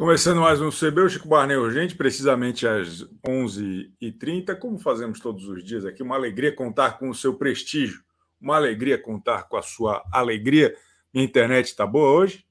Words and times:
Começando 0.00 0.40
mais 0.40 0.62
um 0.62 0.70
CB, 0.70 1.02
o 1.02 1.08
Chico 1.10 1.28
Barney 1.28 1.58
Urgente, 1.58 1.94
precisamente 1.94 2.66
às 2.66 3.02
11h30, 3.22 4.58
como 4.58 4.78
fazemos 4.78 5.20
todos 5.20 5.46
os 5.46 5.62
dias 5.62 5.84
aqui. 5.84 6.02
Uma 6.02 6.16
alegria 6.16 6.56
contar 6.56 6.98
com 6.98 7.10
o 7.10 7.14
seu 7.14 7.36
prestígio, 7.36 8.02
uma 8.40 8.56
alegria 8.56 8.96
contar 8.96 9.42
com 9.42 9.58
a 9.58 9.62
sua 9.62 10.02
alegria. 10.10 10.74
Minha 11.12 11.26
internet 11.26 11.66
está 11.66 11.86
boa 11.86 12.12
hoje? 12.12 12.48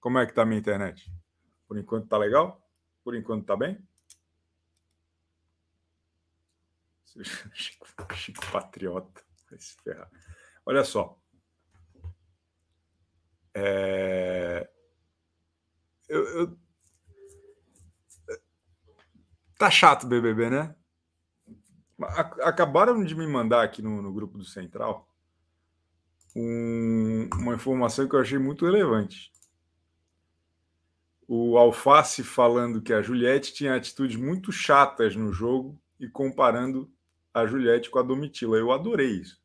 Como 0.00 0.18
é 0.18 0.26
que 0.26 0.32
está 0.32 0.44
minha 0.44 0.58
internet? 0.58 1.08
Por 1.68 1.78
enquanto 1.78 2.06
está 2.06 2.18
legal? 2.18 2.60
Por 3.04 3.14
enquanto 3.14 3.42
está 3.42 3.56
bem? 3.56 3.78
Chico, 7.54 7.86
Chico 8.16 8.44
Patriota, 8.50 9.22
vai 9.48 9.60
se 9.60 9.76
ferrar. 9.84 10.10
Olha 10.66 10.82
só. 10.82 11.16
É... 13.54 14.68
eu, 16.08 16.24
eu 16.36 16.58
Tá 19.60 19.70
chato 19.70 20.06
BBB, 20.06 20.48
né? 20.48 20.74
Acabaram 22.40 23.04
de 23.04 23.14
me 23.14 23.26
mandar 23.26 23.62
aqui 23.62 23.82
no, 23.82 24.00
no 24.00 24.10
grupo 24.10 24.38
do 24.38 24.44
Central 24.46 25.06
um, 26.34 27.28
uma 27.34 27.56
informação 27.56 28.08
que 28.08 28.16
eu 28.16 28.20
achei 28.20 28.38
muito 28.38 28.64
relevante. 28.64 29.30
O 31.28 31.58
Alface 31.58 32.24
falando 32.24 32.80
que 32.80 32.90
a 32.90 33.02
Juliette 33.02 33.52
tinha 33.52 33.74
atitudes 33.74 34.16
muito 34.16 34.50
chatas 34.50 35.14
no 35.14 35.30
jogo 35.30 35.78
e 36.00 36.08
comparando 36.08 36.90
a 37.34 37.44
Juliette 37.44 37.90
com 37.90 37.98
a 37.98 38.02
Domitila. 38.02 38.56
Eu 38.56 38.72
adorei 38.72 39.10
isso. 39.10 39.42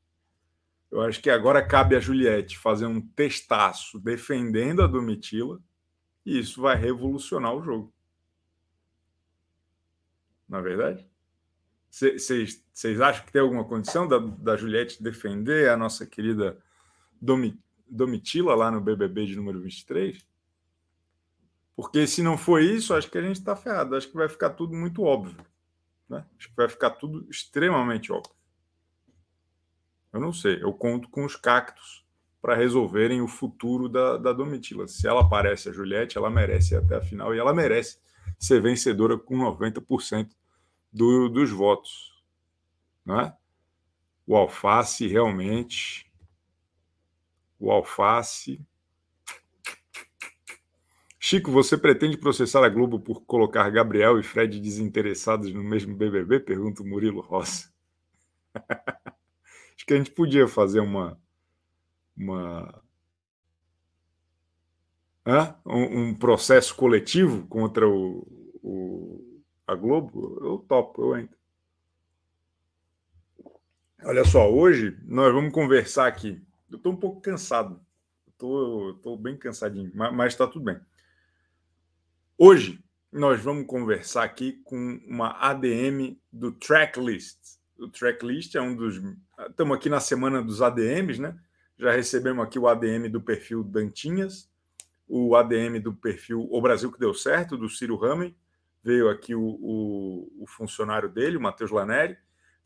Eu 0.89 1.01
acho 1.01 1.21
que 1.21 1.29
agora 1.29 1.61
cabe 1.61 1.93
a 1.93 1.99
Juliette 1.99 2.57
fazer 2.57 2.85
um 2.85 3.01
testaço 3.01 3.99
defendendo 3.99 4.81
a 4.81 4.87
Domitila 4.87 5.59
e 6.25 6.39
isso 6.39 6.61
vai 6.61 6.77
revolucionar 6.77 7.53
o 7.53 7.61
jogo 7.61 7.94
na 10.47 10.61
verdade? 10.61 11.07
Vocês 11.89 13.01
acham 13.01 13.25
que 13.25 13.31
tem 13.31 13.41
alguma 13.41 13.63
condição 13.63 14.07
da, 14.07 14.17
da 14.17 14.57
Juliette 14.57 15.01
defender 15.01 15.69
a 15.69 15.77
nossa 15.77 16.05
querida 16.05 16.57
Domi, 17.21 17.57
Domitila 17.87 18.53
lá 18.53 18.69
no 18.69 18.81
BBB 18.81 19.27
de 19.27 19.35
número 19.35 19.61
23? 19.61 20.25
Porque 21.75 22.05
se 22.05 22.21
não 22.21 22.37
for 22.37 22.61
isso, 22.61 22.93
acho 22.93 23.09
que 23.09 23.17
a 23.17 23.21
gente 23.21 23.37
está 23.37 23.55
ferrado. 23.55 23.95
Acho 23.95 24.09
que 24.09 24.15
vai 24.15 24.27
ficar 24.27 24.51
tudo 24.51 24.75
muito 24.75 25.03
óbvio. 25.03 25.37
Né? 26.09 26.25
Acho 26.37 26.49
que 26.49 26.55
vai 26.55 26.69
ficar 26.69 26.91
tudo 26.91 27.25
extremamente 27.29 28.11
óbvio. 28.11 28.35
Eu 30.11 30.19
não 30.19 30.31
sei. 30.31 30.61
Eu 30.61 30.73
conto 30.73 31.09
com 31.09 31.25
os 31.25 31.35
cactos 31.35 32.05
para 32.41 32.55
resolverem 32.55 33.21
o 33.21 33.27
futuro 33.27 33.89
da, 33.89 34.17
da 34.17 34.31
Domitila. 34.31 34.87
Se 34.87 35.07
ela 35.07 35.27
parece 35.27 35.69
a 35.69 35.73
Juliette, 35.73 36.17
ela 36.17 36.29
merece 36.29 36.73
ir 36.73 36.77
até 36.77 36.95
a 36.95 37.01
final 37.01 37.33
e 37.33 37.39
ela 37.39 37.53
merece 37.53 37.99
ser 38.39 38.61
vencedora 38.61 39.17
com 39.17 39.37
90% 39.37 40.29
do, 40.91 41.29
dos 41.29 41.51
votos. 41.51 42.23
Né? 43.05 43.33
O 44.25 44.35
Alface 44.35 45.07
realmente. 45.07 46.11
O 47.59 47.71
Alface. 47.71 48.59
Chico, 51.19 51.51
você 51.51 51.75
pretende 51.75 52.17
processar 52.17 52.63
a 52.63 52.69
Globo 52.69 52.99
por 52.99 53.21
colocar 53.21 53.69
Gabriel 53.71 54.19
e 54.19 54.23
Fred 54.23 54.59
desinteressados 54.59 55.51
no 55.51 55.63
mesmo 55.63 55.95
BBB? 55.95 56.39
Pergunta 56.39 56.83
o 56.83 56.87
Murilo 56.87 57.21
Rosa. 57.21 57.73
Acho 59.75 59.85
que 59.85 59.93
a 59.93 59.97
gente 59.97 60.11
podia 60.11 60.47
fazer 60.47 60.79
uma, 60.79 61.19
uma 62.15 62.84
um, 65.65 66.09
um, 66.09 66.13
processo 66.13 66.75
coletivo 66.75 67.47
contra 67.47 67.87
o, 67.87 68.27
o, 68.61 69.41
a 69.65 69.73
Globo, 69.73 70.39
eu 70.41 70.59
topo, 70.67 71.01
eu 71.01 71.17
entro. 71.17 71.37
Olha 74.03 74.23
só, 74.23 74.51
hoje 74.51 74.95
nós 75.03 75.33
vamos 75.33 75.51
conversar 75.51 76.05
aqui. 76.05 76.39
Eu 76.69 76.77
estou 76.77 76.93
um 76.93 76.97
pouco 76.97 77.21
cansado, 77.21 77.79
estou 78.27 79.17
bem 79.17 79.35
cansadinho, 79.35 79.91
mas 79.95 80.33
está 80.33 80.45
tudo 80.45 80.65
bem. 80.65 80.79
Hoje 82.37 82.83
nós 83.11 83.41
vamos 83.41 83.65
conversar 83.65 84.23
aqui 84.23 84.61
com 84.63 85.01
uma 85.07 85.31
ADM 85.39 86.17
do 86.31 86.51
Tracklist. 86.51 87.37
O 87.79 87.87
Tracklist 87.87 88.55
é 88.55 88.61
um 88.61 88.75
dos. 88.75 89.01
Estamos 89.49 89.77
aqui 89.77 89.89
na 89.89 89.99
semana 89.99 90.41
dos 90.43 90.61
ADMs, 90.61 91.19
né? 91.19 91.35
Já 91.77 91.91
recebemos 91.91 92.45
aqui 92.45 92.59
o 92.59 92.67
ADM 92.67 93.09
do 93.09 93.21
perfil 93.21 93.63
Dantinhas, 93.63 94.49
o 95.07 95.35
ADM 95.35 95.79
do 95.79 95.93
perfil 95.93 96.47
O 96.49 96.61
Brasil 96.61 96.91
que 96.91 96.99
deu 96.99 97.13
certo, 97.13 97.57
do 97.57 97.69
Ciro 97.69 97.95
Ramen, 97.95 98.35
veio 98.83 99.09
aqui 99.09 99.33
o, 99.33 99.41
o, 99.41 100.43
o 100.43 100.47
funcionário 100.47 101.09
dele, 101.09 101.37
o 101.37 101.41
Matheus 101.41 101.71
Laneri. 101.71 102.17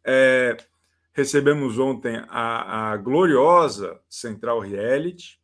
É, 0.03 0.57
recebemos 1.13 1.77
ontem 1.79 2.23
a, 2.27 2.91
a, 2.91 2.97
gloriosa 2.97 3.99
Central 4.09 4.59
Reality 4.59 5.39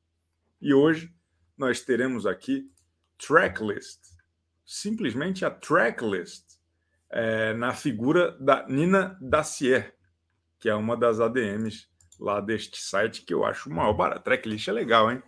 e 0.62 0.74
hoje 0.74 1.14
nós 1.58 1.82
teremos 1.82 2.26
aqui 2.26 2.70
Tracklist, 3.18 4.02
simplesmente 4.66 5.46
a 5.46 5.50
Tracklist, 5.50 6.44
é, 7.10 7.54
na 7.54 7.74
figura 7.74 8.32
da 8.40 8.68
Nina 8.68 9.18
Dacier, 9.22 9.96
que 10.60 10.68
é 10.68 10.76
uma 10.76 10.98
das 10.98 11.20
ADMs 11.20 11.88
lá 12.20 12.42
deste 12.42 12.82
site 12.82 13.22
que 13.22 13.34
eu 13.34 13.46
acho 13.46 13.70
mal 13.70 13.96
barato. 13.96 14.24
Tracklist 14.24 14.68
é 14.68 14.74
legal, 14.74 15.12
hein? 15.12 15.22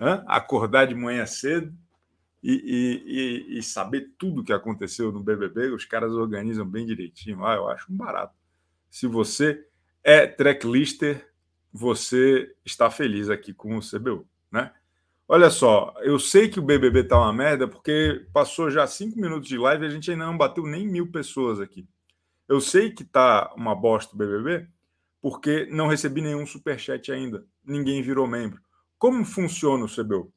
Hã? 0.00 0.24
acordar 0.26 0.86
de 0.86 0.94
manhã 0.94 1.24
cedo 1.26 1.72
e, 2.42 3.46
e, 3.54 3.58
e, 3.58 3.62
saber 3.62 4.10
tudo 4.18 4.40
o 4.40 4.44
que 4.44 4.52
aconteceu 4.52 5.12
no 5.12 5.22
BBB. 5.22 5.70
Os 5.70 5.84
caras 5.84 6.12
organizam 6.12 6.66
bem 6.66 6.84
direitinho. 6.84 7.44
Ah, 7.46 7.54
eu 7.54 7.68
acho 7.68 7.92
um 7.92 7.96
barato. 7.96 8.34
Se 8.90 9.06
você 9.06 9.64
é 10.02 10.26
tracklister, 10.26 11.30
você 11.72 12.52
está 12.64 12.90
feliz 12.90 13.30
aqui 13.30 13.54
com 13.54 13.76
o 13.76 13.80
CBU, 13.80 14.26
né? 14.50 14.72
Olha 15.28 15.48
só, 15.48 15.94
eu 16.00 16.18
sei 16.18 16.48
que 16.48 16.58
o 16.58 16.62
BBB 16.62 17.04
tá 17.04 17.18
uma 17.18 17.32
merda 17.32 17.66
porque 17.66 18.26
passou 18.32 18.70
já 18.70 18.86
cinco 18.86 19.18
minutos 19.18 19.48
de 19.48 19.56
live 19.56 19.84
e 19.84 19.86
a 19.86 19.90
gente 19.90 20.10
ainda 20.10 20.26
não 20.26 20.36
bateu 20.36 20.66
nem 20.66 20.86
mil 20.86 21.10
pessoas 21.10 21.60
aqui. 21.60 21.88
Eu 22.46 22.60
sei 22.60 22.90
que 22.90 23.04
tá 23.04 23.50
uma 23.56 23.74
bosta 23.74 24.14
o 24.14 24.18
BBB 24.18 24.66
porque 25.22 25.66
não 25.70 25.86
recebi 25.86 26.20
nenhum 26.20 26.44
superchat 26.44 27.10
ainda. 27.10 27.46
Ninguém 27.64 28.02
virou 28.02 28.26
membro. 28.26 28.60
Como 29.02 29.24
funciona 29.24 29.84
o 29.84 29.88
CBU? 29.88 30.32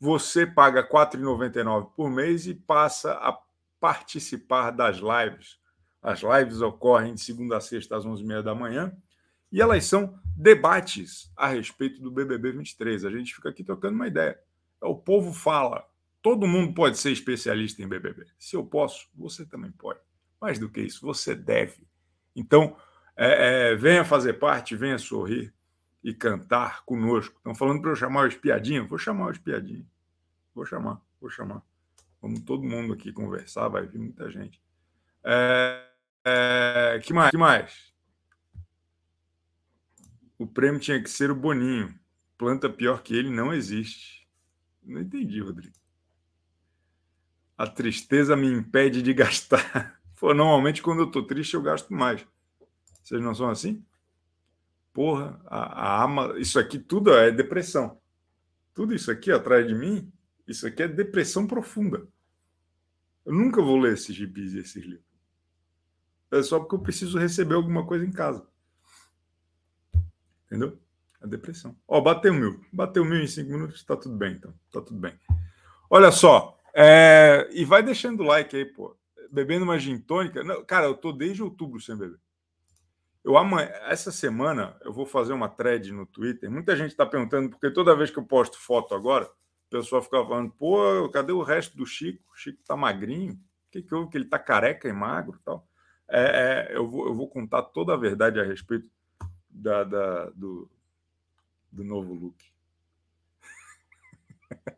Você 0.00 0.46
paga 0.46 0.80
R$ 0.80 0.88
4,99 0.88 1.90
por 1.94 2.08
mês 2.08 2.46
e 2.46 2.54
passa 2.54 3.12
a 3.12 3.38
participar 3.78 4.70
das 4.70 4.96
lives. 4.96 5.58
As 6.00 6.22
lives 6.22 6.62
ocorrem 6.62 7.12
de 7.12 7.20
segunda 7.20 7.58
a 7.58 7.60
sexta 7.60 7.94
às 7.94 8.06
11h30 8.06 8.40
da 8.40 8.54
manhã 8.54 8.96
e 9.52 9.60
elas 9.60 9.84
são 9.84 10.18
debates 10.34 11.30
a 11.36 11.46
respeito 11.46 12.00
do 12.00 12.10
BBB 12.10 12.52
23. 12.52 13.04
A 13.04 13.10
gente 13.10 13.34
fica 13.34 13.50
aqui 13.50 13.62
trocando 13.62 13.96
uma 13.96 14.08
ideia. 14.08 14.40
O 14.80 14.96
povo 14.96 15.30
fala. 15.34 15.86
Todo 16.22 16.46
mundo 16.46 16.72
pode 16.72 16.96
ser 16.96 17.12
especialista 17.12 17.82
em 17.82 17.86
BBB. 17.86 18.24
Se 18.38 18.56
eu 18.56 18.64
posso, 18.64 19.10
você 19.14 19.44
também 19.44 19.70
pode. 19.72 20.00
Mais 20.40 20.58
do 20.58 20.70
que 20.70 20.80
isso, 20.80 21.04
você 21.04 21.34
deve. 21.34 21.86
Então, 22.34 22.78
é, 23.14 23.72
é, 23.72 23.76
venha 23.76 24.06
fazer 24.06 24.38
parte, 24.38 24.74
venha 24.74 24.96
sorrir 24.96 25.52
e 26.04 26.12
cantar 26.12 26.84
conosco. 26.84 27.38
Estão 27.38 27.54
falando 27.54 27.80
para 27.80 27.90
eu 27.90 27.96
chamar 27.96 28.24
o 28.24 28.28
espiadinho? 28.28 28.86
Vou 28.86 28.98
chamar 28.98 29.28
o 29.28 29.30
espiadinho. 29.30 29.88
Vou 30.54 30.66
chamar, 30.66 31.00
vou 31.18 31.30
chamar. 31.30 31.62
Vamos 32.20 32.40
todo 32.42 32.62
mundo 32.62 32.92
aqui 32.92 33.10
conversar, 33.10 33.68
vai 33.68 33.86
vir 33.86 33.98
muita 33.98 34.30
gente. 34.30 34.62
É, 35.24 35.82
é, 36.24 37.00
que 37.02 37.14
mais? 37.14 37.30
Que 37.30 37.38
mais? 37.38 37.94
O 40.38 40.46
prêmio 40.46 40.78
tinha 40.78 41.02
que 41.02 41.08
ser 41.08 41.30
o 41.30 41.34
Boninho. 41.34 41.98
Planta 42.36 42.68
pior 42.68 43.02
que 43.02 43.16
ele 43.16 43.30
não 43.30 43.52
existe. 43.52 44.28
Não 44.82 45.00
entendi, 45.00 45.40
Rodrigo. 45.40 45.74
A 47.56 47.66
tristeza 47.66 48.36
me 48.36 48.48
impede 48.48 49.00
de 49.00 49.14
gastar. 49.14 49.98
Pô, 50.20 50.34
normalmente, 50.34 50.82
quando 50.82 51.00
eu 51.00 51.06
estou 51.06 51.22
triste, 51.22 51.54
eu 51.54 51.62
gasto 51.62 51.92
mais. 51.94 52.26
Vocês 53.02 53.22
não 53.22 53.34
são 53.34 53.48
assim? 53.48 53.84
Porra, 54.94 55.40
a, 55.46 56.04
a 56.04 56.38
isso 56.38 56.56
aqui 56.56 56.78
tudo 56.78 57.12
é 57.12 57.32
depressão. 57.32 58.00
Tudo 58.72 58.94
isso 58.94 59.10
aqui 59.10 59.32
atrás 59.32 59.66
de 59.66 59.74
mim, 59.74 60.10
isso 60.46 60.66
aqui 60.68 60.84
é 60.84 60.88
depressão 60.88 61.48
profunda. 61.48 62.06
Eu 63.26 63.32
nunca 63.32 63.60
vou 63.60 63.76
ler 63.76 63.94
esses 63.94 64.14
gibis 64.14 64.54
e 64.54 64.60
esses 64.60 64.84
livros. 64.84 65.04
É 66.30 66.40
só 66.42 66.60
porque 66.60 66.76
eu 66.76 66.80
preciso 66.80 67.18
receber 67.18 67.56
alguma 67.56 67.84
coisa 67.84 68.06
em 68.06 68.12
casa. 68.12 68.46
Entendeu? 70.46 70.78
A 71.20 71.26
depressão. 71.26 71.76
Ó, 71.88 72.00
bateu 72.00 72.32
mil. 72.32 72.64
Bateu 72.72 73.04
mil 73.04 73.20
em 73.20 73.26
cinco 73.26 73.50
minutos, 73.50 73.82
tá 73.82 73.96
tudo 73.96 74.14
bem, 74.14 74.34
então. 74.34 74.54
Tá 74.70 74.80
tudo 74.80 75.00
bem. 75.00 75.18
Olha 75.90 76.12
só. 76.12 76.56
É... 76.72 77.48
E 77.52 77.64
vai 77.64 77.82
deixando 77.82 78.20
o 78.20 78.26
like 78.26 78.54
aí, 78.54 78.64
pô. 78.64 78.96
Bebendo 79.32 79.64
uma 79.64 79.78
gin 79.78 79.98
tônica. 79.98 80.44
Não, 80.44 80.64
cara, 80.64 80.86
eu 80.86 80.94
tô 80.94 81.10
desde 81.12 81.42
outubro 81.42 81.80
sem 81.80 81.96
beber. 81.96 82.18
Eu 83.24 83.38
amanhã, 83.38 83.70
essa 83.86 84.12
semana 84.12 84.76
eu 84.82 84.92
vou 84.92 85.06
fazer 85.06 85.32
uma 85.32 85.48
thread 85.48 85.90
no 85.90 86.04
Twitter. 86.04 86.50
Muita 86.50 86.76
gente 86.76 86.90
está 86.90 87.06
perguntando, 87.06 87.48
porque 87.48 87.70
toda 87.70 87.96
vez 87.96 88.10
que 88.10 88.18
eu 88.18 88.24
posto 88.24 88.58
foto 88.58 88.94
agora, 88.94 89.24
o 89.24 89.70
pessoal 89.70 90.02
ficava 90.02 90.28
falando, 90.28 90.50
pô, 90.52 91.08
cadê 91.08 91.32
o 91.32 91.42
resto 91.42 91.74
do 91.74 91.86
Chico? 91.86 92.22
O 92.32 92.36
Chico 92.36 92.62
tá 92.66 92.76
magrinho. 92.76 93.32
O 93.32 93.38
que, 93.70 93.82
que 93.82 93.94
houve? 93.94 94.10
Que 94.10 94.18
ele 94.18 94.26
tá 94.26 94.38
careca 94.38 94.86
e 94.86 94.92
magro 94.92 95.40
tal. 95.42 95.66
É, 96.06 96.68
é, 96.70 96.76
eu, 96.76 96.86
vou, 96.86 97.06
eu 97.06 97.14
vou 97.14 97.26
contar 97.26 97.62
toda 97.62 97.94
a 97.94 97.96
verdade 97.96 98.38
a 98.38 98.44
respeito 98.44 98.90
da, 99.48 99.84
da 99.84 100.30
do, 100.30 100.70
do 101.72 101.82
novo 101.82 102.12
look. 102.12 102.36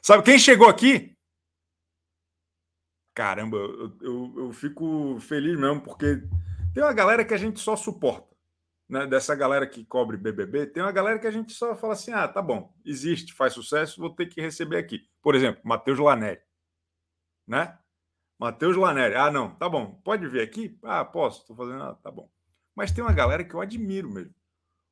Sabe 0.00 0.22
quem 0.22 0.38
chegou 0.38 0.66
aqui? 0.66 1.14
Caramba, 3.12 3.58
eu, 3.58 3.96
eu, 4.00 4.34
eu, 4.38 4.52
fico 4.52 5.18
feliz 5.20 5.58
mesmo, 5.58 5.82
porque 5.82 6.22
tem 6.74 6.82
uma 6.82 6.92
galera 6.92 7.24
que 7.24 7.34
a 7.34 7.38
gente 7.38 7.60
só 7.60 7.76
suporta. 7.76 8.30
Né? 8.88 9.06
Dessa 9.06 9.34
galera 9.34 9.66
que 9.66 9.84
cobre 9.84 10.16
BBB, 10.16 10.66
tem 10.66 10.82
uma 10.82 10.90
galera 10.90 11.18
que 11.18 11.26
a 11.26 11.30
gente 11.30 11.52
só 11.52 11.76
fala 11.76 11.92
assim: 11.92 12.12
ah, 12.12 12.26
tá 12.26 12.42
bom, 12.42 12.74
existe, 12.84 13.32
faz 13.32 13.52
sucesso, 13.52 14.00
vou 14.00 14.10
ter 14.10 14.26
que 14.26 14.40
receber 14.40 14.78
aqui. 14.78 15.08
Por 15.22 15.34
exemplo, 15.34 15.60
Matheus 15.64 15.98
Laneri. 15.98 16.40
Né? 17.46 17.78
Matheus 18.38 18.76
Laneri. 18.76 19.14
Ah, 19.14 19.30
não, 19.30 19.54
tá 19.54 19.68
bom, 19.68 20.00
pode 20.04 20.26
vir 20.26 20.40
aqui? 20.40 20.76
Ah, 20.82 21.04
posso, 21.04 21.42
estou 21.42 21.54
fazendo, 21.54 21.82
ah, 21.82 21.94
tá 21.94 22.10
bom. 22.10 22.28
Mas 22.74 22.90
tem 22.90 23.04
uma 23.04 23.12
galera 23.12 23.44
que 23.44 23.54
eu 23.54 23.60
admiro 23.60 24.10
mesmo. 24.10 24.34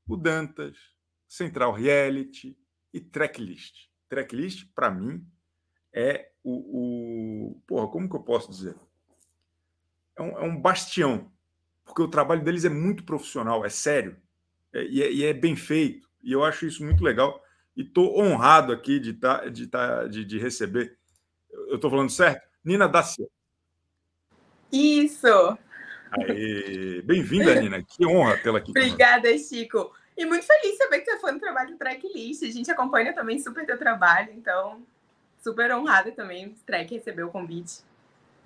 O 0.07 0.17
Dantas, 0.17 0.77
Central 1.27 1.73
Reality 1.73 2.57
e 2.93 3.01
Tracklist. 3.01 3.89
Tracklist, 4.09 4.73
para 4.75 4.91
mim, 4.91 5.27
é 5.93 6.31
o, 6.45 7.53
o. 7.53 7.61
Porra, 7.67 7.89
como 7.89 8.09
que 8.09 8.17
eu 8.17 8.23
posso 8.23 8.51
dizer? 8.51 8.77
É 10.17 10.23
um, 10.23 10.39
é 10.39 10.43
um 10.43 10.61
bastião, 10.61 11.31
porque 11.89 12.03
o 12.03 12.09
trabalho 12.09 12.45
deles 12.45 12.65
é 12.65 12.69
muito 12.69 13.03
profissional, 13.03 13.65
é 13.65 13.71
sério, 13.71 14.17
é, 14.73 14.85
e, 14.85 15.03
é, 15.03 15.11
e, 15.11 15.25
é, 15.25 15.33
bem 15.33 15.57
feito, 15.57 16.07
e 16.23 16.31
eu 16.31 16.45
acho 16.45 16.67
isso 16.67 16.85
muito 16.85 17.03
legal. 17.03 17.43
E 17.75 17.83
estou 17.83 18.21
honrado 18.21 18.73
aqui 18.73 19.01
de, 19.01 19.15
tá, 19.15 19.49
de, 19.49 19.67
tá, 19.67 20.07
de, 20.07 20.25
de 20.25 20.39
receber. 20.39 20.97
Eu 21.51 21.77
estou 21.77 21.91
falando 21.91 22.11
certo? 22.11 22.47
Nina 22.63 22.89
Dacia. 22.89 23.27
Isso! 24.71 25.59
Bem-vinda, 27.05 27.55
Nina. 27.61 27.83
Que 27.83 28.05
honra 28.05 28.37
tê-la 28.37 28.59
aqui. 28.59 28.71
Obrigada, 28.71 29.37
Chico. 29.39 29.93
E 30.17 30.27
muito 30.27 30.45
feliz 30.45 30.77
saber 30.77 31.01
que 31.01 31.11
você 31.11 31.19
foi 31.21 31.33
no 31.33 31.41
trabalho 31.41 31.71
do 31.71 31.79
Tracklist. 31.79 32.43
A 32.43 32.51
gente 32.51 32.71
acompanha 32.71 33.15
também 33.15 33.39
super 33.39 33.65
teu 33.65 33.79
trabalho, 33.79 34.33
então 34.33 34.83
super 35.41 35.73
honrada 35.73 36.11
também 36.11 36.49
o 36.49 36.73
receber 36.91 37.23
o 37.23 37.31
convite. 37.31 37.88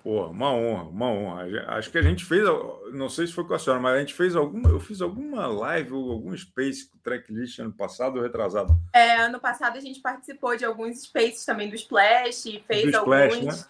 Pô, 0.03 0.27
uma 0.27 0.51
honra, 0.51 0.83
uma 0.83 1.05
honra. 1.07 1.65
Acho 1.69 1.89
que 1.89 1.97
a 1.97 2.01
gente 2.01 2.25
fez, 2.25 2.43
não 2.91 3.07
sei 3.07 3.25
se 3.25 3.33
foi 3.33 3.45
com 3.45 3.53
a 3.53 3.59
senhora, 3.59 3.81
mas 3.81 3.95
a 3.95 3.99
gente 3.99 4.13
fez 4.13 4.35
alguma, 4.35 4.69
eu 4.69 4.79
fiz 4.79 5.01
alguma 5.01 5.47
live 5.47 5.93
ou 5.93 6.11
algum 6.11 6.35
space 6.35 6.89
com 6.89 6.97
o 6.97 7.01
Tracklist 7.01 7.59
ano 7.59 7.71
passado 7.71 8.17
ou 8.17 8.21
retrasado? 8.21 8.77
É, 8.93 9.15
ano 9.21 9.39
passado 9.39 9.77
a 9.77 9.79
gente 9.79 10.01
participou 10.01 10.57
de 10.57 10.65
alguns 10.65 11.03
spaces 11.03 11.45
também 11.45 11.69
do 11.69 11.75
Splash, 11.75 12.61
fez 12.67 12.91
do 12.91 12.97
Splash, 12.97 13.35
alguns. 13.35 13.61
Né? 13.61 13.65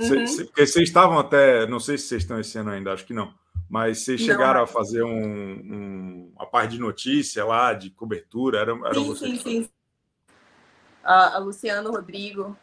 Uhum. 0.00 0.26
vocês 0.56 0.76
estavam 0.76 1.18
até, 1.18 1.66
não 1.66 1.80
sei 1.80 1.98
se 1.98 2.06
vocês 2.06 2.22
estão 2.22 2.38
esse 2.38 2.56
ano 2.58 2.70
ainda, 2.70 2.92
acho 2.92 3.04
que 3.04 3.14
não 3.14 3.32
mas 3.68 3.98
vocês 3.98 4.20
chegaram 4.20 4.54
não. 4.54 4.64
a 4.64 4.66
fazer 4.66 5.02
um, 5.02 5.10
um, 5.10 6.32
uma 6.34 6.46
parte 6.46 6.72
de 6.72 6.80
notícia 6.80 7.44
lá, 7.44 7.74
de 7.74 7.90
cobertura? 7.90 8.60
Era, 8.60 8.72
era 8.72 8.94
sim, 8.94 9.04
vocês 9.06 9.42
sim, 9.42 9.62
sim. 9.62 9.70
Uh, 11.04 11.34
a 11.34 11.38
Luciano 11.38 11.90
Rodrigo. 11.90 12.56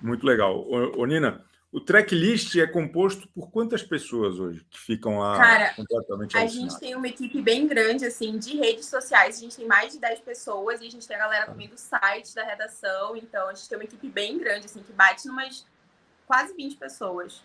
Muito 0.00 0.26
legal. 0.26 0.58
Ô, 0.58 1.00
ô, 1.00 1.06
Nina, 1.06 1.42
o 1.72 1.80
tracklist 1.80 2.56
é 2.56 2.66
composto 2.66 3.28
por 3.28 3.50
quantas 3.50 3.82
pessoas 3.82 4.38
hoje 4.38 4.64
que 4.70 4.78
ficam 4.78 5.18
lá 5.18 5.36
Cara, 5.36 5.74
completamente 5.74 6.36
A 6.36 6.46
gente 6.46 6.78
tem 6.78 6.94
uma 6.94 7.08
equipe 7.08 7.42
bem 7.42 7.66
grande, 7.66 8.06
assim, 8.06 8.38
de 8.38 8.56
redes 8.56 8.86
sociais. 8.86 9.36
A 9.36 9.40
gente 9.40 9.56
tem 9.56 9.66
mais 9.66 9.92
de 9.92 9.98
10 9.98 10.20
pessoas 10.20 10.80
e 10.80 10.86
a 10.86 10.90
gente 10.90 11.06
tem 11.06 11.16
a 11.16 11.20
galera 11.20 11.46
também 11.46 11.68
do 11.68 11.76
site, 11.76 12.34
da 12.34 12.44
redação. 12.44 13.16
Então, 13.16 13.48
a 13.48 13.54
gente 13.54 13.68
tem 13.68 13.76
uma 13.76 13.84
equipe 13.84 14.08
bem 14.08 14.38
grande, 14.38 14.66
assim, 14.66 14.82
que 14.82 14.92
bate 14.92 15.28
umas 15.28 15.66
quase 16.26 16.54
20 16.54 16.76
pessoas. 16.76 17.42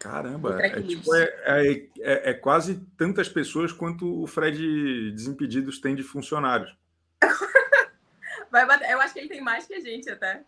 Caramba, 0.00 0.58
é, 0.64 0.80
tipo, 0.80 1.14
é, 1.14 1.22
é, 1.44 1.72
é, 2.00 2.30
é, 2.30 2.34
quase 2.34 2.80
tantas 2.96 3.28
pessoas 3.28 3.70
quanto 3.70 4.22
o 4.22 4.26
Fred 4.26 5.12
Desimpedidos 5.12 5.78
tem 5.78 5.94
de 5.94 6.02
funcionários. 6.02 6.74
Vai 8.50 8.66
bater, 8.66 8.90
eu 8.90 9.00
acho 9.00 9.12
que 9.12 9.20
ele 9.20 9.28
tem 9.28 9.42
mais 9.42 9.66
que 9.66 9.74
a 9.74 9.80
gente 9.80 10.08
até. 10.08 10.42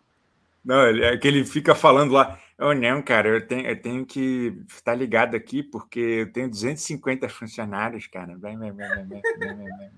Não, 0.63 0.81
é 0.81 1.17
que 1.17 1.27
ele 1.27 1.43
fica 1.45 1.75
falando 1.75 2.13
lá, 2.13 2.39
oh, 2.57 2.73
não, 2.73 3.01
cara, 3.01 3.27
eu 3.27 3.45
tenho, 3.45 3.67
eu 3.67 3.81
tenho 3.81 4.05
que 4.05 4.57
estar 4.67 4.95
ligado 4.95 5.35
aqui 5.35 5.61
porque 5.61 5.99
eu 5.99 6.31
tenho 6.31 6.49
250 6.49 7.27
funcionários, 7.29 8.07
cara. 8.07 8.37
Vai, 8.37 8.55
vai, 8.55 8.71
vai, 8.71 8.87
vai, 8.87 9.05
vai, 9.05 9.21
vai, 9.39 9.55
vai. 9.55 9.91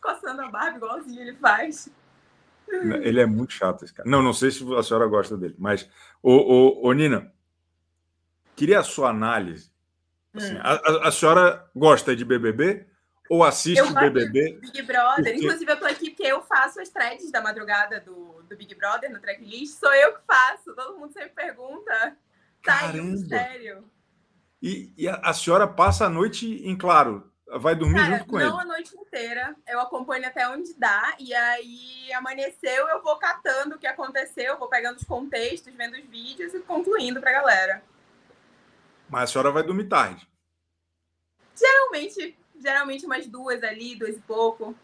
Coçando 0.00 0.42
a 0.42 0.48
barba 0.48 0.76
igualzinho 0.78 1.20
ele 1.20 1.36
faz. 1.36 1.90
Ele 2.68 3.20
é 3.20 3.26
muito 3.26 3.52
chato, 3.52 3.84
esse 3.84 3.94
cara. 3.94 4.08
Não, 4.08 4.22
não 4.22 4.32
sei 4.32 4.50
se 4.50 4.62
a 4.74 4.82
senhora 4.82 5.06
gosta 5.06 5.36
dele, 5.36 5.54
mas, 5.58 5.88
ô, 6.22 6.32
ô, 6.32 6.88
ô 6.88 6.92
Nina, 6.92 7.32
Queria 8.58 8.80
a 8.80 8.82
sua 8.82 9.10
análise. 9.10 9.70
Assim, 10.34 10.56
hum. 10.56 10.60
a, 10.60 11.08
a, 11.08 11.12
senhora 11.12 11.64
gosta 11.76 12.16
de 12.16 12.24
BBB 12.24 12.86
ou 13.28 13.44
assiste 13.44 13.78
eu 13.78 13.92
BBB? 13.92 14.58
Big 14.60 14.82
Brother. 14.82 15.24
Porque... 15.24 15.44
Inclusive, 15.44 15.72
eu 15.72 15.78
tô 15.78 15.86
aqui 15.86 16.10
porque 16.10 16.26
eu 16.26 16.42
faço 16.42 16.80
as 16.80 16.88
threads 16.88 17.30
da 17.30 17.40
madrugada 17.40 18.00
do, 18.00 18.42
do 18.42 18.56
Big 18.56 18.74
Brother 18.74 19.10
no 19.10 19.20
tracklist. 19.20 19.78
Sou 19.78 19.92
eu 19.94 20.14
que 20.14 20.20
faço. 20.26 20.74
Todo 20.74 20.98
mundo 20.98 21.12
sempre 21.12 21.30
pergunta. 21.30 22.16
Tá 22.62 22.80
Caramba. 22.80 22.94
aí 22.94 23.00
um 23.00 23.04
mistério. 23.04 23.90
E, 24.62 24.92
e 24.96 25.08
a, 25.08 25.16
a, 25.16 25.32
senhora 25.32 25.66
passa 25.66 26.06
a 26.06 26.10
noite 26.10 26.46
em 26.66 26.76
claro. 26.76 27.30
Vai 27.46 27.74
dormir 27.74 27.98
Cara, 27.98 28.18
junto 28.18 28.26
com 28.26 28.36
não 28.36 28.40
ele? 28.40 28.50
Não 28.50 28.60
a 28.60 28.64
noite 28.64 28.96
inteira. 28.96 29.56
Eu 29.66 29.80
acompanho 29.80 30.26
até 30.26 30.46
onde 30.48 30.74
dá. 30.74 31.16
E 31.18 31.32
aí, 31.32 32.12
amanheceu, 32.12 32.88
eu 32.88 33.02
vou 33.02 33.16
catando 33.16 33.76
o 33.76 33.78
que 33.78 33.86
aconteceu, 33.86 34.58
vou 34.58 34.68
pegando 34.68 34.96
os 34.96 35.04
contextos, 35.04 35.72
vendo 35.74 35.94
os 35.94 36.04
vídeos 36.04 36.52
e 36.52 36.60
concluindo 36.60 37.20
pra 37.20 37.32
galera. 37.32 37.82
Mas 39.08 39.24
a 39.24 39.26
senhora 39.32 39.50
vai 39.50 39.62
dormir 39.62 39.84
tarde. 39.84 40.28
Geralmente, 41.58 42.38
geralmente 42.60 43.06
umas 43.06 43.26
duas 43.26 43.62
ali, 43.62 43.96
duas 43.96 44.16
e 44.16 44.20
pouco. 44.20 44.74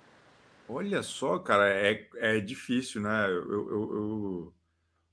Olha 0.68 1.02
só, 1.02 1.38
cara, 1.38 1.68
é, 1.68 2.08
é 2.16 2.40
difícil, 2.40 3.00
né? 3.02 3.26
Eu, 3.28 3.50
eu, 3.50 3.96
eu... 3.96 4.52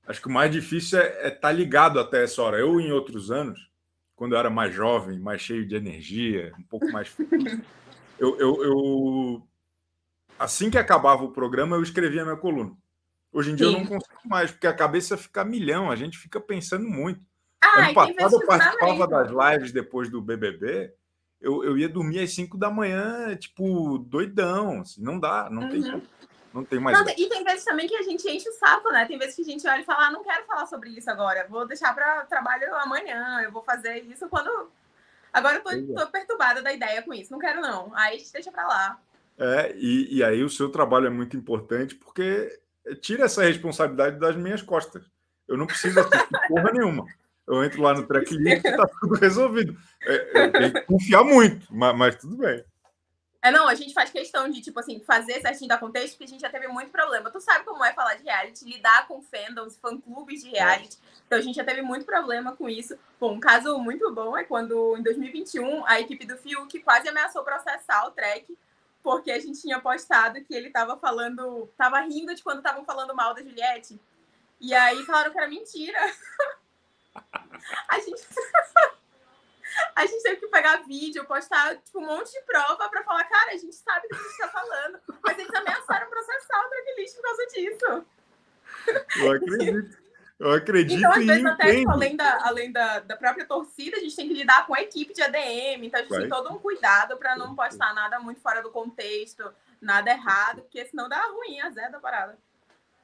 acho 0.06 0.20
que 0.20 0.28
o 0.28 0.32
mais 0.32 0.50
difícil 0.50 0.98
é 0.98 1.08
estar 1.08 1.26
é 1.26 1.30
tá 1.30 1.52
ligado 1.52 2.00
até 2.00 2.24
essa 2.24 2.42
hora. 2.42 2.58
Eu, 2.58 2.80
em 2.80 2.90
outros 2.90 3.30
anos, 3.30 3.70
quando 4.16 4.32
eu 4.32 4.38
era 4.38 4.48
mais 4.48 4.74
jovem, 4.74 5.18
mais 5.18 5.42
cheio 5.42 5.66
de 5.66 5.74
energia, 5.74 6.52
um 6.58 6.62
pouco 6.62 6.90
mais. 6.90 7.14
eu, 8.18 8.38
eu, 8.38 8.64
eu, 8.64 9.48
Assim 10.38 10.70
que 10.70 10.78
acabava 10.78 11.22
o 11.22 11.30
programa, 11.30 11.76
eu 11.76 11.82
escrevia 11.82 12.24
minha 12.24 12.36
coluna. 12.36 12.72
Hoje 13.32 13.52
em 13.52 13.54
dia 13.54 13.68
Sim. 13.68 13.74
eu 13.74 13.78
não 13.78 13.86
consigo 13.86 14.20
mais, 14.24 14.50
porque 14.50 14.66
a 14.66 14.74
cabeça 14.74 15.16
fica 15.16 15.44
milhão, 15.44 15.90
a 15.90 15.96
gente 15.96 16.18
fica 16.18 16.40
pensando 16.40 16.88
muito. 16.88 17.20
Ah, 17.62 17.84
ano 17.84 17.94
passado 17.94 18.34
eu 18.34 18.46
participava 18.46 19.06
das 19.06 19.30
lives 19.30 19.72
depois 19.72 20.10
do 20.10 20.20
BBB. 20.20 20.92
Eu, 21.42 21.64
eu 21.64 21.76
ia 21.76 21.88
dormir 21.88 22.20
às 22.20 22.32
5 22.32 22.56
da 22.56 22.70
manhã, 22.70 23.34
tipo, 23.36 23.98
doidão. 23.98 24.80
Assim, 24.80 25.02
não 25.02 25.18
dá, 25.18 25.50
não 25.50 25.62
uhum. 25.62 25.68
tem 25.68 26.02
não 26.52 26.64
tem 26.64 26.78
mais. 26.78 26.98
Não, 26.98 27.08
e 27.08 27.28
tem 27.28 27.42
vezes 27.42 27.64
também 27.64 27.88
que 27.88 27.96
a 27.96 28.02
gente 28.02 28.28
enche 28.28 28.48
o 28.48 28.52
saco, 28.52 28.90
né? 28.90 29.06
Tem 29.06 29.18
vezes 29.18 29.34
que 29.34 29.42
a 29.42 29.44
gente 29.44 29.66
olha 29.66 29.80
e 29.80 29.84
fala, 29.84 30.08
ah, 30.08 30.10
não 30.10 30.22
quero 30.22 30.44
falar 30.44 30.66
sobre 30.66 30.90
isso 30.90 31.10
agora, 31.10 31.46
vou 31.48 31.66
deixar 31.66 31.94
para 31.94 32.24
trabalho 32.26 32.74
amanhã, 32.76 33.40
eu 33.42 33.50
vou 33.50 33.62
fazer 33.62 34.00
isso 34.04 34.28
quando. 34.28 34.70
Agora 35.32 35.56
eu 35.56 35.62
tô, 35.62 35.70
é. 35.70 35.80
tô, 35.80 36.06
perturbada 36.08 36.60
da 36.60 36.72
ideia 36.72 37.02
com 37.02 37.14
isso, 37.14 37.32
não 37.32 37.38
quero 37.38 37.60
não. 37.60 37.90
Aí 37.94 38.16
a 38.16 38.18
gente 38.18 38.32
deixa 38.32 38.52
para 38.52 38.66
lá. 38.66 39.00
É, 39.38 39.72
e, 39.74 40.18
e 40.18 40.22
aí 40.22 40.44
o 40.44 40.50
seu 40.50 40.68
trabalho 40.68 41.06
é 41.06 41.10
muito 41.10 41.36
importante 41.36 41.94
porque 41.94 42.60
tira 43.00 43.24
essa 43.24 43.42
responsabilidade 43.42 44.18
das 44.18 44.36
minhas 44.36 44.60
costas. 44.60 45.02
Eu 45.48 45.56
não 45.56 45.66
preciso 45.66 46.00
assistir 46.00 46.28
porra 46.48 46.70
nenhuma 46.70 47.06
eu 47.46 47.64
entro 47.64 47.82
lá 47.82 47.94
no 47.94 48.06
tracklist 48.06 48.64
e 48.64 48.76
tá 48.76 48.86
tudo 49.00 49.14
resolvido. 49.14 49.76
É, 50.02 50.46
eu 50.46 50.52
tenho 50.52 50.72
que 50.72 50.80
confiar 50.82 51.24
muito, 51.24 51.66
mas, 51.70 51.96
mas, 51.96 52.16
tudo 52.16 52.36
bem. 52.36 52.64
É, 53.44 53.50
não, 53.50 53.66
a 53.66 53.74
gente 53.74 53.92
faz 53.92 54.08
questão 54.08 54.48
de, 54.48 54.60
tipo 54.60 54.78
assim, 54.78 55.00
fazer 55.00 55.40
certinho 55.40 55.68
da 55.68 55.76
contexto, 55.76 56.12
porque 56.12 56.24
a 56.24 56.28
gente 56.28 56.40
já 56.40 56.48
teve 56.48 56.68
muito 56.68 56.92
problema. 56.92 57.28
Tu 57.28 57.40
sabe 57.40 57.64
como 57.64 57.84
é 57.84 57.92
falar 57.92 58.14
de 58.14 58.22
reality, 58.22 58.64
lidar 58.64 59.08
com 59.08 59.20
fandoms, 59.20 59.76
fã-clubes 59.78 60.44
de 60.44 60.50
reality. 60.50 60.96
Então 61.26 61.36
a 61.36 61.42
gente 61.42 61.56
já 61.56 61.64
teve 61.64 61.82
muito 61.82 62.06
problema 62.06 62.54
com 62.54 62.68
isso. 62.68 62.96
Bom, 63.18 63.34
um 63.34 63.40
caso 63.40 63.76
muito 63.78 64.12
bom 64.14 64.36
é 64.36 64.44
quando, 64.44 64.96
em 64.96 65.02
2021, 65.02 65.84
a 65.86 66.00
equipe 66.00 66.24
do 66.24 66.36
Fiuk 66.36 66.78
quase 66.82 67.08
ameaçou 67.08 67.42
processar 67.42 68.06
o 68.06 68.12
track, 68.12 68.56
porque 69.02 69.32
a 69.32 69.40
gente 69.40 69.60
tinha 69.60 69.80
postado 69.80 70.40
que 70.44 70.54
ele 70.54 70.70
tava 70.70 70.96
falando, 70.96 71.68
tava 71.76 71.98
rindo 72.02 72.32
de 72.32 72.44
quando 72.44 72.58
estavam 72.58 72.84
falando 72.84 73.12
mal 73.12 73.34
da 73.34 73.42
Juliette. 73.42 74.00
E 74.60 74.72
aí 74.72 75.04
falaram 75.04 75.32
que 75.32 75.38
era 75.38 75.48
mentira. 75.48 75.98
A 77.88 77.98
gente. 77.98 78.22
a 79.96 80.06
gente 80.06 80.22
teve 80.22 80.36
que 80.36 80.46
pegar 80.48 80.82
vídeo, 80.86 81.24
postar 81.26 81.76
tipo, 81.76 81.98
um 81.98 82.06
monte 82.06 82.32
de 82.32 82.42
prova 82.42 82.88
para 82.88 83.04
falar, 83.04 83.24
cara, 83.24 83.52
a 83.52 83.56
gente 83.56 83.74
sabe 83.74 84.08
do 84.08 84.16
que 84.16 84.20
a 84.20 84.28
gente 84.28 84.38
tá 84.38 84.48
falando. 84.48 85.00
Mas 85.22 85.38
eles 85.38 85.54
ameaçaram 85.54 86.08
processar 86.08 86.66
o 86.66 86.68
tracklist 86.68 87.16
por 87.16 87.22
causa 87.22 87.46
disso. 87.46 88.06
Eu 89.20 89.32
acredito. 89.32 90.02
Eu 90.38 90.50
acredito 90.50 90.98
então, 90.98 91.12
às 91.12 91.24
vezes, 91.24 91.44
até 91.44 91.76
tipo, 91.76 91.90
além, 91.90 92.16
da, 92.16 92.46
além 92.48 92.72
da, 92.72 92.98
da 92.98 93.16
própria 93.16 93.46
torcida, 93.46 93.96
a 93.96 94.00
gente 94.00 94.16
tem 94.16 94.26
que 94.26 94.34
lidar 94.34 94.66
com 94.66 94.74
a 94.74 94.82
equipe 94.82 95.14
de 95.14 95.22
ADM. 95.22 95.84
Então, 95.84 96.00
a 96.00 96.02
gente 96.02 96.10
Vai. 96.10 96.20
tem 96.22 96.28
todo 96.28 96.52
um 96.52 96.58
cuidado 96.58 97.16
para 97.16 97.36
não 97.36 97.54
postar 97.54 97.94
nada 97.94 98.18
muito 98.18 98.40
fora 98.40 98.60
do 98.60 98.68
contexto, 98.68 99.54
nada 99.80 100.10
errado, 100.10 100.62
porque 100.62 100.84
senão 100.86 101.08
dá 101.08 101.22
ruim, 101.28 101.60
a 101.60 101.70
zé 101.70 101.88
da 101.90 102.00
parada. 102.00 102.36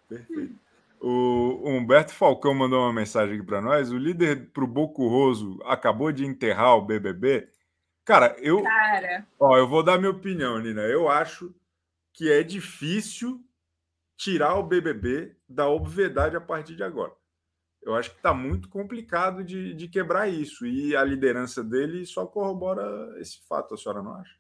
Perfeito. 0.09 0.59
O 1.01 1.63
Humberto 1.65 2.13
Falcão 2.13 2.55
mandou 2.55 2.81
uma 2.81 2.93
mensagem 2.93 3.37
aqui 3.37 3.47
para 3.47 3.61
nós. 3.61 3.91
O 3.91 3.99
líder 3.99 4.51
pro 4.51 4.67
Bocurroso 4.67 5.59
acabou 5.65 6.11
de 6.11 6.25
enterrar 6.27 6.77
o 6.77 6.83
BBB. 6.83 7.49
Cara, 8.05 8.37
eu. 8.39 8.63
Cara. 8.63 9.27
Ó, 9.39 9.57
eu 9.57 9.69
vou 9.69 9.83
dar 9.83 9.99
minha 9.99 10.11
opinião, 10.11 10.59
Nina. 10.59 10.83
Eu 10.83 11.09
acho 11.09 11.55
que 12.13 12.31
é 12.31 12.43
difícil 12.43 13.45
tirar 14.17 14.57
o 14.57 14.63
BBB 14.63 15.37
da 15.49 15.69
obviedade 15.69 16.37
a 16.37 16.41
partir 16.41 16.75
de 16.75 16.83
agora. 16.83 17.13
Eu 17.81 17.95
acho 17.95 18.11
que 18.11 18.17
está 18.17 18.35
muito 18.35 18.69
complicado 18.69 19.45
de, 19.45 19.73
de 19.75 19.89
quebrar 19.89 20.29
isso. 20.29 20.67
E 20.67 20.97
a 20.97 21.05
liderança 21.05 21.63
dele 21.63 22.05
só 22.05 22.27
corrobora 22.27 23.15
esse 23.21 23.41
fato, 23.49 23.75
a 23.75 23.77
senhora 23.77 24.03
não 24.03 24.15
acha? 24.15 24.37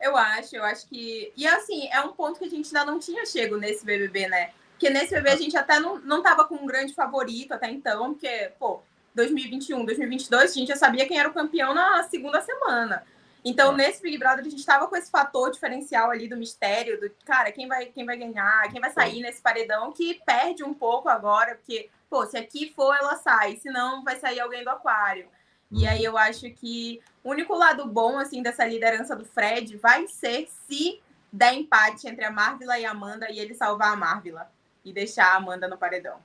Eu 0.00 0.16
acho, 0.16 0.56
eu 0.56 0.64
acho 0.64 0.88
que. 0.88 1.32
E 1.36 1.46
assim, 1.46 1.88
é 1.88 2.00
um 2.00 2.12
ponto 2.12 2.38
que 2.38 2.44
a 2.44 2.48
gente 2.48 2.66
ainda 2.76 2.90
não 2.90 2.98
tinha 2.98 3.24
chego 3.26 3.56
nesse 3.56 3.84
BBB, 3.84 4.28
né? 4.28 4.52
Porque 4.78 4.90
nesse 4.90 5.12
BBB 5.12 5.30
a 5.30 5.36
gente 5.36 5.56
até 5.56 5.80
não, 5.80 5.98
não 5.98 6.22
tava 6.22 6.44
com 6.44 6.54
um 6.54 6.64
grande 6.64 6.94
favorito 6.94 7.50
até 7.50 7.68
então, 7.68 8.12
porque, 8.14 8.52
pô, 8.60 8.80
2021, 9.12 9.84
2022, 9.84 10.52
a 10.52 10.54
gente 10.54 10.68
já 10.68 10.76
sabia 10.76 11.04
quem 11.04 11.18
era 11.18 11.28
o 11.28 11.34
campeão 11.34 11.74
na 11.74 12.04
segunda 12.04 12.40
semana. 12.40 13.02
Então, 13.44 13.72
nesse 13.72 14.00
Big 14.00 14.16
Brother, 14.16 14.46
a 14.46 14.48
gente 14.48 14.60
estava 14.60 14.86
com 14.86 14.94
esse 14.94 15.10
fator 15.10 15.50
diferencial 15.50 16.12
ali 16.12 16.28
do 16.28 16.36
mistério, 16.36 17.00
do 17.00 17.10
cara, 17.24 17.50
quem 17.50 17.66
vai, 17.66 17.86
quem 17.86 18.06
vai 18.06 18.16
ganhar, 18.16 18.70
quem 18.70 18.80
vai 18.80 18.90
sair 18.90 19.20
nesse 19.20 19.42
paredão, 19.42 19.90
que 19.90 20.22
perde 20.24 20.62
um 20.62 20.72
pouco 20.72 21.08
agora, 21.08 21.56
porque, 21.56 21.90
pô, 22.08 22.24
se 22.24 22.36
aqui 22.36 22.72
for, 22.76 22.94
ela 22.94 23.16
sai, 23.16 23.56
senão 23.56 24.04
vai 24.04 24.14
sair 24.14 24.38
alguém 24.38 24.62
do 24.62 24.70
aquário. 24.70 25.28
E 25.72 25.88
aí 25.88 26.04
eu 26.04 26.16
acho 26.16 26.48
que 26.52 27.02
o 27.24 27.30
único 27.30 27.52
lado 27.56 27.84
bom, 27.84 28.16
assim, 28.16 28.44
dessa 28.44 28.64
liderança 28.64 29.16
do 29.16 29.24
Fred 29.24 29.76
vai 29.76 30.06
ser 30.06 30.48
se 30.68 31.02
der 31.32 31.54
empate 31.54 32.06
entre 32.06 32.24
a 32.24 32.30
Marvila 32.30 32.78
e 32.78 32.86
a 32.86 32.92
Amanda 32.92 33.28
e 33.28 33.40
ele 33.40 33.54
salvar 33.54 33.92
a 33.92 33.96
Marvila 33.96 34.48
e 34.88 34.92
deixar 34.92 35.32
a 35.32 35.36
Amanda 35.36 35.68
no 35.68 35.78
paredão. 35.78 36.18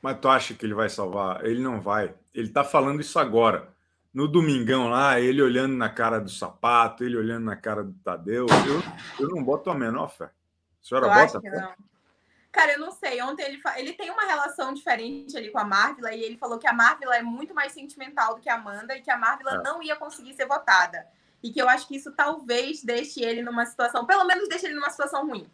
Mas 0.00 0.18
tu 0.20 0.28
acha 0.28 0.54
que 0.54 0.64
ele 0.64 0.74
vai 0.74 0.88
salvar? 0.88 1.44
Ele 1.44 1.60
não 1.60 1.80
vai. 1.80 2.14
Ele 2.34 2.48
tá 2.48 2.62
falando 2.62 3.00
isso 3.00 3.18
agora. 3.18 3.68
No 4.12 4.26
domingão 4.28 4.88
lá, 4.88 5.20
ele 5.20 5.42
olhando 5.42 5.74
na 5.74 5.88
cara 5.88 6.20
do 6.20 6.30
sapato, 6.30 7.04
ele 7.04 7.16
olhando 7.16 7.44
na 7.44 7.56
cara 7.56 7.84
do 7.84 7.92
Tadeu. 8.04 8.46
Eu, 8.66 9.24
eu 9.26 9.28
não 9.28 9.42
boto 9.42 9.70
a 9.70 9.74
menor 9.74 10.08
fé. 10.08 10.24
A 10.24 10.30
senhora 10.80 11.06
eu 11.06 11.10
bota? 11.10 11.24
Acho 11.24 11.40
que 11.40 11.50
não. 11.50 11.74
Cara, 12.56 12.72
eu 12.72 12.78
não 12.78 12.90
sei. 12.90 13.20
Ontem 13.20 13.42
ele, 13.42 13.60
ele 13.76 13.92
tem 13.92 14.08
uma 14.10 14.24
relação 14.24 14.72
diferente 14.72 15.36
ali 15.36 15.50
com 15.50 15.58
a 15.58 15.64
Marvila 15.64 16.10
e 16.14 16.22
ele 16.22 16.38
falou 16.38 16.58
que 16.58 16.66
a 16.66 16.72
Marvila 16.72 17.14
é 17.14 17.22
muito 17.22 17.52
mais 17.52 17.72
sentimental 17.72 18.34
do 18.34 18.40
que 18.40 18.48
a 18.48 18.54
Amanda 18.54 18.96
e 18.96 19.02
que 19.02 19.10
a 19.10 19.18
Marvila 19.18 19.56
é. 19.56 19.62
não 19.62 19.82
ia 19.82 19.94
conseguir 19.94 20.32
ser 20.32 20.46
votada. 20.46 21.06
E 21.42 21.52
que 21.52 21.60
eu 21.60 21.68
acho 21.68 21.86
que 21.86 21.96
isso 21.96 22.10
talvez 22.12 22.82
deixe 22.82 23.22
ele 23.22 23.42
numa 23.42 23.66
situação, 23.66 24.06
pelo 24.06 24.24
menos 24.24 24.48
deixe 24.48 24.64
ele 24.64 24.74
numa 24.74 24.88
situação 24.88 25.26
ruim. 25.26 25.46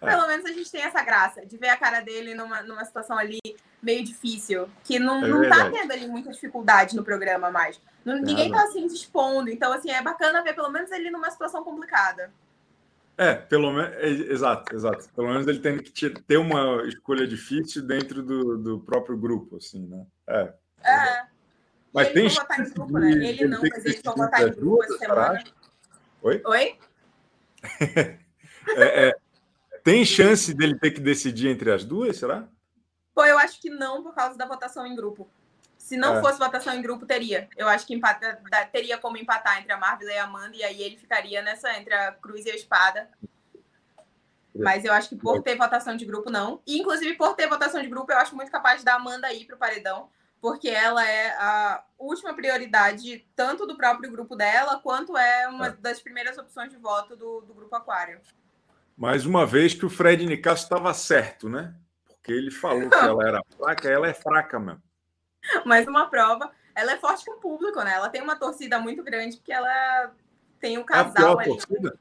Pelo 0.00 0.26
menos 0.28 0.44
a 0.46 0.52
gente 0.52 0.70
tem 0.70 0.82
essa 0.82 1.02
graça 1.02 1.44
de 1.44 1.56
ver 1.56 1.68
a 1.68 1.76
cara 1.76 2.00
dele 2.00 2.34
numa, 2.34 2.62
numa 2.62 2.84
situação 2.84 3.18
ali 3.18 3.40
meio 3.82 4.04
difícil, 4.04 4.68
que 4.84 4.98
não, 4.98 5.24
é 5.24 5.28
não 5.28 5.48
tá 5.48 5.70
tendo 5.70 5.92
ali 5.92 6.06
muita 6.06 6.30
dificuldade 6.30 6.96
no 6.96 7.04
programa 7.04 7.50
mais. 7.50 7.80
Não, 8.04 8.16
ninguém 8.16 8.50
tá 8.50 8.62
assim 8.62 8.88
se 8.88 8.96
expondo. 8.96 9.50
Então, 9.50 9.72
assim, 9.72 9.90
é 9.90 10.02
bacana 10.02 10.42
ver 10.42 10.54
pelo 10.54 10.70
menos 10.70 10.90
ele 10.92 11.10
numa 11.10 11.30
situação 11.30 11.64
complicada. 11.64 12.30
É, 13.16 13.34
pelo 13.34 13.72
menos. 13.72 13.96
É, 13.96 14.08
exato, 14.08 14.74
exato. 14.74 15.08
Pelo 15.14 15.28
menos 15.28 15.46
ele 15.48 15.58
tem 15.58 15.78
que 15.78 16.10
ter 16.10 16.36
uma 16.36 16.86
escolha 16.86 17.26
difícil 17.26 17.82
dentro 17.82 18.22
do, 18.22 18.56
do 18.56 18.80
próprio 18.80 19.16
grupo, 19.16 19.56
assim, 19.56 19.84
né? 19.86 20.06
É. 20.28 20.52
É. 20.84 21.26
Mas 21.92 22.08
ele 22.08 22.20
tem 22.20 22.28
votar 22.28 22.60
em 22.60 22.70
grupo, 22.70 22.98
né? 22.98 23.10
Ele 23.10 23.46
não, 23.46 23.60
mas 23.60 23.84
ele 23.84 24.00
vai 24.02 24.14
votar 24.14 24.48
em 24.48 24.52
grupo 24.52 24.84
essa 24.84 24.98
semana. 24.98 25.44
Oi? 26.22 26.42
Oi? 26.44 26.78
é, 28.76 29.08
é, 29.08 29.16
tem 29.88 30.04
chance 30.04 30.52
dele 30.52 30.78
ter 30.78 30.90
que 30.90 31.00
decidir 31.00 31.48
entre 31.48 31.72
as 31.72 31.82
duas, 31.82 32.18
será? 32.18 32.46
Pô, 33.14 33.24
eu 33.24 33.38
acho 33.38 33.58
que 33.58 33.70
não, 33.70 34.02
por 34.02 34.14
causa 34.14 34.36
da 34.36 34.44
votação 34.44 34.86
em 34.86 34.94
grupo. 34.94 35.26
Se 35.78 35.96
não 35.96 36.18
é. 36.18 36.20
fosse 36.20 36.38
votação 36.38 36.74
em 36.74 36.82
grupo, 36.82 37.06
teria. 37.06 37.48
Eu 37.56 37.66
acho 37.66 37.86
que 37.86 37.94
empata, 37.94 38.38
teria 38.70 38.98
como 38.98 39.16
empatar 39.16 39.58
entre 39.58 39.72
a 39.72 39.78
Marvel 39.78 40.10
e 40.10 40.18
a 40.18 40.24
Amanda, 40.24 40.54
e 40.54 40.62
aí 40.62 40.82
ele 40.82 40.98
ficaria 40.98 41.40
nessa 41.40 41.74
entre 41.78 41.94
a 41.94 42.12
Cruz 42.12 42.44
e 42.44 42.50
a 42.50 42.54
Espada. 42.54 43.08
Mas 44.54 44.84
eu 44.84 44.92
acho 44.92 45.08
que 45.08 45.16
por 45.16 45.42
ter 45.42 45.56
votação 45.56 45.96
de 45.96 46.04
grupo, 46.04 46.28
não. 46.28 46.60
E, 46.66 46.78
inclusive, 46.78 47.14
por 47.14 47.34
ter 47.34 47.48
votação 47.48 47.80
de 47.80 47.88
grupo, 47.88 48.12
eu 48.12 48.18
acho 48.18 48.36
muito 48.36 48.52
capaz 48.52 48.84
da 48.84 48.94
Amanda 48.94 49.32
ir 49.32 49.46
para 49.46 49.56
o 49.56 49.58
paredão, 49.58 50.10
porque 50.38 50.68
ela 50.68 51.02
é 51.08 51.30
a 51.38 51.82
última 51.98 52.34
prioridade, 52.34 53.26
tanto 53.34 53.66
do 53.66 53.74
próprio 53.74 54.10
grupo 54.10 54.36
dela, 54.36 54.80
quanto 54.82 55.16
é 55.16 55.48
uma 55.48 55.68
é. 55.68 55.70
das 55.70 55.98
primeiras 55.98 56.36
opções 56.36 56.70
de 56.70 56.76
voto 56.76 57.16
do, 57.16 57.40
do 57.40 57.54
grupo 57.54 57.74
Aquário. 57.74 58.20
Mais 58.98 59.24
uma 59.24 59.46
vez 59.46 59.74
que 59.74 59.86
o 59.86 59.90
Fred 59.90 60.26
Nicasso 60.26 60.64
estava 60.64 60.92
certo, 60.92 61.48
né? 61.48 61.72
Porque 62.04 62.32
ele 62.32 62.50
falou 62.50 62.90
que 62.90 62.96
ela 62.96 63.28
era 63.28 63.40
fraca, 63.56 63.88
ela 63.88 64.08
é 64.08 64.12
fraca 64.12 64.58
mesmo. 64.58 64.82
mais 65.64 65.86
uma 65.86 66.10
prova. 66.10 66.50
Ela 66.74 66.92
é 66.92 66.96
forte 66.96 67.24
com 67.24 67.32
o 67.32 67.40
público, 67.40 67.80
né? 67.82 67.92
Ela 67.92 68.08
tem 68.08 68.20
uma 68.20 68.34
torcida 68.34 68.80
muito 68.80 69.04
grande, 69.04 69.36
porque 69.36 69.52
ela 69.52 70.12
tem 70.60 70.78
um 70.78 70.82
casal 70.82 71.40
é 71.40 71.44
ali. 71.44 71.52
Torcida? 71.52 71.98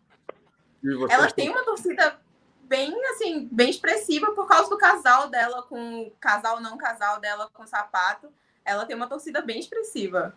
Ela 1.10 1.32
tem 1.32 1.50
uma 1.50 1.63
torcida 1.63 2.20
bem 2.63 2.92
assim, 3.12 3.48
bem 3.51 3.70
expressiva 3.70 4.32
por 4.32 4.48
causa 4.48 4.68
do 4.68 4.77
casal 4.77 5.30
dela 5.30 5.62
com 5.63 6.12
casal 6.20 6.60
não 6.60 6.80
casal 6.80 7.20
dela 7.20 7.48
com 7.54 7.68
sapato. 7.68 8.27
Ela 8.66 8.88
tem 8.88 8.96
uma 8.96 9.08
torcida 9.08 9.39
bem 9.42 9.60
expressiva. 9.60 10.36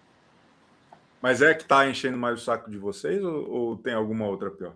Mas 1.22 1.40
é 1.40 1.54
que 1.54 1.64
tá 1.64 1.88
enchendo 1.88 2.18
mais 2.18 2.40
o 2.40 2.44
saco 2.44 2.70
de 2.70 2.76
vocês 2.76 3.24
ou, 3.24 3.50
ou 3.50 3.76
tem 3.78 3.94
alguma 3.94 4.26
outra 4.26 4.50
pior? 4.50 4.74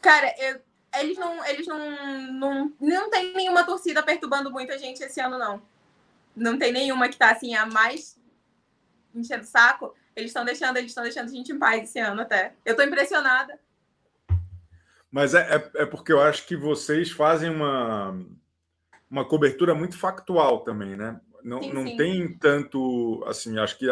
Cara, 0.00 0.34
eu, 0.38 0.60
eles 1.00 1.18
não 1.18 1.44
eles 1.44 1.66
não, 1.66 2.32
não 2.32 2.72
não 2.80 3.10
tem 3.10 3.34
nenhuma 3.34 3.64
torcida 3.64 4.02
perturbando 4.02 4.50
muita 4.50 4.78
gente 4.78 5.02
esse 5.02 5.20
ano 5.20 5.38
não 5.38 5.62
não 6.34 6.58
tem 6.58 6.72
nenhuma 6.72 7.08
que 7.08 7.16
tá 7.16 7.30
assim 7.30 7.54
a 7.54 7.66
mais 7.66 8.18
enchendo 9.14 9.44
o 9.44 9.46
saco. 9.46 9.94
Eles 10.16 10.30
estão 10.30 10.44
deixando, 10.44 10.76
eles 10.76 10.90
estão 10.90 11.04
deixando 11.04 11.28
a 11.28 11.32
gente 11.32 11.52
em 11.52 11.58
paz 11.58 11.84
esse 11.84 11.98
ano 11.98 12.22
até. 12.22 12.54
Eu 12.64 12.76
tô 12.76 12.82
impressionada. 12.82 13.58
Mas 15.10 15.34
é, 15.34 15.56
é, 15.56 15.82
é, 15.82 15.86
porque 15.86 16.12
eu 16.12 16.20
acho 16.20 16.46
que 16.46 16.56
vocês 16.56 17.10
fazem 17.10 17.48
uma, 17.48 18.18
uma 19.08 19.24
cobertura 19.24 19.74
muito 19.74 19.96
factual 19.96 20.60
também, 20.60 20.96
né? 20.96 21.20
Não, 21.42 21.62
sim, 21.62 21.72
não 21.72 21.86
sim. 21.86 21.96
tem 21.96 22.38
tanto, 22.38 23.22
assim, 23.26 23.58
acho 23.58 23.78
que 23.78 23.86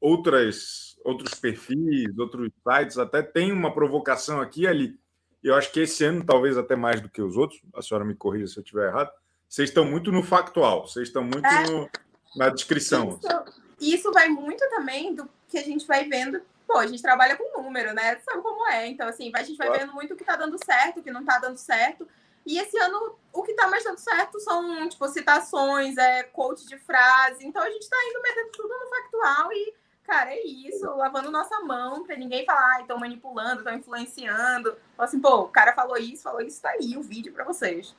outras, 0.00 0.96
outros 1.04 1.34
perfis, 1.34 2.16
outros 2.18 2.50
sites 2.62 2.98
até 2.98 3.22
tem 3.22 3.50
uma 3.50 3.74
provocação 3.74 4.40
aqui 4.40 4.62
e 4.62 4.66
ali. 4.66 5.01
Eu 5.42 5.54
acho 5.54 5.72
que 5.72 5.80
esse 5.80 6.04
ano, 6.04 6.24
talvez 6.24 6.56
até 6.56 6.76
mais 6.76 7.00
do 7.00 7.08
que 7.08 7.20
os 7.20 7.36
outros, 7.36 7.60
a 7.74 7.82
senhora 7.82 8.04
me 8.04 8.14
corrija 8.14 8.46
se 8.46 8.58
eu 8.58 8.62
estiver 8.62 8.88
errado, 8.88 9.10
vocês 9.48 9.68
estão 9.68 9.84
muito 9.84 10.10
no 10.12 10.22
factual, 10.22 10.86
vocês 10.86 11.08
estão 11.08 11.22
muito 11.22 11.44
é, 11.44 11.66
no, 11.68 11.90
na 12.36 12.48
descrição. 12.48 13.18
Isso, 13.20 13.96
isso 13.96 14.12
vai 14.12 14.28
muito 14.28 14.66
também 14.70 15.14
do 15.14 15.28
que 15.48 15.58
a 15.58 15.62
gente 15.62 15.86
vai 15.86 16.08
vendo. 16.08 16.40
Pô, 16.66 16.78
a 16.78 16.86
gente 16.86 17.02
trabalha 17.02 17.36
com 17.36 17.62
número, 17.62 17.92
né? 17.92 18.18
Sabe 18.20 18.40
como 18.40 18.66
é? 18.68 18.86
Então, 18.86 19.06
assim, 19.06 19.30
a 19.34 19.42
gente 19.42 19.58
vai 19.58 19.66
claro. 19.66 19.82
vendo 19.82 19.94
muito 19.94 20.14
o 20.14 20.16
que 20.16 20.24
tá 20.24 20.36
dando 20.36 20.56
certo, 20.64 21.00
o 21.00 21.02
que 21.02 21.10
não 21.10 21.24
tá 21.24 21.38
dando 21.38 21.58
certo. 21.58 22.08
E 22.46 22.58
esse 22.58 22.78
ano, 22.78 23.16
o 23.32 23.42
que 23.42 23.52
tá 23.54 23.68
mais 23.68 23.84
dando 23.84 23.98
certo 23.98 24.40
são, 24.40 24.88
tipo, 24.88 25.06
citações, 25.08 25.96
é, 25.98 26.22
coach 26.22 26.66
de 26.66 26.78
frase. 26.78 27.44
Então, 27.46 27.62
a 27.62 27.70
gente 27.70 27.88
tá 27.88 27.96
indo 28.08 28.22
metendo 28.22 28.50
tudo 28.52 28.68
no 28.68 28.88
factual 28.88 29.52
e, 29.52 29.74
cara, 30.04 30.32
é 30.32 30.42
isso, 30.44 30.84
lavando 30.96 31.30
nossa 31.30 31.60
mão 31.60 32.04
pra 32.04 32.16
ninguém 32.16 32.44
falar, 32.44 32.80
estão 32.80 32.98
manipulando, 32.98 33.58
estão 33.58 33.74
influenciando. 33.74 34.76
Assim, 34.98 35.20
pô, 35.20 35.42
o 35.42 35.48
cara 35.48 35.72
falou 35.72 35.96
isso, 35.96 36.22
falou 36.22 36.40
isso, 36.40 36.60
tá 36.60 36.70
aí 36.70 36.96
o 36.96 37.02
vídeo 37.02 37.32
pra 37.32 37.44
vocês. 37.44 37.94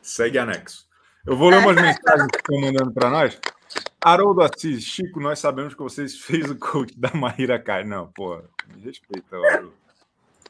Segue 0.00 0.38
anexo. 0.38 0.88
Eu 1.26 1.36
vou 1.36 1.50
ler 1.50 1.58
umas 1.58 1.76
mensagens 1.76 2.28
que 2.30 2.38
estão 2.38 2.60
mandando 2.60 2.92
para 2.92 3.10
nós. 3.10 3.38
Haroldo 4.00 4.42
Assis, 4.42 4.84
Chico, 4.84 5.20
nós 5.20 5.38
sabemos 5.38 5.74
que 5.74 5.82
vocês 5.82 6.18
fez 6.18 6.50
o 6.50 6.56
coach 6.56 6.98
da 6.98 7.12
Maíra 7.12 7.58
Kai. 7.58 7.84
Não, 7.84 8.10
pô, 8.12 8.40
me 8.68 8.80
respeita, 8.82 9.36
Haroldo. 9.36 9.74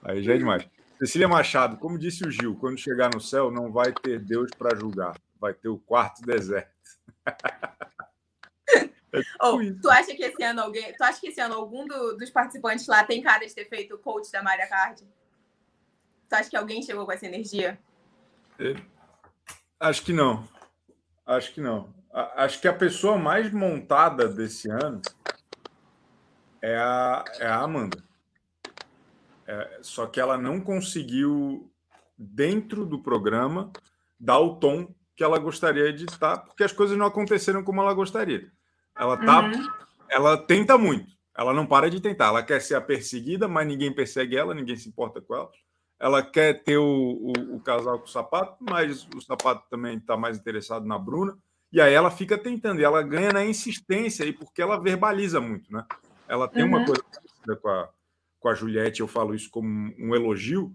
Aí 0.02 0.22
já 0.22 0.34
é 0.34 0.38
demais. 0.38 0.68
Cecília 0.98 1.28
Machado, 1.28 1.76
como 1.76 1.98
disse 1.98 2.26
o 2.26 2.30
Gil, 2.30 2.56
quando 2.56 2.76
chegar 2.78 3.10
no 3.12 3.20
céu 3.20 3.50
não 3.50 3.70
vai 3.70 3.92
ter 3.92 4.18
Deus 4.18 4.50
para 4.56 4.76
julgar, 4.76 5.16
vai 5.40 5.54
ter 5.54 5.68
o 5.68 5.78
quarto 5.78 6.22
deserto. 6.22 6.70
É 9.12 9.20
oh, 9.42 9.58
tu 9.80 9.90
acha 9.90 10.14
que 10.14 10.22
esse 10.22 10.42
ano 10.42 10.60
alguém, 10.60 10.92
tu 10.94 11.02
acha 11.02 11.20
que 11.20 11.28
esse 11.28 11.40
ano 11.40 11.54
algum 11.54 11.86
do, 11.86 12.16
dos 12.16 12.30
participantes 12.30 12.86
lá 12.86 13.04
tem 13.04 13.22
cara 13.22 13.46
de 13.46 13.54
ter 13.54 13.68
feito 13.68 13.94
o 13.94 13.98
coach 13.98 14.30
da 14.30 14.42
Maria 14.42 14.68
Card? 14.68 15.02
Tu 16.28 16.34
acha 16.34 16.50
que 16.50 16.56
alguém 16.56 16.82
chegou 16.82 17.06
com 17.06 17.12
essa 17.12 17.26
energia? 17.26 17.78
É, 18.58 18.74
Acho 19.80 20.02
que 20.02 20.12
não. 20.12 20.48
Acho 21.24 21.54
que 21.54 21.60
não. 21.60 21.94
Acho 22.12 22.60
que 22.60 22.66
a 22.66 22.72
pessoa 22.72 23.16
mais 23.16 23.52
montada 23.52 24.28
desse 24.28 24.68
ano 24.68 25.00
é 26.60 26.76
a, 26.76 27.24
é 27.38 27.46
a 27.46 27.60
Amanda. 27.60 28.02
É, 29.46 29.78
só 29.80 30.06
que 30.06 30.18
ela 30.18 30.36
não 30.36 30.60
conseguiu, 30.60 31.70
dentro 32.16 32.84
do 32.84 33.00
programa, 33.00 33.70
dar 34.18 34.40
o 34.40 34.56
tom 34.56 34.92
que 35.14 35.22
ela 35.22 35.38
gostaria 35.38 35.92
de 35.92 36.06
estar, 36.06 36.38
porque 36.38 36.64
as 36.64 36.72
coisas 36.72 36.98
não 36.98 37.06
aconteceram 37.06 37.62
como 37.62 37.80
ela 37.80 37.94
gostaria. 37.94 38.50
Ela 38.98 39.16
tá, 39.16 39.44
uhum. 39.44 39.68
ela 40.10 40.36
tenta 40.36 40.76
muito, 40.76 41.12
ela 41.36 41.54
não 41.54 41.66
para 41.66 41.88
de 41.88 42.00
tentar. 42.00 42.26
Ela 42.26 42.42
quer 42.42 42.60
ser 42.60 42.74
a 42.74 42.80
perseguida, 42.80 43.46
mas 43.46 43.66
ninguém 43.66 43.94
persegue 43.94 44.36
ela, 44.36 44.54
ninguém 44.54 44.76
se 44.76 44.88
importa 44.88 45.20
com 45.20 45.34
ela. 45.34 45.50
ela 46.00 46.22
quer 46.22 46.64
ter 46.64 46.78
o, 46.78 46.84
o, 46.84 47.56
o 47.56 47.60
casal 47.60 47.98
com 47.98 48.06
o 48.06 48.10
sapato, 48.10 48.56
mas 48.60 49.06
o 49.14 49.20
sapato 49.20 49.64
também 49.70 49.96
está 49.96 50.16
mais 50.16 50.36
interessado 50.36 50.84
na 50.84 50.98
Bruna. 50.98 51.36
E 51.72 51.80
aí 51.80 51.92
ela 51.92 52.10
fica 52.10 52.36
tentando, 52.36 52.80
e 52.80 52.84
ela 52.84 53.02
ganha 53.02 53.30
na 53.30 53.44
insistência 53.44 54.24
aí, 54.24 54.32
porque 54.32 54.62
ela 54.62 54.80
verbaliza 54.80 55.40
muito, 55.40 55.70
né? 55.72 55.84
Ela 56.26 56.48
tem 56.48 56.62
uhum. 56.62 56.68
uma 56.70 56.84
coisa 56.84 57.02
com 57.60 57.68
a, 57.68 57.88
com 58.40 58.48
a 58.48 58.54
Juliette, 58.54 59.00
eu 59.00 59.08
falo 59.08 59.34
isso 59.34 59.50
como 59.50 59.94
um 59.98 60.14
elogio, 60.14 60.74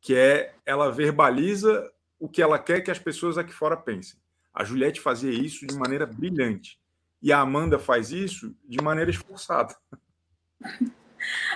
que 0.00 0.14
é 0.14 0.54
ela 0.66 0.90
verbaliza 0.90 1.90
o 2.18 2.28
que 2.28 2.42
ela 2.42 2.58
quer 2.58 2.80
que 2.80 2.90
as 2.90 2.98
pessoas 2.98 3.38
aqui 3.38 3.52
fora 3.52 3.76
pensem. 3.76 4.18
A 4.52 4.64
Juliette 4.64 5.00
fazia 5.00 5.30
isso 5.30 5.66
de 5.66 5.74
maneira 5.76 6.06
brilhante. 6.06 6.78
E 7.22 7.32
a 7.32 7.40
Amanda 7.40 7.78
faz 7.78 8.10
isso 8.10 8.54
de 8.66 8.82
maneira 8.82 9.10
esforçada. 9.10 9.76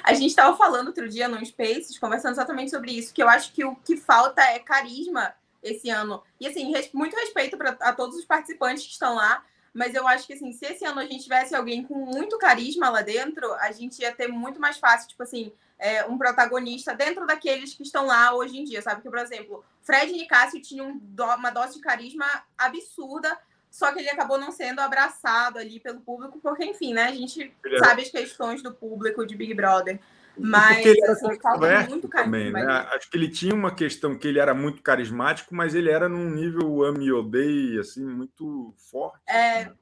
A 0.04 0.14
gente 0.14 0.28
estava 0.28 0.56
falando 0.56 0.88
outro 0.88 1.08
dia 1.08 1.28
no 1.28 1.44
Spaces, 1.44 1.98
conversando 1.98 2.32
exatamente 2.32 2.70
sobre 2.70 2.92
isso, 2.92 3.12
que 3.12 3.22
eu 3.22 3.28
acho 3.28 3.52
que 3.52 3.64
o 3.64 3.74
que 3.74 3.96
falta 3.96 4.40
é 4.42 4.60
carisma 4.60 5.34
esse 5.62 5.90
ano. 5.90 6.22
E 6.40 6.46
assim, 6.46 6.72
muito 6.92 7.16
respeito 7.16 7.56
para 7.56 7.70
a 7.80 7.92
todos 7.92 8.16
os 8.16 8.24
participantes 8.24 8.84
que 8.84 8.92
estão 8.92 9.16
lá, 9.16 9.44
mas 9.74 9.94
eu 9.94 10.06
acho 10.06 10.26
que 10.26 10.34
assim, 10.34 10.52
se 10.52 10.64
esse 10.64 10.84
ano 10.84 11.00
a 11.00 11.04
gente 11.04 11.24
tivesse 11.24 11.54
alguém 11.54 11.82
com 11.82 11.94
muito 11.94 12.38
carisma 12.38 12.88
lá 12.88 13.02
dentro, 13.02 13.52
a 13.54 13.72
gente 13.72 14.00
ia 14.00 14.14
ter 14.14 14.28
muito 14.28 14.60
mais 14.60 14.78
fácil, 14.78 15.08
tipo 15.08 15.22
assim, 15.22 15.52
é, 15.78 16.04
um 16.06 16.16
protagonista 16.16 16.94
dentro 16.94 17.26
daqueles 17.26 17.74
que 17.74 17.82
estão 17.82 18.06
lá 18.06 18.34
hoje 18.34 18.58
em 18.58 18.64
dia, 18.64 18.80
sabe? 18.80 19.02
Que, 19.02 19.10
por 19.10 19.18
exemplo, 19.18 19.64
Fred 19.82 20.12
Nicásio 20.12 20.62
tinha 20.62 20.84
um 20.84 21.00
uma 21.36 21.50
dose 21.50 21.74
de 21.74 21.80
carisma 21.80 22.26
absurda, 22.56 23.38
só 23.76 23.92
que 23.92 23.98
ele 23.98 24.08
acabou 24.08 24.38
não 24.38 24.50
sendo 24.50 24.80
abraçado 24.80 25.58
ali 25.58 25.78
pelo 25.78 26.00
público, 26.00 26.40
porque, 26.40 26.64
enfim, 26.64 26.94
né? 26.94 27.08
A 27.08 27.12
gente 27.12 27.54
sabe 27.78 28.00
as 28.00 28.08
questões 28.08 28.62
do 28.62 28.72
público 28.72 29.26
de 29.26 29.36
Big 29.36 29.52
Brother. 29.52 30.00
Mas 30.34 30.78
ele 30.78 30.98
era 31.02 31.12
assim, 31.12 31.38
falta 31.38 31.80
muito 31.82 32.08
também, 32.08 32.50
né? 32.50 32.64
Acho 32.94 33.10
que 33.10 33.18
ele 33.18 33.28
tinha 33.28 33.54
uma 33.54 33.74
questão 33.74 34.16
que 34.16 34.26
ele 34.26 34.38
era 34.38 34.54
muito 34.54 34.82
carismático, 34.82 35.54
mas 35.54 35.74
ele 35.74 35.90
era 35.90 36.08
num 36.08 36.30
nível 36.30 36.82
ame 36.84 37.04
e 37.04 37.12
odeie, 37.12 37.78
assim, 37.78 38.02
muito 38.02 38.72
forte. 38.78 39.20
É... 39.26 39.58
Assim, 39.58 39.68
né? 39.68 39.76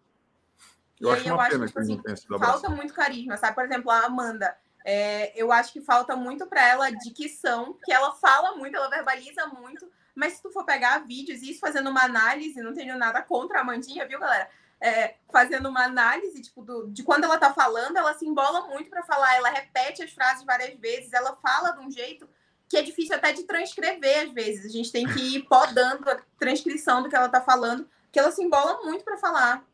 Eu 1.00 1.10
e 1.10 1.12
acho 1.12 1.22
aí 1.22 1.28
eu 1.28 1.40
acho 1.40 1.72
que, 1.72 1.78
assim, 1.78 2.02
falta 2.36 2.68
muito 2.70 2.92
carisma, 2.92 3.36
sabe? 3.36 3.54
Por 3.54 3.64
exemplo, 3.64 3.92
a 3.92 4.06
Amanda. 4.06 4.56
É, 4.84 5.40
eu 5.40 5.52
acho 5.52 5.72
que 5.72 5.80
falta 5.80 6.16
muito 6.16 6.46
para 6.48 6.66
ela 6.68 6.90
dicção, 6.90 7.78
que 7.84 7.92
ela 7.92 8.10
fala 8.16 8.56
muito, 8.56 8.76
ela 8.76 8.90
verbaliza 8.90 9.46
muito, 9.46 9.88
mas 10.14 10.34
se 10.34 10.42
tu 10.42 10.50
for 10.50 10.64
pegar 10.64 10.98
vídeos 10.98 11.42
e 11.42 11.50
isso 11.50 11.60
fazendo 11.60 11.90
uma 11.90 12.02
análise, 12.02 12.62
não 12.62 12.74
tenho 12.74 12.96
nada 12.96 13.20
contra 13.22 13.58
a 13.58 13.60
Amandinha, 13.62 14.06
viu, 14.06 14.18
galera? 14.18 14.48
É, 14.80 15.14
fazendo 15.32 15.68
uma 15.68 15.84
análise 15.84 16.42
tipo, 16.42 16.62
do, 16.62 16.88
de 16.88 17.02
quando 17.02 17.24
ela 17.24 17.38
tá 17.38 17.52
falando, 17.52 17.96
ela 17.96 18.14
se 18.14 18.26
embola 18.26 18.66
muito 18.68 18.90
para 18.90 19.02
falar, 19.02 19.34
ela 19.36 19.48
repete 19.48 20.02
as 20.02 20.12
frases 20.12 20.44
várias 20.44 20.78
vezes, 20.78 21.12
ela 21.12 21.36
fala 21.36 21.70
de 21.70 21.80
um 21.80 21.90
jeito 21.90 22.28
que 22.68 22.76
é 22.76 22.82
difícil 22.82 23.14
até 23.16 23.32
de 23.32 23.44
transcrever 23.44 24.26
às 24.26 24.32
vezes. 24.32 24.66
A 24.66 24.68
gente 24.68 24.92
tem 24.92 25.06
que 25.06 25.36
ir 25.36 25.42
podando 25.44 26.08
a 26.10 26.20
transcrição 26.38 27.02
do 27.02 27.08
que 27.08 27.16
ela 27.16 27.28
tá 27.28 27.40
falando, 27.40 27.88
que 28.12 28.18
ela 28.18 28.30
se 28.30 28.42
embola 28.42 28.82
muito 28.82 29.04
para 29.04 29.16
falar. 29.16 29.64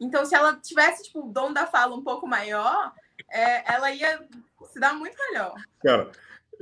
Então, 0.00 0.24
se 0.24 0.34
ela 0.34 0.56
tivesse 0.56 1.04
tipo, 1.04 1.20
o 1.20 1.32
dom 1.32 1.52
da 1.52 1.66
fala 1.66 1.94
um 1.94 2.02
pouco 2.02 2.26
maior, 2.26 2.92
é, 3.30 3.72
ela 3.72 3.90
ia 3.92 4.26
se 4.70 4.80
dar 4.80 4.94
muito 4.94 5.16
melhor. 5.16 5.54
Cara, 5.82 6.10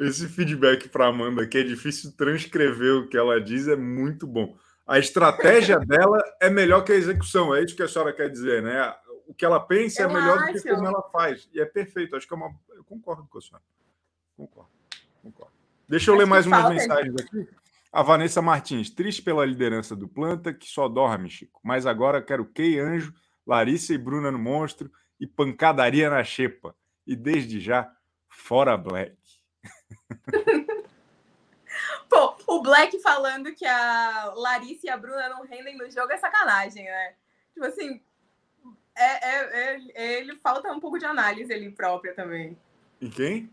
esse 0.00 0.26
feedback 0.28 0.88
para 0.88 1.06
Amanda, 1.06 1.46
que 1.46 1.58
é 1.58 1.62
difícil 1.62 2.12
transcrever 2.16 2.94
o 2.94 3.08
que 3.08 3.16
ela 3.16 3.40
diz, 3.40 3.68
é 3.68 3.76
muito 3.76 4.26
bom. 4.26 4.56
A 4.86 4.98
estratégia 4.98 5.78
dela 5.86 6.18
é 6.40 6.48
melhor 6.48 6.82
que 6.82 6.92
a 6.92 6.96
execução, 6.96 7.54
é 7.54 7.62
isso 7.62 7.76
que 7.76 7.82
a 7.82 7.88
senhora 7.88 8.12
quer 8.12 8.30
dizer, 8.30 8.62
né? 8.62 8.94
O 9.26 9.34
que 9.34 9.44
ela 9.44 9.60
pensa 9.60 10.02
é 10.02 10.04
eu 10.06 10.10
é 10.10 10.12
melhor 10.14 10.38
acho. 10.38 10.54
do 10.54 10.62
que 10.62 10.74
como 10.74 10.86
ela 10.86 11.02
faz. 11.12 11.48
E 11.52 11.60
é 11.60 11.66
perfeito, 11.66 12.16
acho 12.16 12.26
que 12.26 12.32
é 12.32 12.36
uma. 12.36 12.50
Eu 12.74 12.82
concordo 12.82 13.28
com 13.28 13.38
a 13.38 13.40
senhora. 13.40 13.62
Concordo. 14.36 14.70
concordo. 15.22 15.52
Deixa 15.86 16.10
eu 16.10 16.14
acho 16.14 16.20
ler 16.20 16.26
mais 16.26 16.46
umas 16.46 16.68
mensagens 16.70 17.14
aqui. 17.20 17.48
A 17.92 18.02
Vanessa 18.02 18.40
Martins, 18.40 18.88
triste 18.88 19.20
pela 19.20 19.44
liderança 19.44 19.94
do 19.94 20.08
Planta, 20.08 20.54
que 20.54 20.66
só 20.66 20.88
dorme, 20.88 21.28
Chico. 21.28 21.60
Mas 21.62 21.86
agora 21.86 22.22
quero 22.22 22.44
Key 22.44 22.78
Anjo, 22.78 23.12
Larissa 23.46 23.92
e 23.92 23.98
Bruna 23.98 24.30
no 24.30 24.38
Monstro 24.38 24.90
e 25.18 25.26
pancadaria 25.26 26.08
na 26.08 26.24
xepa. 26.24 26.74
E 27.06 27.14
desde 27.14 27.60
já, 27.60 27.90
fora 28.28 28.76
Black. 28.76 29.19
Pô, 32.08 32.36
o 32.46 32.62
Black 32.62 32.98
falando 33.00 33.54
que 33.54 33.64
a 33.64 34.32
Larissa 34.34 34.86
e 34.86 34.90
a 34.90 34.96
Bruna 34.96 35.28
não 35.28 35.44
rendem 35.44 35.76
no 35.76 35.88
jogo 35.90 36.12
é 36.12 36.18
sacanagem, 36.18 36.84
né? 36.84 37.14
Tipo 37.54 37.66
assim, 37.66 38.00
é, 38.96 39.04
é, 39.04 39.80
é, 39.94 40.18
ele 40.18 40.36
falta 40.36 40.70
um 40.72 40.80
pouco 40.80 40.98
de 40.98 41.04
análise 41.04 41.52
ali 41.52 41.70
própria 41.70 42.14
também. 42.14 42.58
E 43.00 43.08
quem? 43.08 43.50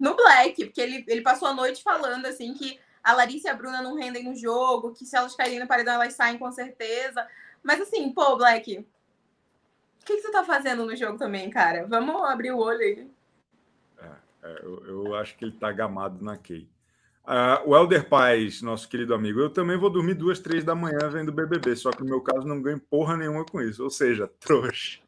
No 0.00 0.16
Black, 0.16 0.64
porque 0.64 0.80
ele, 0.80 1.04
ele 1.06 1.20
passou 1.20 1.46
a 1.46 1.54
noite 1.54 1.82
falando 1.82 2.26
assim 2.26 2.54
que 2.54 2.80
a 3.02 3.12
Larissa 3.12 3.48
e 3.48 3.50
a 3.50 3.54
Bruna 3.54 3.82
não 3.82 3.94
rendem 3.94 4.24
no 4.24 4.34
jogo, 4.34 4.92
que 4.92 5.04
se 5.04 5.16
elas 5.16 5.36
caírem 5.36 5.60
no 5.60 5.66
paredão 5.66 5.94
elas 5.94 6.14
saem 6.14 6.38
com 6.38 6.50
certeza. 6.50 7.28
Mas 7.62 7.80
assim, 7.80 8.10
pô, 8.12 8.36
Black, 8.36 8.78
o 8.78 10.04
que, 10.04 10.16
que 10.16 10.22
você 10.22 10.30
tá 10.30 10.42
fazendo 10.42 10.84
no 10.84 10.96
jogo 10.96 11.18
também, 11.18 11.50
cara? 11.50 11.86
Vamos 11.86 12.22
abrir 12.24 12.52
o 12.52 12.58
olho 12.58 12.80
aí. 12.80 13.10
É, 14.44 14.60
eu, 14.62 14.86
eu, 14.86 15.14
acho 15.14 15.36
que 15.38 15.44
ele 15.44 15.54
está 15.54 15.72
gamado 15.72 16.22
na 16.22 16.36
Key. 16.36 16.68
Uh, 17.24 17.70
o 17.70 17.74
Helder 17.74 18.06
Paz, 18.06 18.60
nosso 18.60 18.86
querido 18.86 19.14
amigo, 19.14 19.40
eu 19.40 19.48
também 19.48 19.78
vou 19.78 19.88
dormir 19.88 20.12
duas, 20.12 20.38
três 20.38 20.62
da 20.62 20.74
manhã 20.74 21.08
vendo 21.10 21.32
BBB, 21.32 21.74
só 21.74 21.90
que 21.90 22.02
no 22.02 22.10
meu 22.10 22.20
caso 22.20 22.46
não 22.46 22.60
ganho 22.60 22.78
porra 22.78 23.16
nenhuma 23.16 23.46
com 23.46 23.62
isso, 23.62 23.82
ou 23.82 23.88
seja, 23.88 24.28
trouxa. 24.38 25.00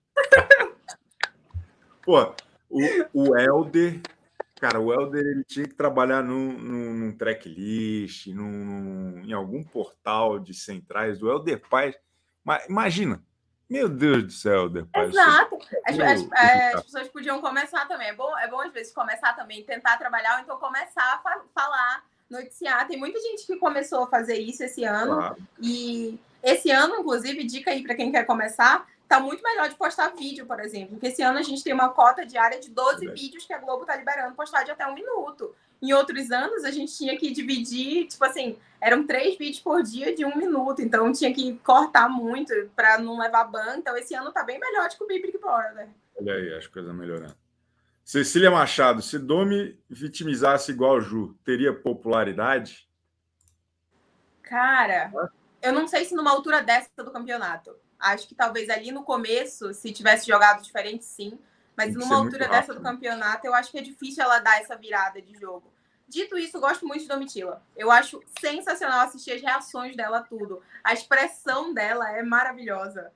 Pô, 2.02 2.34
o, 2.70 2.80
o 3.12 3.36
Helder, 3.36 4.00
cara, 4.58 4.80
o 4.80 4.90
Helder 4.90 5.26
ele 5.26 5.44
tinha 5.44 5.68
que 5.68 5.74
trabalhar 5.74 6.22
num, 6.22 6.52
num, 6.58 6.94
num 6.94 7.12
tracklist, 7.12 8.28
num, 8.28 9.20
em 9.22 9.34
algum 9.34 9.62
portal 9.62 10.38
de 10.38 10.54
centrais. 10.54 11.22
O 11.22 11.28
Helder 11.28 11.60
Paz, 11.68 11.94
imagina, 12.66 13.22
meu 13.68 13.88
Deus 13.88 14.24
do 14.24 14.32
céu, 14.32 14.68
depois. 14.68 15.10
Exato. 15.10 15.58
As, 15.84 15.98
as, 15.98 16.32
é, 16.32 16.74
as, 16.74 16.82
pessoas 16.84 17.08
podiam 17.08 17.40
começar 17.40 17.86
também. 17.86 18.08
É 18.08 18.14
bom, 18.14 18.36
é 18.38 18.48
bom, 18.48 18.60
às 18.60 18.72
vezes, 18.72 18.92
começar 18.92 19.32
também, 19.32 19.64
tentar 19.64 19.96
trabalhar, 19.96 20.36
ou 20.36 20.40
então 20.42 20.58
começar 20.58 21.20
a 21.24 21.40
falar, 21.54 22.04
noticiar. 22.30 22.86
Tem 22.86 22.96
muita 22.96 23.20
gente 23.20 23.44
que 23.44 23.56
começou 23.56 24.04
a 24.04 24.06
fazer 24.06 24.38
isso 24.38 24.62
esse 24.62 24.84
ano. 24.84 25.16
Claro. 25.16 25.36
E 25.60 26.18
esse 26.42 26.70
ano, 26.70 26.96
inclusive, 26.96 27.44
dica 27.44 27.72
aí 27.72 27.82
para 27.82 27.96
quem 27.96 28.12
quer 28.12 28.24
começar, 28.24 28.86
tá 29.08 29.18
muito 29.18 29.42
melhor 29.42 29.68
de 29.68 29.74
postar 29.74 30.14
vídeo, 30.14 30.46
por 30.46 30.60
exemplo. 30.60 30.90
Porque 30.90 31.08
esse 31.08 31.22
ano 31.22 31.38
a 31.38 31.42
gente 31.42 31.64
tem 31.64 31.72
uma 31.72 31.88
cota 31.88 32.24
diária 32.24 32.60
de 32.60 32.70
12 32.70 33.08
é. 33.08 33.12
vídeos 33.12 33.44
que 33.44 33.52
a 33.52 33.58
Globo 33.58 33.84
tá 33.84 33.96
liberando 33.96 34.36
postar 34.36 34.62
de 34.62 34.70
até 34.70 34.86
um 34.86 34.94
minuto. 34.94 35.54
Em 35.82 35.92
outros 35.92 36.30
anos, 36.30 36.64
a 36.64 36.70
gente 36.70 36.96
tinha 36.96 37.16
que 37.18 37.30
dividir, 37.30 38.06
tipo 38.06 38.24
assim, 38.24 38.58
eram 38.80 39.06
três 39.06 39.36
vídeos 39.36 39.60
por 39.60 39.82
dia 39.82 40.14
de 40.14 40.24
um 40.24 40.36
minuto, 40.36 40.80
então 40.80 41.12
tinha 41.12 41.32
que 41.32 41.58
cortar 41.58 42.08
muito 42.08 42.52
para 42.74 42.98
não 42.98 43.18
levar 43.18 43.44
ban. 43.44 43.76
Então, 43.76 43.96
esse 43.96 44.14
ano 44.14 44.32
tá 44.32 44.42
bem 44.42 44.58
melhor 44.58 44.88
de 44.88 44.96
que 44.96 45.04
o 45.04 45.06
Big 45.06 45.38
Brother. 45.38 45.88
Olha 46.18 46.34
aí, 46.34 46.54
as 46.54 46.66
coisas 46.66 46.94
melhorando. 46.94 47.36
Cecília 48.04 48.50
Machado, 48.50 49.02
se 49.02 49.18
Domi 49.18 49.76
vitimizasse 49.90 50.70
igual 50.70 51.00
Ju, 51.00 51.36
teria 51.44 51.74
popularidade? 51.74 52.88
Cara, 54.42 55.10
eu 55.60 55.72
não 55.72 55.88
sei 55.88 56.04
se 56.04 56.14
numa 56.14 56.30
altura 56.30 56.62
dessa 56.62 56.88
do 56.96 57.10
campeonato. 57.10 57.74
Acho 57.98 58.28
que 58.28 58.34
talvez 58.34 58.70
ali 58.70 58.92
no 58.92 59.02
começo, 59.02 59.74
se 59.74 59.92
tivesse 59.92 60.26
jogado 60.26 60.62
diferente, 60.62 61.04
sim. 61.04 61.36
Mas 61.76 61.94
numa 61.94 62.16
altura 62.16 62.48
dessa 62.48 62.72
do 62.72 62.80
campeonato, 62.80 63.46
eu 63.46 63.54
acho 63.54 63.70
que 63.70 63.78
é 63.78 63.82
difícil 63.82 64.22
ela 64.22 64.38
dar 64.38 64.60
essa 64.60 64.76
virada 64.76 65.20
de 65.20 65.38
jogo. 65.38 65.70
Dito 66.08 66.38
isso, 66.38 66.60
gosto 66.60 66.86
muito 66.86 67.02
de 67.02 67.08
Domitila. 67.08 67.62
Eu 67.76 67.90
acho 67.90 68.22
sensacional 68.40 69.00
assistir 69.00 69.32
as 69.32 69.42
reações 69.42 69.96
dela, 69.96 70.22
tudo. 70.22 70.62
A 70.82 70.92
expressão 70.92 71.74
dela 71.74 72.10
é 72.16 72.22
maravilhosa. 72.22 73.12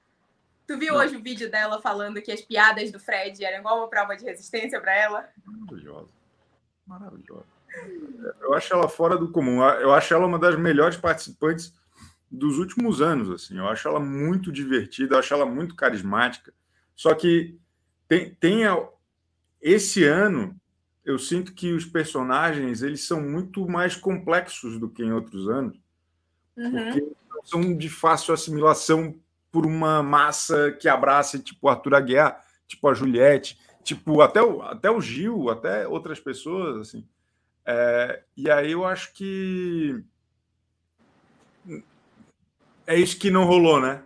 Tu 0.66 0.76
viu 0.76 0.94
Não. 0.94 1.00
hoje 1.00 1.16
o 1.16 1.22
vídeo 1.22 1.50
dela 1.50 1.80
falando 1.80 2.20
que 2.20 2.32
as 2.32 2.40
piadas 2.40 2.90
do 2.90 2.98
Fred 2.98 3.44
eram 3.44 3.58
igual 3.60 3.78
uma 3.78 3.88
prova 3.88 4.16
de 4.16 4.24
resistência 4.24 4.80
para 4.80 4.94
ela? 4.94 5.28
Maravilhosa. 5.44 6.08
Maravilhosa. 6.86 7.46
Eu 8.40 8.54
acho 8.54 8.74
ela 8.74 8.88
fora 8.88 9.16
do 9.16 9.30
comum. 9.30 9.62
Eu 9.62 9.94
acho 9.94 10.12
ela 10.12 10.26
uma 10.26 10.38
das 10.38 10.56
melhores 10.56 10.96
participantes 10.96 11.72
dos 12.28 12.58
últimos 12.58 13.00
anos. 13.00 13.30
Assim. 13.30 13.56
Eu 13.56 13.68
acho 13.68 13.86
ela 13.86 14.00
muito 14.00 14.50
divertida, 14.50 15.14
eu 15.14 15.18
acho 15.20 15.32
ela 15.32 15.46
muito 15.46 15.76
carismática. 15.76 16.52
Só 16.96 17.14
que 17.14 17.59
tem, 18.10 18.34
tem 18.34 18.62
esse 19.62 20.02
ano 20.02 20.60
eu 21.04 21.16
sinto 21.16 21.54
que 21.54 21.72
os 21.72 21.84
personagens 21.84 22.82
eles 22.82 23.06
são 23.06 23.20
muito 23.20 23.68
mais 23.68 23.94
complexos 23.94 24.80
do 24.80 24.88
que 24.88 25.04
em 25.04 25.12
outros 25.12 25.48
anos, 25.48 25.78
uhum. 26.56 26.72
porque 26.72 27.12
são 27.44 27.76
de 27.76 27.88
fácil 27.88 28.34
assimilação 28.34 29.14
por 29.52 29.64
uma 29.64 30.02
massa 30.02 30.72
que 30.72 30.88
abraça, 30.88 31.38
tipo 31.38 31.68
Arthur 31.68 31.94
Aguiar, 31.94 32.44
tipo 32.66 32.88
a 32.88 32.94
Juliette, 32.94 33.58
tipo 33.84 34.20
até 34.20 34.42
o, 34.42 34.60
até 34.60 34.90
o 34.90 35.00
Gil, 35.00 35.48
até 35.48 35.86
outras 35.86 36.18
pessoas, 36.18 36.88
assim. 36.88 37.06
É, 37.64 38.24
e 38.36 38.50
aí 38.50 38.72
eu 38.72 38.84
acho 38.84 39.12
que 39.12 40.02
é 42.88 42.98
isso 42.98 43.18
que 43.20 43.30
não 43.30 43.44
rolou, 43.44 43.80
né? 43.80 44.02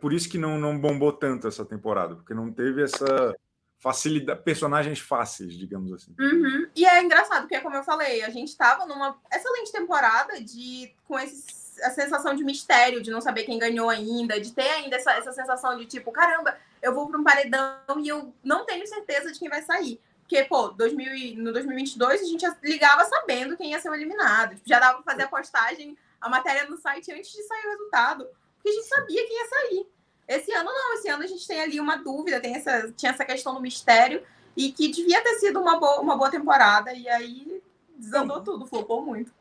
Por 0.00 0.12
isso 0.12 0.28
que 0.28 0.38
não, 0.38 0.58
não 0.58 0.78
bombou 0.78 1.12
tanto 1.12 1.46
essa 1.46 1.64
temporada, 1.64 2.16
porque 2.16 2.34
não 2.34 2.52
teve 2.52 2.82
essa 2.82 3.34
facilidade, 3.78 4.42
personagens 4.42 4.98
fáceis, 4.98 5.52
digamos 5.54 5.92
assim. 5.92 6.14
Uhum. 6.18 6.66
E 6.74 6.86
é 6.86 7.02
engraçado, 7.02 7.42
porque, 7.42 7.60
como 7.60 7.76
eu 7.76 7.84
falei, 7.84 8.22
a 8.22 8.30
gente 8.30 8.48
estava 8.48 8.86
numa 8.86 9.16
excelente 9.32 9.70
temporada 9.70 10.40
de 10.42 10.90
com 11.06 11.18
esse, 11.18 11.64
a 11.82 11.90
sensação 11.90 12.34
de 12.34 12.42
mistério, 12.42 13.02
de 13.02 13.10
não 13.10 13.20
saber 13.20 13.44
quem 13.44 13.58
ganhou 13.58 13.90
ainda, 13.90 14.40
de 14.40 14.52
ter 14.52 14.68
ainda 14.70 14.96
essa, 14.96 15.12
essa 15.12 15.32
sensação 15.32 15.76
de 15.76 15.86
tipo, 15.86 16.10
caramba, 16.10 16.56
eu 16.80 16.94
vou 16.94 17.08
para 17.08 17.20
um 17.20 17.24
paredão 17.24 18.00
e 18.00 18.08
eu 18.08 18.32
não 18.42 18.64
tenho 18.64 18.86
certeza 18.86 19.32
de 19.32 19.38
quem 19.38 19.48
vai 19.48 19.62
sair. 19.62 20.00
Porque, 20.20 20.42
pô, 20.44 20.68
2000, 20.68 21.36
no 21.42 21.52
2022 21.52 22.22
a 22.22 22.24
gente 22.24 22.46
ligava 22.62 23.04
sabendo 23.04 23.56
quem 23.56 23.72
ia 23.72 23.80
ser 23.80 23.92
eliminado. 23.92 24.54
Tipo, 24.54 24.68
já 24.68 24.78
dava 24.78 25.02
para 25.02 25.12
fazer 25.12 25.24
a 25.24 25.28
postagem, 25.28 25.96
a 26.20 26.28
matéria 26.30 26.68
no 26.68 26.78
site 26.78 27.12
antes 27.12 27.30
de 27.30 27.42
sair 27.42 27.66
o 27.66 27.70
resultado. 27.70 28.26
Porque 28.64 28.70
a 28.70 28.72
gente 28.72 28.88
sabia 28.88 29.26
quem 29.26 29.36
ia 29.36 29.48
sair. 29.48 29.86
Esse 30.26 30.52
ano 30.52 30.70
não, 30.72 30.94
esse 30.94 31.08
ano 31.10 31.22
a 31.22 31.26
gente 31.26 31.46
tem 31.46 31.60
ali 31.60 31.78
uma 31.78 31.96
dúvida, 31.96 32.40
tem 32.40 32.54
essa, 32.54 32.90
tinha 32.92 33.12
essa 33.12 33.26
questão 33.26 33.52
do 33.52 33.60
mistério 33.60 34.22
e 34.56 34.72
que 34.72 34.88
devia 34.90 35.22
ter 35.22 35.34
sido 35.34 35.60
uma 35.60 35.78
boa, 35.78 36.00
uma 36.00 36.16
boa 36.16 36.30
temporada 36.30 36.90
e 36.94 37.06
aí 37.06 37.62
desandou 37.94 38.38
não. 38.38 38.44
tudo, 38.44 38.66
flopou 38.66 39.04
muito. 39.04 39.34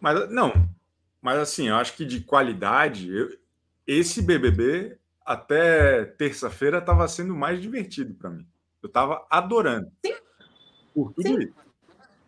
Mas 0.00 0.28
não, 0.28 0.52
mas 1.22 1.38
assim, 1.38 1.68
eu 1.68 1.76
acho 1.76 1.94
que 1.94 2.04
de 2.04 2.20
qualidade, 2.20 3.14
eu, 3.14 3.38
esse 3.86 4.20
BBB 4.20 4.98
até 5.24 6.04
terça-feira 6.04 6.78
estava 6.78 7.06
sendo 7.06 7.32
mais 7.32 7.62
divertido 7.62 8.12
para 8.14 8.28
mim. 8.28 8.46
Eu 8.82 8.88
estava 8.88 9.24
adorando. 9.30 9.88
Sim. 10.04 10.16
Por 10.92 11.12
tudo 11.12 11.28
Sim. 11.28 11.38
isso. 11.38 11.54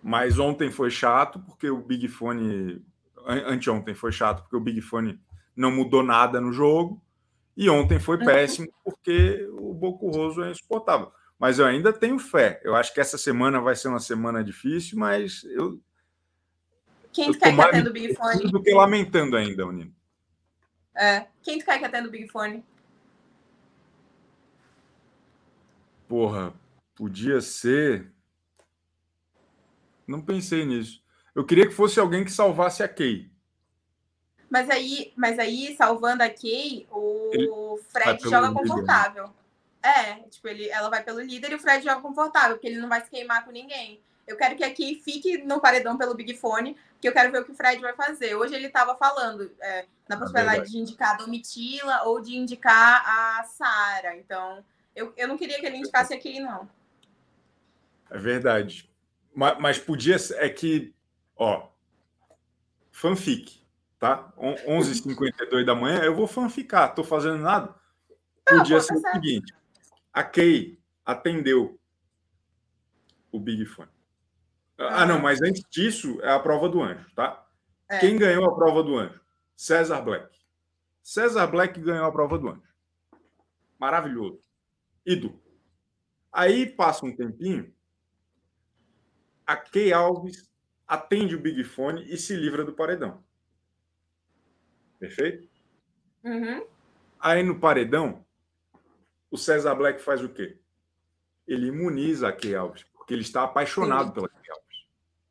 Mas 0.01 0.39
ontem 0.39 0.71
foi 0.71 0.91
chato 0.93 1.41
porque 1.41 1.69
o 1.69 1.79
Big 1.79 2.07
Fone 2.07 2.81
anteontem 3.27 3.97
foi 3.97 4.13
chato 4.13 4.43
porque 4.43 4.57
o 4.57 4.61
Big 4.61 4.81
Fone 4.81 5.21
não 5.57 5.71
mudou 5.71 6.03
nada 6.03 6.41
no 6.41 6.53
jogo. 6.53 7.03
E 7.57 7.71
ontem 7.71 7.99
foi 7.99 8.19
péssimo 8.19 8.69
porque 8.85 9.49
o 9.53 9.73
Bocurroso 9.73 10.43
é 10.45 10.51
insuportável. 10.51 11.11
Mas 11.39 11.59
eu 11.59 11.67
ainda 11.67 11.93
tenho 11.93 12.19
fé. 12.19 12.61
Eu 12.63 12.77
acho 12.77 12.93
que 12.93 13.01
essa 13.01 13.17
semana 13.17 13.61
vai 13.61 13.75
ser 13.75 13.89
uma 13.89 14.01
semana 14.01 14.45
difícil, 14.45 14.99
mas 14.99 15.43
eu. 15.45 15.81
Quem 17.13 17.33
tu 17.33 17.39
quer 17.39 17.55
que 17.55 17.61
atenda 17.61 17.91
o 17.91 17.93
Big 17.93 18.15
Fone? 18.15 18.51
Do 18.51 18.63
que 18.63 18.75
lamentando 18.75 19.37
ainda, 19.37 19.65
Nino. 19.73 19.95
É. 20.95 21.27
Quem 21.43 21.59
tu 21.59 21.65
quer 21.65 21.79
que 21.79 21.85
atenda 21.85 22.09
o 22.09 22.11
Big 22.11 22.29
Fone? 22.29 22.63
Porra, 26.07 26.53
podia 26.95 27.41
ser. 27.41 28.13
Não 30.07 30.21
pensei 30.21 30.65
nisso. 30.65 31.03
Eu 31.35 31.45
queria 31.45 31.67
que 31.67 31.75
fosse 31.75 31.99
alguém 31.99 32.25
que 32.25 32.31
salvasse 32.31 32.83
a 32.83 32.89
Kay. 32.89 33.31
Mas 34.49 34.71
aí, 34.71 35.13
mas 35.17 35.39
aí 35.39 35.75
salvando 35.77 36.23
a 36.23 36.31
Kay, 36.31 36.87
o 36.91 37.31
ele 37.33 37.51
Fred 37.89 38.23
joga 38.23 38.53
confortável. 38.53 39.25
Líder, 39.25 39.37
né? 39.37 39.47
É, 39.83 40.15
tipo, 40.29 40.49
ele, 40.49 40.69
ela 40.69 40.89
vai 40.89 41.03
pelo 41.03 41.21
líder 41.21 41.53
e 41.53 41.55
o 41.55 41.59
Fred 41.59 41.85
joga 41.85 42.01
confortável, 42.01 42.57
porque 42.57 42.67
ele 42.67 42.81
não 42.81 42.89
vai 42.89 43.05
se 43.05 43.11
queimar 43.11 43.45
com 43.45 43.51
ninguém. 43.51 44.01
Eu 44.27 44.37
quero 44.37 44.57
que 44.57 44.65
a 44.65 44.75
Kay 44.75 45.01
fique 45.01 45.39
no 45.39 45.61
paredão 45.61 45.97
pelo 45.97 46.15
Big 46.15 46.35
Fone, 46.35 46.77
que 47.01 47.09
eu 47.09 47.13
quero 47.13 47.31
ver 47.31 47.43
o 47.43 47.45
que 47.45 47.53
o 47.53 47.55
Fred 47.55 47.81
vai 47.81 47.95
fazer. 47.95 48.35
Hoje 48.35 48.55
ele 48.55 48.67
estava 48.67 48.97
falando 48.97 49.51
é, 49.61 49.87
na 50.09 50.17
é 50.17 50.19
possibilidade 50.19 50.61
é 50.61 50.65
de 50.65 50.79
indicar 50.79 51.15
a 51.15 51.19
Domitila 51.19 52.03
ou 52.05 52.21
de 52.21 52.37
indicar 52.37 53.05
a 53.07 53.45
Sara. 53.45 54.17
Então, 54.17 54.65
eu, 54.95 55.13
eu 55.17 55.29
não 55.29 55.37
queria 55.39 55.61
que 55.61 55.67
ele 55.67 55.77
indicasse 55.77 56.13
a 56.13 56.21
Kay, 56.21 56.41
não. 56.41 56.69
É 58.11 58.19
verdade. 58.19 58.91
Mas, 59.33 59.59
mas 59.61 59.79
podia 59.79 60.19
ser. 60.19 60.43
É 60.43 60.49
que, 60.49 60.93
ó, 61.37 61.69
fanfic 62.91 63.66
tá? 63.99 64.33
11h52 64.39 65.65
da 65.65 65.75
manhã, 65.75 66.03
eu 66.03 66.15
vou 66.15 66.27
fanficar, 66.27 66.95
tô 66.95 67.03
fazendo 67.03 67.39
nada. 67.39 67.75
Podia 68.47 68.81
ser 68.81 68.95
o 68.95 69.01
seguinte: 69.01 69.55
a 70.13 70.23
Kay 70.23 70.79
atendeu 71.05 71.79
o 73.33 73.41
Big 73.41 73.65
Fone. 73.67 73.91
Ah, 74.79 75.07
não, 75.07 75.21
mas 75.21 75.41
antes 75.41 75.63
disso 75.71 76.21
é 76.23 76.31
a 76.31 76.39
prova 76.39 76.69
do 76.69 76.83
anjo, 76.83 77.07
tá? 77.15 77.47
É. 77.89 77.99
Quem 77.99 78.19
ganhou 78.19 78.45
a 78.45 78.55
prova 78.55 78.83
do 78.83 78.97
anjo? 78.97 79.21
César 79.57 80.03
Black. 80.03 80.37
César 81.03 81.47
Black 81.47 81.81
ganhou 81.81 82.05
a 82.05 82.13
prova 82.13 82.39
do 82.39 82.49
anjo. 82.49 82.63
Maravilhoso. 83.79 84.41
Ido. 85.05 85.41
Aí 86.33 86.67
passa 86.67 87.07
um 87.07 87.15
tempinho, 87.15 87.73
a 89.47 89.57
Kay 89.57 89.93
Alves 89.93 90.51
atende 90.87 91.35
o 91.35 91.41
Big 91.41 91.65
Fone 91.65 92.05
e 92.13 92.19
se 92.19 92.37
livra 92.37 92.65
do 92.65 92.73
paredão. 92.73 93.25
Perfeito? 95.07 95.49
Uhum. 96.25 96.67
Aí 97.21 97.43
no 97.43 97.61
paredão, 97.61 98.25
o 99.31 99.39
César 99.39 99.75
Black 99.77 100.01
faz 100.01 100.23
o 100.23 100.29
quê? 100.29 100.59
Ele 101.47 101.69
imuniza 101.69 102.29
a 102.29 102.33
Key 102.33 102.55
Alves, 102.57 102.85
porque 102.93 103.15
ele 103.15 103.23
está 103.23 103.45
apaixonado 103.45 104.09
Sim. 104.09 104.13
pela 104.15 104.29
Key 104.29 104.51
Alves. 104.51 104.87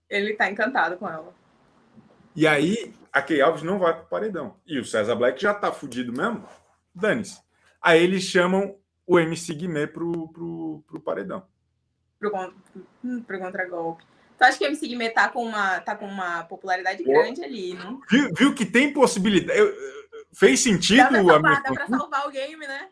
Ele 0.09 0.31
está 0.31 0.49
encantado 0.49 0.97
com 0.97 1.09
ela. 1.09 1.33
E 2.33 2.47
aí, 2.47 2.93
a 3.11 3.21
Key 3.21 3.41
Alves 3.41 3.63
não 3.63 3.77
vai 3.77 3.93
para 3.93 4.03
o 4.03 4.07
paredão. 4.07 4.55
E 4.65 4.79
o 4.79 4.85
César 4.85 5.15
Black 5.15 5.41
já 5.41 5.51
está 5.51 5.71
fudido 5.71 6.13
mesmo. 6.13 6.47
Dane-se. 6.93 7.41
Aí 7.81 8.01
eles 8.01 8.23
chamam 8.23 8.77
o 9.05 9.19
MC 9.19 9.53
Guimê 9.53 9.87
pro, 9.87 10.29
pro, 10.29 10.83
pro 10.87 10.99
paredão. 11.01 11.45
Pro, 12.17 12.31
pro 13.27 13.39
contragolpe. 13.39 14.03
Tu 14.37 14.43
acha 14.43 14.57
que 14.57 14.65
o 14.65 14.67
MC 14.67 14.87
Guimê 14.87 15.09
tá 15.09 15.29
com 15.29 15.45
uma, 15.45 15.79
tá 15.79 15.95
com 15.95 16.05
uma 16.05 16.43
popularidade 16.43 17.03
Pô. 17.03 17.11
grande 17.11 17.43
ali, 17.43 17.73
não? 17.73 18.01
Viu, 18.09 18.33
viu 18.33 18.55
que 18.55 18.65
tem 18.65 18.91
possibilidade. 18.91 19.57
Eu, 19.57 19.73
fez 20.33 20.59
sentido 20.59 20.97
dá 20.97 21.07
pra 21.07 21.23
salvar, 21.23 21.63
dá 21.63 21.73
pra 21.73 21.87
salvar 21.87 22.27
o 22.27 22.31
game, 22.31 22.67
né? 22.67 22.89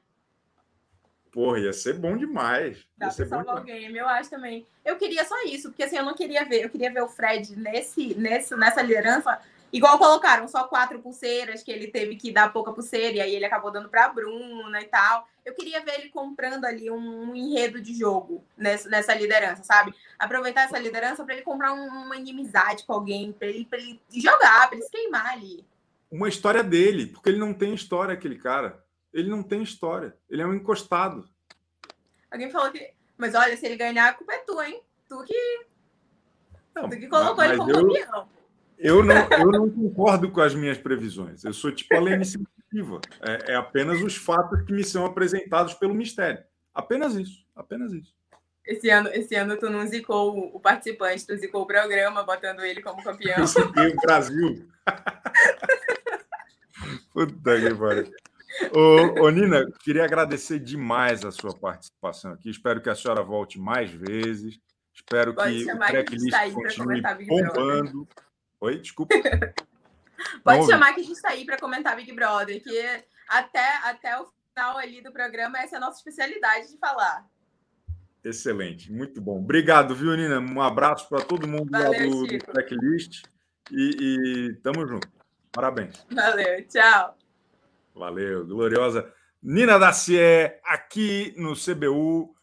Porra, 1.32 1.60
ia 1.60 1.73
ser 1.73 1.93
bom 1.93 2.15
demais. 2.15 2.88
Dá 2.97 3.08
ia 3.08 3.13
pra 3.13 3.25
salvar 3.25 3.58
o 3.60 3.63
game, 3.63 3.97
eu 3.97 4.08
acho 4.08 4.29
também. 4.29 4.65
Eu 4.86 4.95
queria 4.97 5.25
só 5.25 5.36
isso, 5.45 5.69
porque 5.69 5.84
assim, 5.84 5.97
eu 5.97 6.06
não 6.06 6.13
queria 6.13 6.45
ver, 6.45 6.63
eu 6.63 6.69
queria 6.69 6.93
ver 6.93 7.01
o 7.01 7.10
Fred 7.10 7.56
nesse, 7.58 8.13
nesse, 8.15 8.56
nessa 8.56 8.82
liderança 8.82 9.39
Igual 9.73 9.97
colocaram 9.97 10.47
só 10.47 10.65
quatro 10.65 10.99
pulseiras, 10.99 11.63
que 11.63 11.71
ele 11.71 11.88
teve 11.88 12.15
que 12.15 12.31
dar 12.31 12.53
pouca 12.53 12.71
pulseira, 12.71 13.17
e 13.17 13.21
aí 13.21 13.36
ele 13.36 13.45
acabou 13.45 13.71
dando 13.71 13.89
para 13.89 14.05
a 14.05 14.09
Bruna 14.09 14.79
e 14.79 14.86
tal. 14.86 15.27
Eu 15.43 15.55
queria 15.55 15.83
ver 15.83 15.95
ele 15.95 16.09
comprando 16.09 16.65
ali 16.65 16.91
um, 16.91 17.31
um 17.31 17.36
enredo 17.36 17.81
de 17.81 17.91
jogo 17.97 18.45
nessa, 18.55 18.88
nessa, 18.88 19.15
liderança, 19.15 19.63
sabe? 19.63 19.91
Aproveitar 20.19 20.65
essa 20.65 20.77
liderança 20.77 21.25
para 21.25 21.33
ele 21.33 21.41
comprar 21.41 21.73
um, 21.73 21.88
uma 21.88 22.15
inimizade 22.15 22.86
com 22.86 22.93
alguém, 22.93 23.33
para 23.33 23.47
ele, 23.47 23.67
ele 23.71 23.99
jogar, 24.12 24.67
para 24.67 24.77
ele 24.77 24.86
se 24.86 24.91
queimar 24.91 25.33
ali. 25.33 25.65
Uma 26.12 26.29
história 26.29 26.63
dele, 26.63 27.07
porque 27.07 27.29
ele 27.29 27.39
não 27.39 27.51
tem 27.51 27.73
história, 27.73 28.13
aquele 28.13 28.38
cara. 28.38 28.86
Ele 29.12 29.27
não 29.27 29.41
tem 29.41 29.63
história. 29.63 30.15
Ele 30.29 30.43
é 30.43 30.45
um 30.45 30.53
encostado. 30.53 31.27
Alguém 32.29 32.51
falou 32.51 32.71
que. 32.71 32.93
Mas 33.17 33.33
olha, 33.33 33.57
se 33.57 33.65
ele 33.65 33.75
ganhar, 33.75 34.07
a 34.07 34.13
culpa 34.13 34.33
é 34.33 34.38
tua, 34.38 34.69
hein? 34.69 34.83
Tu 35.09 35.23
que. 35.23 35.65
Não, 36.75 36.88
tu 36.88 36.95
que 36.95 37.07
colocou 37.07 37.43
ele 37.43 37.57
como 37.57 37.71
eu... 37.71 37.88
campeão. 37.88 38.42
Eu 38.84 39.02
não, 39.02 39.15
eu 39.15 39.50
não 39.50 39.69
concordo 39.69 40.30
com 40.30 40.41
as 40.41 40.54
minhas 40.54 40.78
previsões. 40.78 41.46
Eu 41.46 41.54
sou 41.54 41.72
tipo 41.72 41.96
a 41.96 42.02
Lene 42.02 42.26
Sensitiva. 42.26 43.00
É, 43.22 43.54
é 43.54 43.56
apenas 43.56 44.02
os 44.02 44.17
fatos 44.17 44.62
que 44.63 44.74
me 44.74 44.84
são 44.84 45.06
apresentados 45.06 45.74
pelo 45.74 45.96
mistério. 45.96 46.43
Apenas 46.74 47.15
isso. 47.15 47.46
Apenas 47.56 47.93
isso. 47.93 48.13
Esse 48.65 48.89
ano, 48.89 49.10
esse 49.13 49.36
ano 49.36 49.56
tu 49.58 49.69
não 49.69 49.88
zicou 49.88 50.54
o 50.54 50.60
participante, 50.60 51.26
tu 51.26 51.38
zicou 51.38 51.62
o 51.62 51.65
programa, 51.65 52.24
botando 52.24 52.60
ele 52.62 52.82
como 52.82 53.02
campeão. 53.02 53.39
Eu 53.39 53.48
ziquei 53.48 53.88
o 53.88 53.96
Brasil. 53.96 54.67
Puta 57.13 57.62
que 57.62 57.76
pariu. 57.76 58.12
Ô, 58.74 59.24
ô, 59.24 59.30
Nina, 59.30 59.65
queria 59.82 60.04
agradecer 60.04 60.60
demais 60.60 61.24
a 61.24 61.32
sua 61.32 61.58
participação 61.58 62.34
aqui. 62.34 62.50
Espero 62.50 62.82
que 62.82 62.89
a 62.89 62.96
senhora 62.96 63.24
volte 63.24 63.58
mais 63.58 63.91
vezes. 63.91 64.60
Espero 64.93 65.34
Pode 65.34 65.63
que 65.63 65.72
o 65.72 65.78
tracklist 65.78 66.54
continue 66.54 67.02
bombando. 67.28 68.06
Oi, 68.63 68.80
desculpa. 68.80 69.13
Pode 70.41 70.60
Não 70.60 70.67
chamar 70.67 70.91
ouvi. 70.91 70.95
que 70.95 71.02
a 71.02 71.04
gente 71.04 71.15
está 71.17 71.30
aí 71.32 71.45
para 71.45 71.60
comentar 71.60 71.97
Big 71.97 72.13
Brother, 72.13 72.63
que 72.63 73.04
até, 73.28 73.76
até 73.84 74.17
o 74.21 74.26
final 74.26 74.78
ali 74.78 75.04
do 75.04 75.12
programa 75.12 75.60
essa 75.60 75.76
é 75.76 75.78
a 75.78 75.82
nossa 75.82 75.97
especialidade 75.97 76.71
de 76.71 76.78
falar. 76.78 77.28
Excelente, 78.23 78.89
muito 78.89 79.19
bom. 79.19 79.39
Obrigado, 79.39 79.93
viu, 79.93 80.15
Nina? 80.15 80.39
Um 80.39 80.62
abraço 80.62 81.10
para 81.10 81.26
todo 81.26 81.45
mundo 81.45 81.69
Valeu, 81.71 81.91
lá 81.91 81.97
do, 81.97 82.26
do 82.26 82.38
Tracklist 82.39 83.23
e, 83.69 83.97
e 83.99 84.54
tamo 84.63 84.88
junto. 84.88 85.10
Parabéns. 85.52 86.06
Valeu, 86.10 86.65
tchau. 86.65 87.17
Valeu, 87.93 88.47
gloriosa. 88.47 89.13
Nina 89.41 89.78
Dacier, 89.78 90.62
aqui 90.63 91.34
no 91.36 91.54
CBU. 91.54 92.34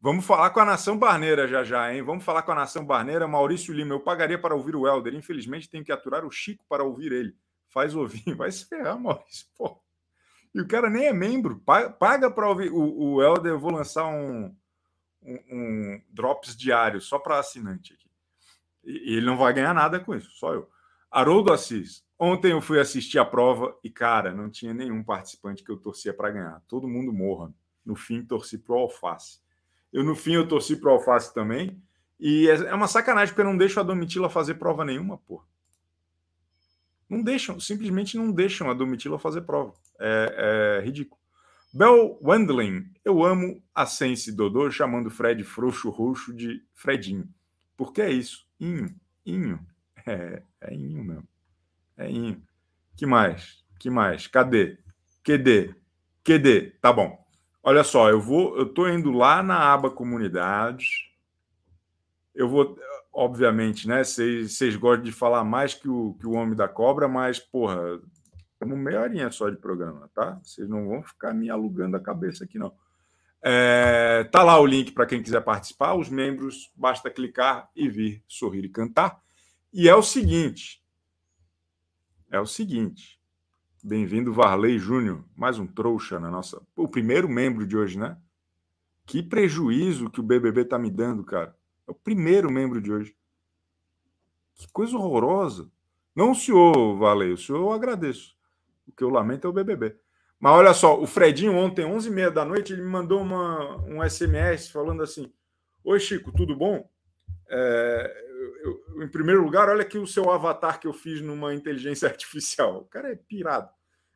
Vamos 0.00 0.24
falar 0.24 0.50
com 0.50 0.60
a 0.60 0.64
Nação 0.64 0.96
Barneira 0.96 1.48
já 1.48 1.64
já, 1.64 1.92
hein? 1.92 2.02
Vamos 2.02 2.24
falar 2.24 2.42
com 2.42 2.52
a 2.52 2.54
Nação 2.54 2.84
Barneira. 2.84 3.26
Maurício 3.26 3.74
Lima, 3.74 3.94
eu 3.94 4.00
pagaria 4.00 4.38
para 4.40 4.54
ouvir 4.54 4.76
o 4.76 4.86
Helder. 4.86 5.12
Infelizmente, 5.14 5.68
tenho 5.68 5.84
que 5.84 5.90
aturar 5.90 6.24
o 6.24 6.30
Chico 6.30 6.64
para 6.68 6.84
ouvir 6.84 7.10
ele. 7.10 7.36
Faz 7.68 7.96
ouvir. 7.96 8.22
Vai 8.36 8.52
se 8.52 8.64
ferrar, 8.64 8.98
Maurício. 8.98 9.46
Pô. 9.56 9.80
E 10.54 10.60
o 10.60 10.68
cara 10.68 10.88
nem 10.88 11.06
é 11.06 11.12
membro. 11.12 11.60
Paga 11.98 12.30
para 12.30 12.48
ouvir. 12.48 12.70
O, 12.70 13.14
o 13.14 13.22
Helder, 13.22 13.52
eu 13.52 13.58
vou 13.58 13.72
lançar 13.72 14.06
um, 14.06 14.54
um, 15.20 15.38
um 15.50 16.02
drops 16.08 16.56
diário 16.56 17.00
só 17.00 17.18
para 17.18 17.40
assinante 17.40 17.92
aqui. 17.92 18.08
E, 18.84 19.16
ele 19.16 19.26
não 19.26 19.36
vai 19.36 19.52
ganhar 19.52 19.74
nada 19.74 19.98
com 19.98 20.14
isso, 20.14 20.30
só 20.30 20.54
eu. 20.54 20.70
Haroldo 21.10 21.52
Assis. 21.52 22.04
Ontem 22.16 22.52
eu 22.52 22.60
fui 22.60 22.78
assistir 22.78 23.18
a 23.18 23.24
prova 23.24 23.76
e, 23.82 23.90
cara, 23.90 24.32
não 24.32 24.48
tinha 24.48 24.72
nenhum 24.72 25.02
participante 25.02 25.64
que 25.64 25.70
eu 25.70 25.76
torcia 25.76 26.14
para 26.14 26.30
ganhar. 26.30 26.62
Todo 26.68 26.88
mundo 26.88 27.12
morra. 27.12 27.52
No 27.84 27.96
fim, 27.96 28.24
torci 28.24 28.58
pro 28.58 28.74
Alface. 28.76 29.40
Eu, 29.92 30.04
no 30.04 30.14
fim, 30.14 30.34
eu 30.34 30.46
torci 30.46 30.76
pro 30.76 30.90
Alface 30.90 31.32
também. 31.32 31.82
E 32.18 32.48
é, 32.48 32.54
é 32.54 32.74
uma 32.74 32.88
sacanagem, 32.88 33.34
porque 33.34 33.40
eu 33.40 33.50
não 33.50 33.56
deixo 33.56 33.78
a 33.78 33.82
Domitila 33.82 34.28
fazer 34.28 34.54
prova 34.54 34.84
nenhuma, 34.84 35.18
pô. 35.18 35.42
Não 37.08 37.22
deixam, 37.22 37.58
simplesmente 37.58 38.16
não 38.18 38.30
deixam 38.30 38.70
a 38.70 38.74
Domitila 38.74 39.18
fazer 39.18 39.42
prova. 39.42 39.72
É, 39.98 40.80
é 40.80 40.84
ridículo. 40.84 41.18
Bel 41.72 42.18
Wendling, 42.22 42.90
eu 43.04 43.22
amo 43.22 43.62
a 43.74 43.86
Sense 43.86 44.32
Dodô 44.32 44.70
chamando 44.70 45.10
Fred 45.10 45.42
frouxo 45.44 45.90
roxo 45.90 46.34
de 46.34 46.62
Fredinho. 46.72 47.28
Por 47.76 47.92
que 47.92 48.02
é 48.02 48.10
isso? 48.10 48.46
Inho, 48.58 48.94
Inho. 49.24 49.60
É, 50.06 50.42
é 50.62 50.74
Inho 50.74 51.04
mesmo. 51.04 51.28
É 51.96 52.10
Inho. 52.10 52.42
Que 52.96 53.04
mais? 53.04 53.62
Que 53.78 53.90
mais? 53.90 54.26
Cadê? 54.26 54.78
QD. 55.22 55.74
QD. 56.24 56.78
Tá 56.80 56.92
bom. 56.92 57.22
Olha 57.68 57.84
só, 57.84 58.08
eu 58.08 58.20
vou, 58.20 58.56
eu 58.56 58.66
tô 58.66 58.88
indo 58.88 59.10
lá 59.10 59.42
na 59.42 59.58
aba 59.72 59.90
comunidades. 59.90 60.88
Eu 62.34 62.48
vou, 62.48 62.78
obviamente, 63.12 63.86
né? 63.86 64.02
Vocês 64.02 64.76
gostam 64.76 65.04
de 65.04 65.12
falar 65.12 65.44
mais 65.44 65.74
que 65.74 65.88
o, 65.88 66.14
que 66.14 66.26
o 66.26 66.32
Homem 66.32 66.56
da 66.56 66.66
Cobra, 66.66 67.06
mas, 67.06 67.38
porra, 67.38 68.00
Estamos 68.60 68.76
meia 68.76 69.02
horinha 69.02 69.30
só 69.30 69.48
de 69.48 69.56
programa, 69.56 70.10
tá? 70.12 70.40
Vocês 70.42 70.68
não 70.68 70.88
vão 70.88 71.00
ficar 71.00 71.32
me 71.32 71.48
alugando 71.48 71.96
a 71.96 72.00
cabeça 72.00 72.42
aqui, 72.42 72.58
não. 72.58 72.74
É, 73.40 74.24
tá 74.32 74.42
lá 74.42 74.58
o 74.58 74.66
link 74.66 74.90
para 74.90 75.06
quem 75.06 75.22
quiser 75.22 75.42
participar. 75.42 75.94
Os 75.94 76.08
membros, 76.08 76.72
basta 76.74 77.08
clicar 77.08 77.70
e 77.76 77.88
vir 77.88 78.20
sorrir 78.26 78.64
e 78.64 78.68
cantar. 78.68 79.22
E 79.72 79.88
é 79.88 79.94
o 79.94 80.02
seguinte: 80.02 80.82
é 82.32 82.40
o 82.40 82.46
seguinte. 82.46 83.17
Bem-vindo, 83.82 84.32
Varley 84.32 84.76
Júnior. 84.76 85.24
Mais 85.36 85.56
um 85.56 85.66
trouxa 85.66 86.18
na 86.18 86.28
nossa. 86.28 86.60
O 86.74 86.88
primeiro 86.88 87.28
membro 87.28 87.64
de 87.64 87.76
hoje, 87.76 87.96
né? 87.96 88.18
Que 89.06 89.22
prejuízo 89.22 90.10
que 90.10 90.18
o 90.18 90.22
BBB 90.22 90.64
tá 90.64 90.76
me 90.76 90.90
dando, 90.90 91.22
cara. 91.22 91.56
É 91.86 91.90
o 91.92 91.94
primeiro 91.94 92.50
membro 92.50 92.80
de 92.80 92.92
hoje. 92.92 93.16
Que 94.56 94.66
coisa 94.72 94.96
horrorosa. 94.96 95.70
Não 96.12 96.32
o 96.32 96.34
senhor, 96.34 96.96
Varley, 96.96 97.32
o 97.32 97.38
senhor 97.38 97.60
eu 97.60 97.72
agradeço. 97.72 98.36
O 98.84 98.90
que 98.90 99.04
eu 99.04 99.10
lamento 99.10 99.46
é 99.46 99.50
o 99.50 99.52
BBB. 99.52 99.96
Mas 100.40 100.52
olha 100.52 100.74
só, 100.74 101.00
o 101.00 101.06
Fredinho 101.06 101.54
ontem, 101.54 101.84
11h30 101.84 102.30
da 102.30 102.44
noite, 102.44 102.72
ele 102.72 102.82
me 102.82 102.88
mandou 102.88 103.20
uma, 103.22 103.76
um 103.86 104.02
SMS 104.02 104.70
falando 104.70 105.04
assim: 105.04 105.32
Oi, 105.84 106.00
Chico, 106.00 106.32
tudo 106.32 106.56
bom? 106.56 106.88
É, 107.48 108.27
eu, 108.38 108.82
eu, 108.96 109.02
em 109.02 109.08
primeiro 109.08 109.42
lugar, 109.42 109.68
olha 109.68 109.82
aqui 109.82 109.98
o 109.98 110.06
seu 110.06 110.30
avatar 110.30 110.78
que 110.78 110.86
eu 110.86 110.92
fiz 110.92 111.20
numa 111.20 111.54
inteligência 111.54 112.06
artificial. 112.08 112.78
O 112.78 112.84
cara 112.84 113.12
é 113.12 113.16
pirado. 113.16 113.68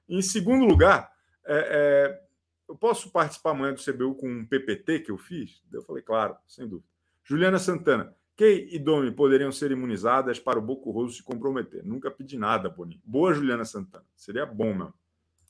Em 0.09 0.23
segundo 0.23 0.65
lugar, 0.65 1.13
é, 1.45 1.57
é, 1.57 2.23
eu 2.69 2.77
posso 2.77 3.11
participar 3.11 3.51
amanhã 3.51 3.75
do 3.75 3.83
CBU 3.83 4.15
com 4.15 4.29
um 4.29 4.47
PPT 4.47 5.01
que 5.01 5.11
eu 5.11 5.19
fiz? 5.19 5.63
Eu 5.73 5.83
falei, 5.83 6.03
claro, 6.03 6.37
sem 6.47 6.69
dúvida. 6.69 6.89
Juliana 7.25 7.59
Santana, 7.59 8.15
Kay 8.37 8.69
e 8.73 8.79
Domi 8.79 9.11
poderiam 9.13 9.53
ser 9.53 9.71
imunizadas 9.71 10.39
para 10.39 10.59
o 10.59 10.63
Bocurroso 10.63 11.17
se 11.17 11.23
comprometer. 11.23 11.85
Nunca 11.85 12.11
pedi 12.11 12.39
nada, 12.39 12.69
Boninho. 12.69 13.01
Boa, 13.05 13.33
Juliana 13.33 13.65
Santana. 13.65 14.05
Seria 14.17 14.47
bom, 14.47 14.75
meu. 14.75 14.93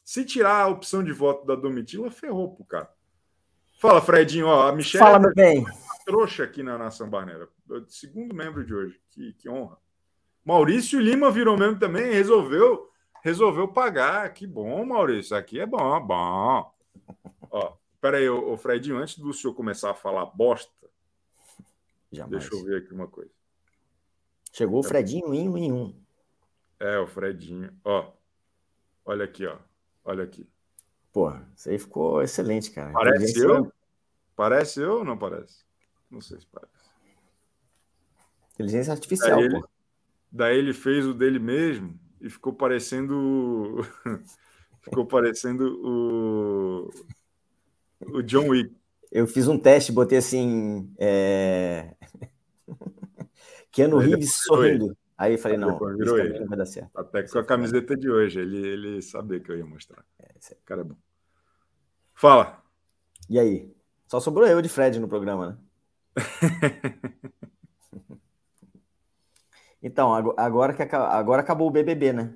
Se 0.05 0.25
tirar 0.25 0.63
a 0.63 0.69
opção 0.69 1.03
de 1.03 1.13
voto 1.13 1.47
da 1.47 1.55
Domitila, 1.55 2.11
ferrou 2.11 2.55
pro 2.55 2.65
cara. 2.65 2.91
Fala, 3.79 4.01
Fredinho. 4.01 4.47
Ó, 4.47 4.69
a 4.69 4.73
Michelle 4.73 5.05
Fala, 5.05 5.19
meu 5.19 5.33
bem. 5.35 5.65
Trouxa 6.05 6.45
aqui 6.45 6.62
na 6.62 6.79
Nação 6.79 7.09
Barneira. 7.09 7.49
Segundo 7.88 8.35
membro 8.35 8.65
de 8.65 8.75
hoje. 8.75 9.01
Que, 9.11 9.33
que 9.35 9.49
honra. 9.49 9.77
Maurício 10.45 11.01
Lima 11.01 11.31
virou 11.31 11.57
membro 11.57 11.79
também 11.79 12.12
resolveu 12.12 12.91
resolveu 13.23 13.69
pagar. 13.69 14.33
Que 14.33 14.47
bom, 14.47 14.85
Maurício. 14.85 15.37
Aqui 15.37 15.61
é 15.61 15.67
bom, 15.67 16.01
bom. 16.01 16.75
Ó, 17.51 17.77
peraí, 18.01 18.29
ô, 18.29 18.53
ô 18.53 18.57
Fredinho, 18.57 18.99
antes 18.99 19.19
do 19.19 19.33
senhor 19.33 19.55
começar 19.55 19.91
a 19.91 19.95
falar 19.95 20.27
bosta, 20.27 20.73
Jamais. 22.12 22.43
Deixa 22.43 22.55
eu 22.55 22.65
ver 22.65 22.83
aqui 22.83 22.93
uma 22.93 23.09
coisa. 23.09 23.31
Chegou 24.53 24.81
o 24.81 24.83
Fredinho 24.83 25.33
em 25.33 25.49
um 25.49 25.57
em 25.57 25.73
um. 25.73 25.97
É, 26.79 26.99
o 26.99 27.07
Fredinho. 27.07 27.73
Ó, 27.83 28.12
olha 29.07 29.25
aqui, 29.25 29.47
ó. 29.47 29.57
Olha 30.05 30.25
aqui. 30.25 30.47
Pô, 31.11 31.33
isso 31.57 31.71
aí 31.71 31.79
ficou 31.79 32.23
excelente, 32.23 32.71
cara. 32.71 32.93
Parece 32.93 33.38
eu? 33.38 33.73
Parece 34.37 34.81
eu 34.81 34.99
ou 34.99 35.05
não 35.05 35.17
parece? 35.17 35.65
Não 36.12 36.20
sei 36.20 36.38
se 36.38 36.46
parece. 36.46 36.70
Inteligência 38.53 38.92
artificial, 38.92 39.38
daí 39.40 39.48
pô. 39.48 39.57
Ele, 39.57 39.64
daí 40.31 40.59
ele 40.59 40.75
fez 40.75 41.07
o 41.07 41.14
dele 41.14 41.38
mesmo 41.38 41.98
e 42.20 42.29
ficou 42.29 42.53
parecendo. 42.53 43.79
ficou 44.83 45.07
parecendo 45.07 45.81
o. 45.83 46.90
O 48.12 48.22
John 48.22 48.48
Wick. 48.48 48.77
Eu 49.11 49.27
fiz 49.27 49.48
um 49.48 49.59
teste, 49.59 49.90
botei 49.90 50.18
assim. 50.18 50.92
É... 50.98 51.94
Keanu 53.72 53.96
Reeves 53.96 54.42
sorrindo. 54.42 54.87
Ele. 54.87 54.96
Aí 55.16 55.33
eu 55.35 55.38
falei, 55.38 55.57
não, 55.57 55.79
virou 55.96 56.18
ele. 56.18 56.40
não 56.40 56.48
vai 56.48 56.59
dar 56.59 56.66
certo. 56.66 56.90
Até 56.98 57.22
com 57.22 57.38
a 57.38 57.44
camiseta 57.44 57.96
de 57.96 58.11
hoje, 58.11 58.40
ele, 58.40 58.66
ele 58.66 59.03
sabia 59.03 59.38
que 59.38 59.51
eu 59.51 59.57
ia 59.57 59.64
mostrar. 59.64 60.05
É, 60.18 60.35
o 60.53 60.64
cara 60.64 60.81
é 60.81 60.85
bom. 60.85 60.96
Fala. 62.12 62.61
E 63.31 63.38
aí? 63.38 63.72
Só 64.09 64.18
sobrou 64.18 64.46
eu 64.46 64.61
de 64.61 64.68
Fred 64.68 64.98
no 64.98 65.07
programa, 65.09 65.51
né? 65.51 65.59
então, 69.83 70.14
agora, 70.37 70.75
que 70.75 70.83
agora 70.94 71.42
acabou 71.42 71.68
o 71.68 71.70
BBB, 71.70 72.12
né? 72.12 72.35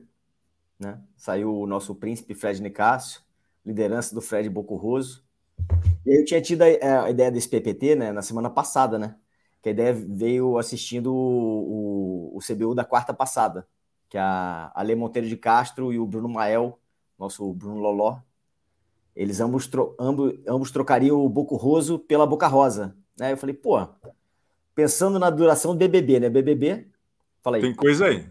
né? 0.79 1.01
Saiu 1.17 1.55
o 1.55 1.67
nosso 1.67 1.95
príncipe 1.95 2.35
Fred 2.35 2.61
Nicásio, 2.63 3.21
liderança 3.65 4.15
do 4.15 4.21
Fred 4.21 4.49
Bocurroso. 4.49 5.25
E 6.05 6.21
eu 6.21 6.25
tinha 6.25 6.41
tido 6.41 6.63
a, 6.63 6.69
é, 6.69 6.99
a, 6.99 7.11
ideia 7.11 7.31
desse 7.31 7.49
PPT, 7.49 7.97
né, 7.97 8.13
na 8.13 8.23
semana 8.23 8.51
passada, 8.51 8.99
né? 8.99 9.17
Que 9.63 9.71
a 9.71 9.73
ideia 9.73 9.93
veio 9.93 10.59
assistindo 10.59 11.13
o, 11.13 12.33
o, 12.35 12.37
o 12.37 12.41
CBU 12.41 12.75
da 12.75 12.85
quarta 12.85 13.13
passada, 13.13 13.67
que 14.09 14.17
a 14.19 14.71
Ale 14.75 14.95
Monteiro 14.95 15.29
de 15.29 15.37
Castro 15.37 15.93
e 15.93 15.99
o 15.99 16.07
Bruno 16.07 16.29
Mael, 16.29 16.79
nosso 17.19 17.53
Bruno 17.53 17.81
Loló, 17.81 18.21
eles 19.17 19.41
ambos, 19.41 19.67
tro, 19.67 19.97
ambos, 19.99 20.35
ambos 20.47 20.71
trocariam 20.71 21.25
o 21.25 21.29
Boco 21.29 21.57
Roso 21.57 21.99
pela 21.99 22.27
Boca 22.27 22.47
Rosa. 22.47 22.95
Né? 23.19 23.33
Eu 23.33 23.37
falei, 23.37 23.55
pô, 23.55 23.87
pensando 24.75 25.19
na 25.19 25.31
duração 25.31 25.73
do 25.73 25.79
BBB, 25.79 26.21
né? 26.21 26.29
BBB, 26.29 26.87
fala 27.43 27.57
aí. 27.57 27.63
Tem 27.63 27.75
coisa 27.75 28.07
aí. 28.07 28.29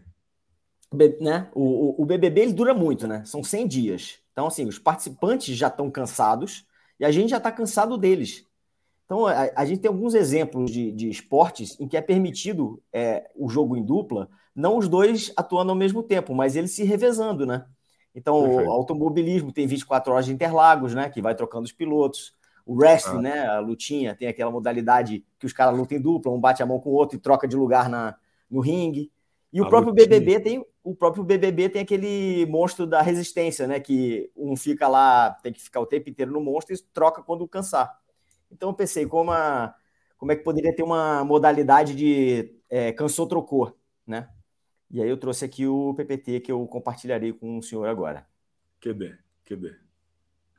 né? 1.20 1.50
O, 1.54 1.62
o, 1.62 2.04
o 2.04 2.06
BBB 2.06 2.42
ele 2.42 2.54
dura 2.54 2.74
muito, 2.74 3.08
né? 3.08 3.24
São 3.26 3.44
100 3.44 3.68
dias. 3.68 4.20
Então, 4.32 4.48
assim, 4.48 4.66
os 4.66 4.78
participantes 4.78 5.56
já 5.56 5.68
estão 5.68 5.90
cansados, 5.90 6.66
e 7.00 7.06
a 7.06 7.12
gente 7.12 7.30
já 7.30 7.38
está 7.38 7.52
cansado 7.52 7.98
deles. 7.98 8.46
Então, 9.06 9.26
a, 9.26 9.50
a, 9.56 9.66
gente 9.66 9.82
tem 9.82 9.90
alguns 9.90 10.14
exemplos 10.14 10.72
de, 10.72 10.92
de 10.92 11.10
esportes 11.10 11.80
em 11.80 11.88
que 11.88 11.96
é 11.96 12.02
permitido 12.02 12.82
é, 12.92 13.30
o 13.36 13.48
jogo 13.48 13.78
em 13.78 13.84
dupla, 13.84 14.30
não 14.56 14.78
os 14.78 14.88
dois 14.88 15.32
atuando 15.38 15.72
ao 15.72 15.78
mesmo 15.78 16.02
tempo, 16.02 16.34
mas 16.34 16.56
eles 16.56 16.72
se 16.72 16.84
revezando, 16.84 17.46
né? 17.46 17.66
Então, 18.16 18.42
Perfeito. 18.44 18.70
o 18.70 18.72
automobilismo 18.72 19.52
tem 19.52 19.68
24 19.68 20.14
horas 20.14 20.26
de 20.26 20.34
Interlagos, 20.34 20.96
né? 20.96 21.10
Que 21.10 21.22
vai 21.22 21.36
trocando 21.36 21.66
os 21.66 21.72
pilotos. 21.74 22.34
O 22.66 22.76
wrestling, 22.76 23.20
ah. 23.20 23.22
né? 23.22 23.48
A 23.48 23.60
lutinha, 23.60 24.16
tem 24.16 24.28
aquela 24.28 24.52
modalidade 24.52 25.24
que 25.38 25.46
os 25.46 25.54
caras 25.54 25.78
lutam 25.78 25.98
em 25.98 26.02
dupla, 26.02 26.32
um 26.32 26.40
bate 26.40 26.64
a 26.64 26.66
mão 26.66 26.80
com 26.80 26.90
o 26.90 26.94
outro 26.94 27.18
e 27.18 27.22
troca 27.22 27.48
de 27.48 27.56
lugar 27.56 27.90
na, 27.90 28.16
no 28.50 28.60
ringue. 28.60 29.12
E 29.54 29.62
o 29.62 29.70
próprio 29.70 29.92
lutinha. 29.92 30.08
BBB 30.08 30.40
tem 30.40 30.66
o 30.86 30.96
próprio 30.96 31.24
BBB 31.24 31.70
tem 31.70 31.82
aquele 31.82 32.46
monstro 32.46 32.86
da 32.86 33.02
resistência, 33.02 33.66
né? 33.66 33.80
Que 33.80 34.30
um 34.36 34.56
fica 34.56 34.88
lá, 34.88 35.32
tem 35.42 35.52
que 35.52 35.60
ficar 35.60 35.80
o 35.80 35.86
tempo 35.86 36.10
inteiro 36.10 36.32
no 36.32 36.40
monstro 36.40 36.76
e 36.76 36.78
troca 36.94 37.24
quando 37.24 37.48
cansar. 37.48 38.00
Então 38.52 38.70
eu 38.70 38.74
pensei, 38.74 39.08
como, 39.08 39.32
a, 39.32 39.74
como 40.16 40.32
é 40.32 40.36
que 40.36 40.44
poderia 40.44 40.76
ter 40.76 40.84
uma 40.84 41.26
modalidade 41.26 41.96
de 41.96 42.56
é, 42.70 42.92
cansou, 42.92 43.28
trocou, 43.28 43.76
né? 44.06 44.30
E 44.92 45.02
aí 45.02 45.10
eu 45.10 45.18
trouxe 45.18 45.44
aqui 45.44 45.66
o 45.66 45.96
PPT 45.96 46.42
que 46.42 46.52
eu 46.52 46.66
compartilharei 46.68 47.34
com 47.34 47.58
o 47.58 47.64
senhor 47.64 47.88
agora. 47.88 48.28
QB, 48.80 49.18
QB. 49.44 49.85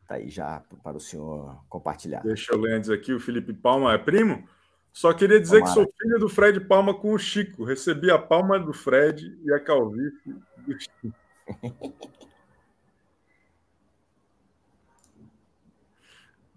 Tá 0.07 0.15
aí 0.17 0.29
já 0.29 0.63
para 0.83 0.97
o 0.97 1.01
senhor 1.01 1.61
compartilhar. 1.69 2.23
Deixa 2.23 2.53
eu 2.53 2.61
ler 2.61 2.75
antes 2.75 2.91
aqui, 2.91 3.13
o 3.13 3.19
Felipe 3.19 3.53
Palma 3.53 3.93
é 3.93 3.99
primo? 3.99 4.49
Só 4.93 5.13
queria 5.13 5.41
dizer 5.41 5.59
Tomara. 5.59 5.75
que 5.75 5.81
sou 5.81 5.93
filho 6.01 6.19
do 6.19 6.29
Fred 6.29 6.61
Palma 6.61 6.95
com 6.95 7.13
o 7.13 7.19
Chico. 7.19 7.65
Recebi 7.65 8.11
a 8.11 8.19
palma 8.19 8.59
do 8.59 8.73
Fred 8.73 9.39
e 9.45 9.53
a 9.53 9.61
calvície 9.61 10.35
do 10.59 10.79
Chico. 10.79 11.13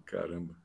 Caramba, 0.06 0.56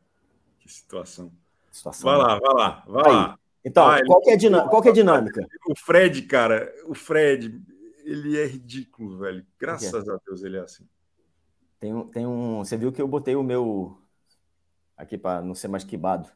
que 0.60 0.71
situação. 0.71 1.32
situação 1.71 2.10
vai 2.10 2.17
lá, 2.17 2.39
vai 2.39 2.54
lá, 2.54 2.84
vai 2.88 3.06
Aí. 3.06 3.13
lá. 3.13 3.39
Então, 3.63 3.86
ah, 3.86 4.00
qual, 4.06 4.21
é 4.21 4.67
qual 4.69 4.84
é 4.86 4.89
a 4.89 4.93
dinâmica? 4.93 5.48
O 5.67 5.76
Fred, 5.76 6.21
cara, 6.24 6.74
o 6.86 6.93
Fred, 6.93 7.62
ele 8.04 8.39
é 8.39 8.45
ridículo, 8.45 9.17
velho. 9.17 9.45
Graças 9.60 10.08
a 10.08 10.19
Deus 10.26 10.43
ele 10.43 10.58
é 10.58 10.62
assim. 10.62 10.88
Tem 11.80 11.94
um, 11.94 12.08
tem 12.08 12.26
um. 12.26 12.60
Você 12.60 12.78
viu 12.78 12.92
que 12.92 13.02
eu 13.02 13.08
botei 13.08 13.36
o 13.36 13.44
meu. 13.44 13.98
Aqui 14.98 15.18
para 15.18 15.42
não 15.42 15.56
ser 15.56 15.68
mais 15.68 15.84
quibado. 15.84 16.30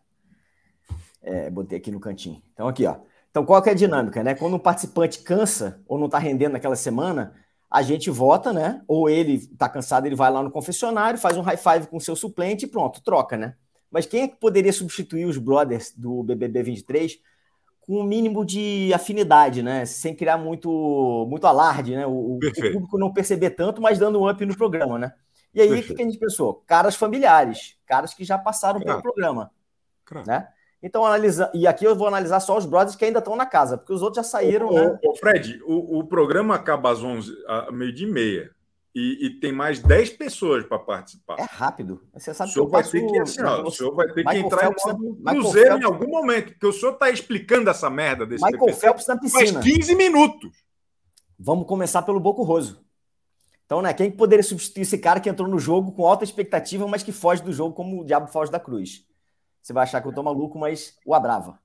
É, 1.21 1.49
botei 1.49 1.77
aqui 1.77 1.91
no 1.91 1.99
cantinho. 1.99 2.41
Então, 2.53 2.67
aqui, 2.67 2.85
ó. 2.85 2.97
Então, 3.29 3.45
qual 3.45 3.61
que 3.61 3.69
é 3.69 3.71
a 3.73 3.75
dinâmica, 3.75 4.23
né? 4.23 4.33
Quando 4.33 4.55
um 4.55 4.59
participante 4.59 5.19
cansa 5.19 5.81
ou 5.87 5.97
não 5.97 6.07
está 6.07 6.17
rendendo 6.17 6.53
naquela 6.53 6.75
semana, 6.75 7.35
a 7.69 7.81
gente 7.81 8.09
vota, 8.09 8.51
né? 8.51 8.81
Ou 8.87 9.09
ele 9.09 9.35
está 9.35 9.69
cansado, 9.69 10.05
ele 10.05 10.15
vai 10.15 10.31
lá 10.31 10.41
no 10.41 10.51
confessionário, 10.51 11.19
faz 11.19 11.37
um 11.37 11.41
high 11.41 11.57
five 11.57 11.87
com 11.87 11.97
o 11.97 12.01
seu 12.01 12.15
suplente 12.15 12.65
e 12.65 12.67
pronto, 12.67 13.01
troca, 13.01 13.37
né? 13.37 13.55
Mas 13.91 14.05
quem 14.05 14.23
é 14.23 14.27
que 14.27 14.35
poderia 14.37 14.73
substituir 14.73 15.25
os 15.25 15.37
brothers 15.37 15.93
do 15.95 16.23
BBB 16.23 16.63
23 16.63 17.19
com 17.81 18.01
um 18.01 18.03
mínimo 18.03 18.45
de 18.45 18.91
afinidade, 18.93 19.61
né? 19.61 19.85
Sem 19.85 20.15
criar 20.15 20.37
muito, 20.37 21.25
muito 21.29 21.45
alarde, 21.45 21.95
né? 21.95 22.05
O, 22.07 22.37
o 22.37 22.39
público 22.39 22.97
não 22.97 23.13
perceber 23.13 23.51
tanto, 23.51 23.81
mas 23.81 23.99
dando 23.99 24.19
um 24.19 24.29
up 24.29 24.43
no 24.45 24.57
programa, 24.57 24.97
né? 24.97 25.13
E 25.53 25.61
aí, 25.61 25.79
o 25.79 25.83
que 25.83 26.01
a 26.01 26.05
gente 26.05 26.19
pensou? 26.19 26.63
Caras 26.67 26.95
familiares, 26.95 27.77
caras 27.85 28.13
que 28.13 28.23
já 28.23 28.37
passaram 28.37 28.79
pelo 28.79 29.01
programa, 29.01 29.51
claro. 30.05 30.27
né? 30.27 30.47
Então, 30.81 31.05
analisa... 31.05 31.51
e 31.53 31.67
aqui 31.67 31.85
eu 31.85 31.95
vou 31.95 32.07
analisar 32.07 32.39
só 32.39 32.57
os 32.57 32.65
brothers 32.65 32.95
que 32.95 33.03
ainda 33.03 33.19
estão 33.19 33.35
na 33.35 33.45
casa, 33.45 33.77
porque 33.77 33.91
os 33.91 34.01
outros 34.01 34.25
já 34.25 34.31
saíram. 34.31 34.69
Ô, 34.69 34.73
né? 34.73 34.99
ô 35.03 35.15
Fred, 35.15 35.61
o, 35.65 35.99
o 35.99 36.07
programa 36.07 36.55
acaba 36.55 36.91
às 36.91 37.03
11, 37.03 37.33
a 37.47 37.71
meio 37.71 37.93
de 37.93 38.05
meia. 38.05 38.51
E, 38.95 39.27
e, 39.27 39.39
tem 39.39 39.51
mais 39.51 39.79
10 39.79 40.11
pessoas 40.11 40.65
para 40.65 40.79
participar. 40.79 41.39
É 41.39 41.43
rápido. 41.43 42.01
Você 42.11 42.33
sabe 42.33 42.49
o 42.49 42.53
senhor 42.53 42.67
vai 42.67 42.83
ter 42.83 43.05
que, 43.05 43.19
assim, 43.19 43.43
ó, 43.43 43.61
o 43.61 43.71
senhor 43.71 43.93
vai 43.93 44.07
ter 44.07 44.25
Michael 44.25 44.41
que 44.41 44.45
entrar 44.47 44.59
Phelps, 44.61 44.85
em 44.85 45.23
cruzeiro 45.23 45.69
Phelps. 45.69 45.81
em 45.81 45.85
algum 45.85 46.07
momento, 46.07 46.51
porque 46.53 46.65
o 46.65 46.73
senhor 46.73 46.93
está 46.93 47.09
explicando 47.09 47.69
essa 47.69 47.87
merda 47.87 48.25
desse 48.25 48.43
Michael 48.43 48.65
PPT. 48.65 48.81
Phelps 48.81 49.07
na 49.07 49.17
piscina. 49.17 49.61
Faz 49.61 49.73
15 49.75 49.95
minutos. 49.95 50.51
Vamos 51.37 51.67
começar 51.67 52.01
pelo 52.01 52.19
Boco 52.19 52.41
Roso. 52.41 52.83
Então, 53.69 53.83
né, 53.83 53.93
quem 53.93 54.09
poderia 54.09 54.41
substituir 54.41 54.81
esse 54.81 54.97
cara 54.97 55.19
que 55.19 55.29
entrou 55.29 55.47
no 55.47 55.59
jogo 55.59 55.91
com 55.91 56.03
alta 56.03 56.23
expectativa, 56.23 56.87
mas 56.87 57.03
que 57.03 57.11
foge 57.11 57.43
do 57.43 57.53
jogo 57.53 57.75
como 57.75 58.01
o 58.01 58.03
diabo 58.03 58.25
foge 58.25 58.51
da 58.51 58.59
cruz? 58.59 59.05
Você 59.61 59.71
vai 59.71 59.83
achar 59.83 60.01
que 60.01 60.07
eu 60.07 60.11
tô 60.11 60.23
maluco, 60.23 60.57
mas 60.57 60.97
o 61.05 61.13
Abrava. 61.13 61.59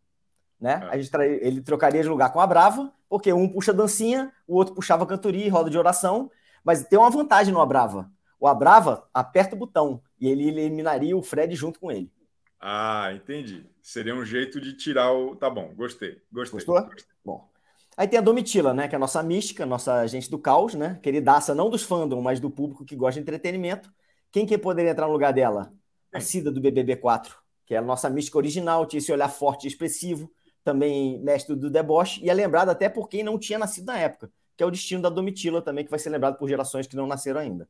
Né? 0.60 0.82
É. 0.82 0.88
A 0.90 0.98
gente 0.98 1.10
tra... 1.10 1.26
Ele 1.26 1.62
trocaria 1.62 2.02
de 2.02 2.08
lugar 2.10 2.30
com 2.30 2.42
a 2.42 2.46
Brava, 2.46 2.92
porque 3.08 3.32
um 3.32 3.48
puxa 3.48 3.72
dancinha, 3.72 4.30
o 4.46 4.54
outro 4.54 4.74
puxava 4.74 5.06
cantoria 5.06 5.46
e 5.46 5.48
roda 5.48 5.70
de 5.70 5.78
oração, 5.78 6.30
mas 6.62 6.84
tem 6.84 6.98
uma 6.98 7.08
vantagem 7.08 7.54
no 7.54 7.60
Abrava. 7.62 8.10
O 8.38 8.46
Abrava 8.46 9.08
aperta 9.14 9.56
o 9.56 9.58
botão 9.58 10.02
e 10.20 10.28
ele 10.28 10.46
eliminaria 10.46 11.16
o 11.16 11.22
Fred 11.22 11.54
junto 11.54 11.80
com 11.80 11.90
ele. 11.90 12.12
Ah, 12.60 13.14
entendi. 13.14 13.64
Seria 13.80 14.14
um 14.14 14.26
jeito 14.26 14.60
de 14.60 14.74
tirar 14.74 15.10
o. 15.10 15.36
Tá 15.36 15.48
bom, 15.48 15.72
gostei. 15.74 16.20
Gostei. 16.30 16.58
Gostou? 16.58 16.82
Gostei. 16.82 17.14
Bom. 17.24 17.48
Aí 17.96 18.08
tem 18.08 18.18
a 18.18 18.22
Domitila, 18.22 18.74
né? 18.74 18.88
Que 18.88 18.94
é 18.94 18.96
a 18.96 18.98
nossa 18.98 19.22
mística, 19.22 19.64
nossa 19.64 20.00
agente 20.00 20.30
do 20.30 20.38
caos, 20.38 20.74
né? 20.74 20.98
Queridaça 21.02 21.54
não 21.54 21.70
dos 21.70 21.82
fandom, 21.82 22.20
mas 22.20 22.40
do 22.40 22.50
público 22.50 22.84
que 22.84 22.96
gosta 22.96 23.14
de 23.14 23.22
entretenimento. 23.22 23.92
Quem 24.32 24.44
que 24.44 24.58
poderia 24.58 24.90
entrar 24.90 25.06
no 25.06 25.12
lugar 25.12 25.32
dela? 25.32 25.72
A 26.12 26.20
Cida 26.20 26.50
do 26.50 26.60
BBB 26.60 26.96
4, 26.96 27.36
que 27.66 27.74
é 27.74 27.78
a 27.78 27.82
nossa 27.82 28.08
mística 28.10 28.38
original, 28.38 28.86
tinha 28.86 28.98
esse 28.98 29.12
olhar 29.12 29.28
forte 29.28 29.64
e 29.64 29.68
expressivo, 29.68 30.30
também 30.62 31.20
mestre 31.22 31.54
do 31.54 31.70
deboche, 31.70 32.24
e 32.24 32.30
é 32.30 32.34
lembrado 32.34 32.68
até 32.68 32.88
por 32.88 33.08
quem 33.08 33.22
não 33.22 33.38
tinha 33.38 33.58
nascido 33.58 33.86
na 33.86 33.98
época 33.98 34.30
que 34.56 34.62
é 34.62 34.66
o 34.66 34.70
destino 34.70 35.02
da 35.02 35.08
Domitila 35.08 35.60
também, 35.62 35.84
que 35.84 35.90
vai 35.90 35.98
ser 35.98 36.10
lembrado 36.10 36.36
por 36.36 36.48
gerações 36.48 36.86
que 36.86 36.96
não 36.96 37.06
nasceram 37.06 37.40
ainda. 37.40 37.68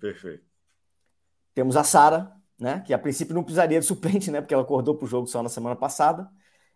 Perfeito. 0.00 0.44
Temos 1.54 1.76
a 1.76 1.84
Sara, 1.84 2.32
né, 2.58 2.80
que 2.80 2.92
a 2.92 2.98
princípio 2.98 3.34
não 3.34 3.44
precisaria 3.44 3.78
de 3.78 3.86
suplente, 3.86 4.30
né, 4.30 4.40
porque 4.40 4.54
ela 4.54 4.62
acordou 4.62 4.96
para 4.96 5.04
o 5.04 5.08
jogo 5.08 5.26
só 5.26 5.42
na 5.42 5.48
semana 5.48 5.76
passada. 5.76 6.28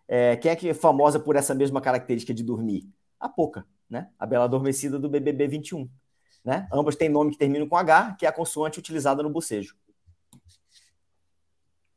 É, 0.08 0.36
quem 0.36 0.50
é 0.50 0.56
que 0.56 0.68
é 0.70 0.74
famosa 0.74 1.20
por 1.20 1.36
essa 1.36 1.54
mesma 1.54 1.80
característica 1.80 2.34
de 2.34 2.42
dormir? 2.42 2.88
A 3.20 3.28
Poca, 3.28 3.66
né, 3.88 4.10
a 4.18 4.26
bela 4.26 4.44
adormecida 4.44 4.98
do 4.98 5.08
BBB 5.08 5.46
21. 5.46 5.88
Né? 6.44 6.66
Ambas 6.72 6.96
têm 6.96 7.08
nome 7.08 7.32
que 7.32 7.38
termina 7.38 7.66
com 7.66 7.76
H, 7.76 8.16
que 8.18 8.24
é 8.24 8.28
a 8.28 8.32
consoante 8.32 8.78
utilizada 8.78 9.22
no 9.22 9.30
bocejo. 9.30 9.76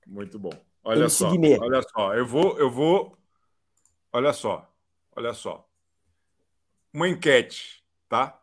Muito 0.06 0.38
bom. 0.38 0.52
Olha 0.84 1.08
só, 1.08 1.30
olha 1.30 1.82
só, 1.84 2.14
eu 2.16 2.26
vou, 2.26 2.58
eu 2.58 2.70
vou, 2.70 3.16
olha 4.12 4.34
só, 4.34 4.70
olha 5.16 5.32
só 5.32 5.66
uma 6.94 7.08
enquete, 7.08 7.84
tá? 8.10 8.40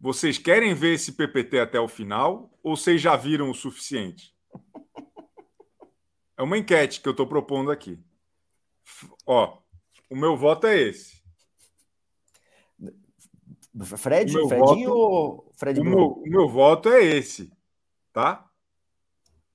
Vocês 0.00 0.36
querem 0.36 0.74
ver 0.74 0.94
esse 0.94 1.12
PPT 1.12 1.60
até 1.60 1.80
o 1.80 1.88
final 1.88 2.50
ou 2.62 2.76
vocês 2.76 3.00
já 3.00 3.16
viram 3.16 3.50
o 3.50 3.54
suficiente? 3.54 4.34
É 6.36 6.42
uma 6.42 6.58
enquete 6.58 7.00
que 7.00 7.08
eu 7.08 7.12
estou 7.12 7.26
propondo 7.26 7.70
aqui. 7.70 7.98
Ó, 9.26 9.58
o 10.10 10.16
meu 10.16 10.36
voto 10.36 10.66
é 10.66 10.80
esse. 10.80 11.22
Fred, 13.96 14.30
Fredinho 14.32 14.48
voto, 14.48 14.92
ou 14.92 15.52
Fred 15.54 15.80
o 15.80 15.84
meu, 15.84 16.08
o 16.12 16.28
meu, 16.28 16.48
voto 16.48 16.90
é 16.90 17.02
esse, 17.02 17.50
tá? 18.12 18.46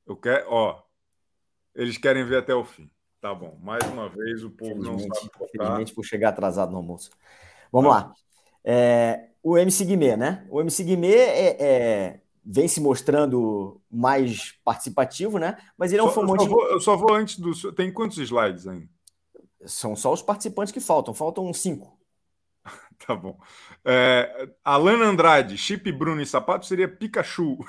Eu 0.07 0.15
quero, 0.15 0.45
ó, 0.49 0.81
eles 1.75 1.97
querem 1.99 2.25
ver 2.25 2.37
até 2.37 2.55
o 2.55 2.65
fim. 2.65 2.89
Tá 3.21 3.33
bom. 3.33 3.57
Mais 3.61 3.83
uma 3.91 4.09
vez 4.09 4.43
o 4.43 4.49
povo 4.49 4.81
não 4.81 4.97
sabe 4.97 5.29
votar. 5.37 5.47
Infelizmente 5.53 5.93
por 5.93 6.03
chegar 6.03 6.29
atrasado 6.29 6.71
no 6.71 6.77
almoço. 6.77 7.11
Vamos 7.71 7.91
lá. 7.91 8.13
É, 8.63 9.29
o 9.43 9.57
MC 9.57 9.85
Guimê, 9.85 10.17
né? 10.17 10.47
O 10.49 10.61
MC 10.61 10.83
Guimê 10.83 11.13
é, 11.13 11.63
é, 11.63 12.21
vem 12.43 12.67
se 12.67 12.81
mostrando 12.81 13.79
mais 13.89 14.53
participativo, 14.63 15.37
né? 15.37 15.57
Mas 15.77 15.91
ele 15.91 16.01
é 16.01 16.03
um 16.03 16.09
só, 16.09 16.21
eu, 16.21 16.27
só 16.27 16.45
vou, 16.45 16.69
eu 16.69 16.79
só 16.79 16.95
vou 16.95 17.13
antes 17.13 17.37
do. 17.39 17.71
Tem 17.73 17.91
quantos 17.91 18.17
slides 18.17 18.67
ainda? 18.67 18.89
São 19.65 19.95
só 19.95 20.13
os 20.13 20.21
participantes 20.21 20.71
que 20.71 20.79
faltam, 20.79 21.13
faltam 21.13 21.51
cinco. 21.53 21.97
tá 23.05 23.15
bom. 23.15 23.39
É, 23.83 24.49
Alana 24.63 25.05
Andrade, 25.05 25.57
Chip 25.57 25.91
Bruno 25.91 26.21
e 26.21 26.25
Sapato 26.25 26.65
seria 26.65 26.87
Pikachu. 26.87 27.57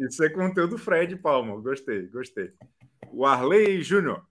Isso 0.00 0.22
é 0.24 0.28
conteúdo 0.28 0.78
Fred 0.78 1.16
Palma. 1.16 1.60
Gostei, 1.60 2.06
gostei. 2.06 2.52
O 3.10 3.24
Arley 3.24 3.82
Júnior. 3.82 4.24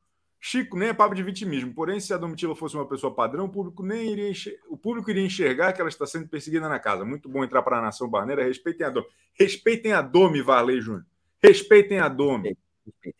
Chico, 0.45 0.77
nem 0.77 0.89
é 0.89 0.93
papo 0.93 1.15
de 1.15 1.23
vitimismo. 1.23 1.73
Porém, 1.73 2.01
se 2.01 2.13
a 2.13 2.17
Domitila 2.17 2.53
fosse 2.53 2.75
uma 2.75 2.85
pessoa 2.85 3.15
padrão, 3.15 3.45
o 3.45 3.49
público 3.49 3.81
nem 3.81 4.11
iria 4.11 4.29
enxergar, 4.29 4.59
o 4.67 4.77
público 4.77 5.09
iria 5.09 5.25
enxergar 5.25 5.71
que 5.71 5.79
ela 5.79 5.89
está 5.89 6.05
sendo 6.05 6.27
perseguida 6.27 6.67
na 6.67 6.79
casa. 6.79 7.05
Muito 7.05 7.29
bom 7.29 7.45
entrar 7.45 7.61
para 7.61 7.77
a 7.77 7.81
nação 7.81 8.09
barneira. 8.09 8.43
Respeitem 8.43 8.85
a 8.85 8.89
Domi. 8.89 9.07
Respeitem 9.33 9.93
a 9.93 10.01
Domi, 10.01 10.41
Varley 10.41 10.81
Júnior. 10.81 11.05
Respeitem 11.41 11.99
a 11.99 12.09
Domi. 12.09 12.57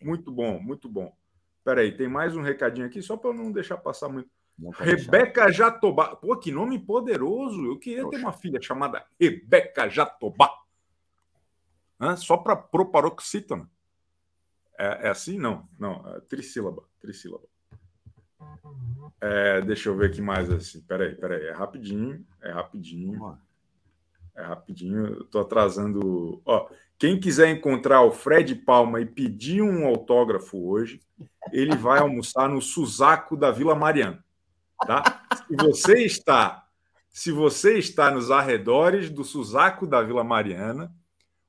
Muito 0.02 0.30
bom, 0.30 0.60
muito 0.60 0.86
bom. 0.86 1.16
Peraí, 1.64 1.96
tem 1.96 2.06
mais 2.06 2.36
um 2.36 2.42
recadinho 2.42 2.86
aqui, 2.86 3.00
só 3.00 3.16
para 3.16 3.32
não 3.32 3.50
deixar 3.50 3.78
passar 3.78 4.08
muito. 4.10 4.28
Rebeca 4.78 5.50
Jatobá. 5.50 6.14
Pô, 6.14 6.36
que 6.36 6.52
nome 6.52 6.78
poderoso. 6.78 7.64
Eu 7.64 7.78
queria 7.78 8.02
Poxa. 8.02 8.18
ter 8.18 8.22
uma 8.22 8.32
filha 8.32 8.60
chamada 8.62 9.04
Rebeca 9.18 9.88
Jatobá. 9.88 10.50
Hã? 12.00 12.16
Só 12.16 12.36
para 12.36 12.54
proparoxítona. 12.54 13.68
É, 14.78 15.06
é 15.06 15.08
assim? 15.08 15.38
Não, 15.38 15.68
não. 15.78 16.06
É 16.14 16.20
trissílaba. 16.20 16.84
Trissílaba. 17.00 17.46
É, 19.20 19.60
deixa 19.62 19.88
eu 19.88 19.96
ver 19.96 20.10
aqui 20.10 20.20
mais 20.20 20.50
assim. 20.50 20.82
Peraí, 20.82 21.14
peraí. 21.14 21.46
É 21.46 21.52
rapidinho. 21.52 22.24
É 22.40 22.52
rapidinho. 22.52 23.38
É 24.36 24.42
rapidinho. 24.42 25.06
Eu 25.06 25.24
tô 25.24 25.40
atrasando. 25.40 26.42
Ó, 26.44 26.68
quem 26.98 27.18
quiser 27.18 27.48
encontrar 27.50 28.02
o 28.02 28.12
Fred 28.12 28.54
Palma 28.54 29.00
e 29.00 29.06
pedir 29.06 29.62
um 29.62 29.86
autógrafo 29.86 30.58
hoje, 30.68 31.00
ele 31.52 31.76
vai 31.76 32.00
almoçar 32.00 32.48
no 32.48 32.60
Suzaco 32.60 33.36
da 33.36 33.50
Vila 33.50 33.74
Mariana. 33.74 34.24
Tá? 34.86 35.22
Se 35.46 35.56
você 35.56 36.04
está, 36.04 36.66
se 37.10 37.30
você 37.30 37.78
está 37.78 38.10
nos 38.10 38.30
arredores 38.30 39.10
do 39.10 39.24
Suzaco 39.24 39.86
da 39.86 40.02
Vila 40.02 40.24
Mariana, 40.24 40.92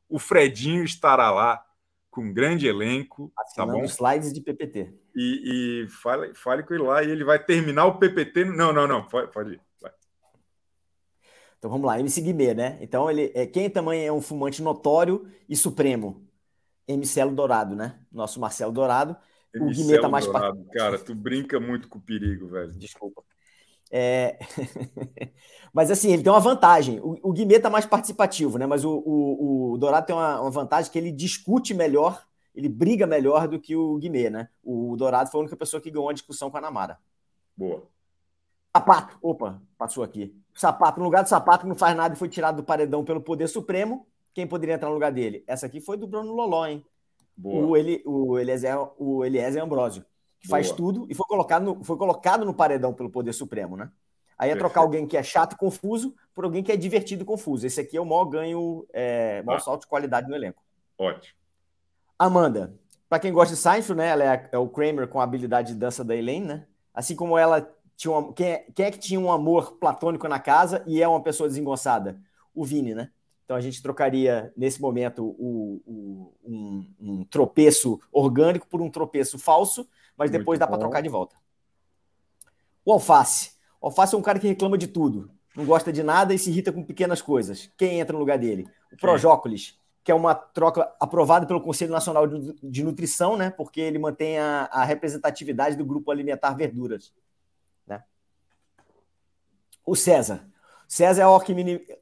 o 0.09 0.19
Fredinho 0.19 0.83
estará 0.83 1.31
lá 1.31 1.63
com 2.09 2.21
um 2.21 2.33
grande 2.33 2.67
elenco, 2.67 3.31
Assinando 3.37 3.73
tá 3.73 3.79
bom? 3.79 3.85
slides 3.85 4.31
de 4.31 4.41
PPT. 4.41 4.93
E, 5.15 5.83
e 5.83 5.87
fale, 5.89 6.33
fale 6.33 6.63
com 6.63 6.73
ele 6.73 6.83
lá 6.83 7.03
e 7.03 7.11
ele 7.11 7.23
vai 7.23 7.37
terminar 7.37 7.85
o 7.85 7.97
PPT. 7.97 8.45
Não, 8.45 8.71
não, 8.71 8.87
não, 8.87 9.03
pode, 9.03 9.31
pode 9.31 9.53
ir. 9.53 9.61
Então 11.65 11.71
vamos 11.71 11.87
lá, 11.87 11.99
MC 11.99 12.21
Guimê, 12.21 12.53
né? 12.53 12.77
Então 12.79 13.09
ele 13.09 13.31
é 13.33 13.47
quem 13.47 13.71
também 13.71 14.05
é 14.05 14.13
um 14.13 14.21
fumante 14.21 14.61
notório 14.61 15.27
e 15.49 15.55
supremo. 15.55 16.23
MC 16.87 17.25
Dourado, 17.31 17.75
né? 17.75 17.99
Nosso 18.11 18.39
Marcelo 18.39 18.71
Dourado. 18.71 19.17
o 19.59 19.65
Guimê 19.71 19.99
tá 19.99 20.07
mais 20.07 20.25
Dourado, 20.27 20.63
Cara, 20.71 20.99
tu 20.99 21.15
brinca 21.15 21.59
muito 21.59 21.89
com 21.89 21.97
o 21.97 22.01
perigo, 22.01 22.49
velho. 22.49 22.71
Desculpa. 22.73 23.23
É... 23.89 24.37
Mas 25.73 25.89
assim, 25.89 26.13
ele 26.13 26.21
tem 26.21 26.31
uma 26.31 26.39
vantagem. 26.39 26.99
O, 26.99 27.17
o 27.23 27.33
Guimê 27.33 27.59
tá 27.59 27.71
mais 27.71 27.87
participativo, 27.87 28.59
né? 28.59 28.67
Mas 28.67 28.85
o, 28.85 29.01
o, 29.03 29.71
o 29.71 29.77
Dourado 29.79 30.05
tem 30.05 30.15
uma, 30.15 30.41
uma, 30.41 30.51
vantagem 30.51 30.91
que 30.91 30.99
ele 30.99 31.11
discute 31.11 31.73
melhor, 31.73 32.27
ele 32.53 32.69
briga 32.69 33.07
melhor 33.07 33.47
do 33.47 33.59
que 33.59 33.75
o 33.75 33.97
Guimê, 33.97 34.29
né? 34.29 34.49
O 34.63 34.95
Dourado 34.95 35.31
foi 35.31 35.39
a 35.39 35.41
única 35.41 35.57
pessoa 35.57 35.81
que 35.81 35.89
ganhou 35.89 36.09
a 36.09 36.13
discussão 36.13 36.51
com 36.51 36.57
a 36.57 36.61
Namara. 36.61 36.99
Boa. 37.57 37.87
Sapato. 38.71 39.17
Opa, 39.19 39.59
passou 39.79 40.03
aqui. 40.03 40.44
Sapato, 40.55 40.99
no 40.99 41.05
lugar 41.05 41.21
do 41.21 41.27
sapato, 41.27 41.63
que 41.63 41.67
não 41.67 41.75
faz 41.75 41.95
nada 41.95 42.15
e 42.15 42.17
foi 42.17 42.29
tirado 42.29 42.57
do 42.57 42.63
paredão 42.63 43.03
pelo 43.03 43.19
Poder 43.19 43.47
Supremo. 43.47 44.07
Quem 44.33 44.47
poderia 44.47 44.75
entrar 44.75 44.87
no 44.87 44.93
lugar 44.93 45.11
dele? 45.11 45.43
Essa 45.45 45.65
aqui 45.65 45.81
foi 45.81 45.97
do 45.97 46.07
Bruno 46.07 46.33
Loló, 46.33 46.65
hein? 46.65 46.83
Boa. 47.35 47.67
O, 47.67 47.77
Eli, 47.77 48.01
o, 48.05 48.39
Eliezer, 48.39 48.77
o 48.97 49.25
Eliezer 49.25 49.61
Ambrosio, 49.61 50.05
que 50.39 50.47
Boa. 50.47 50.57
faz 50.57 50.71
tudo 50.71 51.05
e 51.09 51.13
foi 51.13 51.25
colocado, 51.27 51.63
no, 51.63 51.83
foi 51.83 51.97
colocado 51.97 52.45
no 52.45 52.53
paredão 52.53 52.93
pelo 52.93 53.09
Poder 53.09 53.33
Supremo, 53.33 53.75
né? 53.75 53.91
Aí 54.37 54.49
é 54.49 54.55
trocar 54.55 54.81
alguém 54.81 55.07
que 55.07 55.15
é 55.15 55.23
chato 55.23 55.53
e 55.53 55.57
confuso 55.57 56.13
por 56.33 56.43
alguém 56.43 56.61
que 56.61 56.71
é 56.71 56.75
divertido 56.75 57.23
e 57.23 57.25
confuso. 57.25 57.65
Esse 57.65 57.79
aqui 57.79 57.95
é 57.95 58.01
o 58.01 58.05
maior 58.05 58.25
ganho, 58.25 58.85
é, 58.91 59.41
maior 59.43 59.57
ah. 59.57 59.61
salto 59.61 59.81
de 59.81 59.87
qualidade 59.87 60.27
no 60.27 60.35
elenco. 60.35 60.61
Ótimo. 60.97 61.35
Amanda, 62.19 62.73
para 63.09 63.19
quem 63.19 63.31
gosta 63.31 63.55
de 63.55 63.61
Seinfeld, 63.61 63.95
né? 63.95 64.07
Ela 64.07 64.23
é, 64.23 64.49
é, 64.51 64.57
o 64.57 64.67
Kramer 64.67 65.07
com 65.07 65.19
a 65.19 65.23
habilidade 65.23 65.73
de 65.73 65.79
dança 65.79 66.03
da 66.03 66.15
Elaine, 66.15 66.45
né? 66.45 66.67
Assim 66.93 67.15
como 67.15 67.37
ela 67.37 67.61
tinha 67.95 68.11
uma, 68.11 68.33
quem, 68.33 68.47
é, 68.47 68.65
quem 68.73 68.85
é 68.85 68.91
que 68.91 68.99
tinha 68.99 69.19
um 69.19 69.31
amor 69.31 69.77
platônico 69.77 70.27
na 70.27 70.39
casa 70.39 70.83
e 70.85 71.01
é 71.01 71.07
uma 71.07 71.21
pessoa 71.21 71.47
desengonçada? 71.47 72.19
O 72.53 72.63
Vini, 72.63 72.93
né? 72.93 73.09
Então 73.45 73.55
a 73.55 73.61
gente 73.61 73.81
trocaria, 73.81 74.51
nesse 74.57 74.81
momento, 74.81 75.23
o, 75.23 75.81
o, 75.85 76.33
um, 76.43 76.93
um, 76.99 77.23
tropeço 77.25 77.99
orgânico 78.11 78.67
por 78.67 78.81
um 78.81 78.89
tropeço 78.89 79.37
falso, 79.37 79.87
mas 80.17 80.31
depois 80.31 80.57
Muito 80.57 80.61
dá 80.61 80.67
para 80.67 80.79
trocar 80.79 81.01
de 81.01 81.09
volta. 81.09 81.35
O 82.83 82.91
alface. 82.91 83.51
O 83.79 83.85
alface 83.85 84.15
é 84.15 84.17
um 84.17 84.21
cara 84.21 84.39
que 84.39 84.47
reclama 84.47 84.77
de 84.77 84.87
tudo, 84.87 85.29
não 85.55 85.63
gosta 85.63 85.93
de 85.93 86.01
nada 86.01 86.33
e 86.33 86.39
se 86.39 86.49
irrita 86.49 86.71
com 86.71 86.83
pequenas 86.83 87.21
coisas. 87.21 87.71
Quem 87.77 87.99
entra 87.99 88.13
no 88.13 88.19
lugar 88.19 88.39
dele? 88.39 88.67
O 88.91 88.97
Projócolis, 88.97 89.77
que 90.03 90.11
é 90.11 90.15
uma 90.15 90.33
troca 90.33 90.91
aprovada 90.99 91.45
pelo 91.45 91.61
Conselho 91.61 91.91
Nacional 91.91 92.25
de 92.27 92.83
Nutrição, 92.83 93.37
né? 93.37 93.51
Porque 93.51 93.79
ele 93.79 93.99
mantém 93.99 94.39
a, 94.39 94.67
a 94.71 94.83
representatividade 94.83 95.75
do 95.75 95.85
grupo 95.85 96.09
alimentar 96.09 96.53
verduras. 96.53 97.13
O 99.85 99.95
César. 99.95 100.47
César 100.87 101.23
é 101.23 101.27
o 101.27 101.35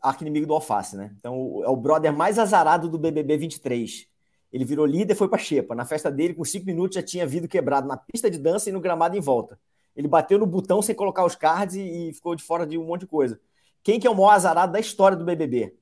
arquinimigo 0.02 0.48
do 0.48 0.54
alface, 0.54 0.96
né? 0.96 1.14
Então 1.18 1.62
é 1.64 1.70
o 1.70 1.76
brother 1.76 2.14
mais 2.14 2.38
azarado 2.38 2.90
do 2.90 2.98
BBB 2.98 3.38
23. 3.38 4.08
Ele 4.52 4.66
virou 4.66 4.86
líder 4.86 5.14
e 5.14 5.16
foi 5.16 5.28
para 5.28 5.40
Xepa. 5.40 5.74
Na 5.74 5.86
festa 5.86 6.12
dele, 6.12 6.34
com 6.34 6.46
cinco 6.46 6.66
minutos, 6.66 6.96
já 6.96 7.02
tinha 7.02 7.26
vidro 7.26 7.50
quebrado 7.50 7.88
na 7.88 7.98
pista 7.98 8.30
de 8.30 8.38
dança 8.38 8.70
e 8.70 8.74
no 8.74 8.80
gramado 8.80 9.18
em 9.18 9.22
volta. 9.22 9.60
Ele 9.96 10.08
bateu 10.08 10.38
no 10.38 10.46
botão 10.46 10.82
sem 10.82 10.94
colocar 10.94 11.26
os 11.26 11.36
cards 11.36 11.76
e, 11.76 12.10
e 12.10 12.14
ficou 12.14 12.36
de 12.36 12.44
fora 12.44 12.66
de 12.66 12.78
um 12.78 12.86
monte 12.86 13.02
de 13.02 13.08
coisa. 13.08 13.40
Quem 13.82 14.00
que 14.00 14.08
é 14.08 14.10
o 14.10 14.16
maior 14.16 14.30
azarado 14.30 14.72
da 14.72 14.80
história 14.80 15.18
do 15.18 15.26
BBB? 15.26 15.76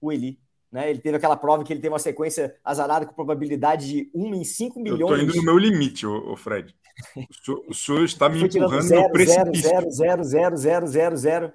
O 0.00 0.12
Eli. 0.12 0.38
Né? 0.70 0.90
Ele 0.90 0.98
teve 0.98 1.16
aquela 1.16 1.36
prova 1.36 1.64
que 1.64 1.72
ele 1.72 1.80
teve 1.80 1.92
uma 1.92 1.98
sequência 1.98 2.54
azarada 2.62 3.06
com 3.06 3.14
probabilidade 3.14 3.88
de 3.88 4.10
1 4.14 4.34
em 4.34 4.44
5 4.44 4.80
milhões. 4.80 5.00
Eu 5.00 5.06
tô 5.06 5.16
indo 5.16 5.34
no 5.36 5.42
meu 5.42 5.58
limite, 5.58 6.06
ô, 6.06 6.32
ô 6.32 6.36
Fred. 6.36 6.74
O 7.16 7.34
senhor, 7.44 7.64
o 7.68 7.74
senhor 7.74 8.04
está 8.04 8.28
me 8.28 8.42
empurrando 8.42 8.82
zero, 8.82 9.02
no 9.02 9.12
precipício. 9.12 9.68
Zero, 9.68 9.90
zero, 9.90 10.24
zero, 10.24 10.56
zero, 10.56 10.86
zero, 10.86 11.16
zero. 11.16 11.52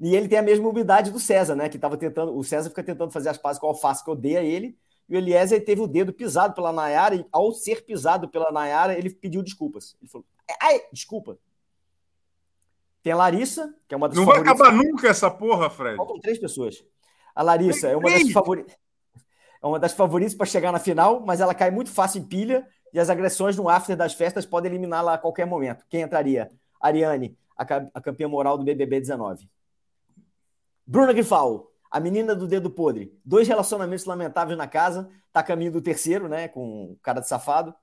E 0.00 0.14
ele 0.14 0.28
tem 0.28 0.38
a 0.38 0.42
mesma 0.42 0.68
umidade 0.68 1.10
do 1.10 1.18
César, 1.18 1.54
né? 1.54 1.68
Que 1.68 1.76
estava 1.76 1.96
tentando. 1.96 2.36
O 2.36 2.42
César 2.42 2.68
fica 2.68 2.82
tentando 2.82 3.10
fazer 3.10 3.28
as 3.28 3.38
pazes 3.38 3.60
com 3.60 3.66
o 3.66 3.70
Alface, 3.70 4.04
que 4.04 4.10
odeia 4.10 4.42
ele. 4.42 4.76
E 5.08 5.14
o 5.14 5.18
Eliezer 5.18 5.64
teve 5.64 5.80
o 5.80 5.86
dedo 5.86 6.12
pisado 6.12 6.54
pela 6.54 6.72
Nayara, 6.72 7.14
e 7.14 7.24
ao 7.30 7.52
ser 7.52 7.84
pisado 7.84 8.28
pela 8.28 8.50
Nayara, 8.50 8.98
ele 8.98 9.08
pediu 9.10 9.42
desculpas. 9.42 9.96
Ele 10.00 10.10
falou: 10.10 10.26
Ai, 10.60 10.80
desculpa. 10.92 11.38
Tem 13.02 13.12
a 13.12 13.16
Larissa, 13.16 13.72
que 13.86 13.94
é 13.94 13.96
uma 13.96 14.08
das 14.08 14.18
Não 14.18 14.24
vai 14.24 14.40
acabar 14.40 14.72
nunca 14.72 15.08
essa 15.08 15.30
porra, 15.30 15.70
Fred. 15.70 15.96
Faltam 15.96 16.18
três 16.20 16.38
pessoas. 16.38 16.84
A 17.36 17.42
Larissa 17.42 17.88
é 17.88 17.96
uma 17.96 18.10
das 18.10 18.32
favoritas. 18.32 18.74
É 19.62 19.66
uma 19.66 19.78
das 19.78 19.92
favoritas 19.92 20.34
para 20.34 20.46
chegar 20.46 20.72
na 20.72 20.78
final, 20.78 21.20
mas 21.20 21.40
ela 21.40 21.54
cai 21.54 21.70
muito 21.70 21.90
fácil 21.90 22.22
em 22.22 22.24
pilha 22.24 22.66
e 22.94 22.98
as 22.98 23.10
agressões 23.10 23.56
no 23.56 23.68
after 23.68 23.94
das 23.94 24.14
festas 24.14 24.46
podem 24.46 24.70
eliminá-la 24.70 25.14
a 25.14 25.18
qualquer 25.18 25.46
momento. 25.46 25.84
Quem 25.90 26.00
entraria? 26.00 26.50
Ariane, 26.80 27.36
a, 27.54 28.00
campeã 28.00 28.26
moral 28.26 28.56
do 28.56 28.64
BBB 28.64 29.00
19. 29.00 29.46
Bruna 30.86 31.12
Grifal, 31.12 31.70
a 31.90 32.00
menina 32.00 32.34
do 32.34 32.46
dedo 32.46 32.70
podre. 32.70 33.12
Dois 33.22 33.46
relacionamentos 33.46 34.06
lamentáveis 34.06 34.56
na 34.56 34.66
casa, 34.66 35.10
tá 35.30 35.42
caminho 35.42 35.72
do 35.72 35.82
terceiro, 35.82 36.28
né? 36.28 36.48
Com 36.48 36.96
cara 37.02 37.20
de 37.20 37.28
safado. 37.28 37.74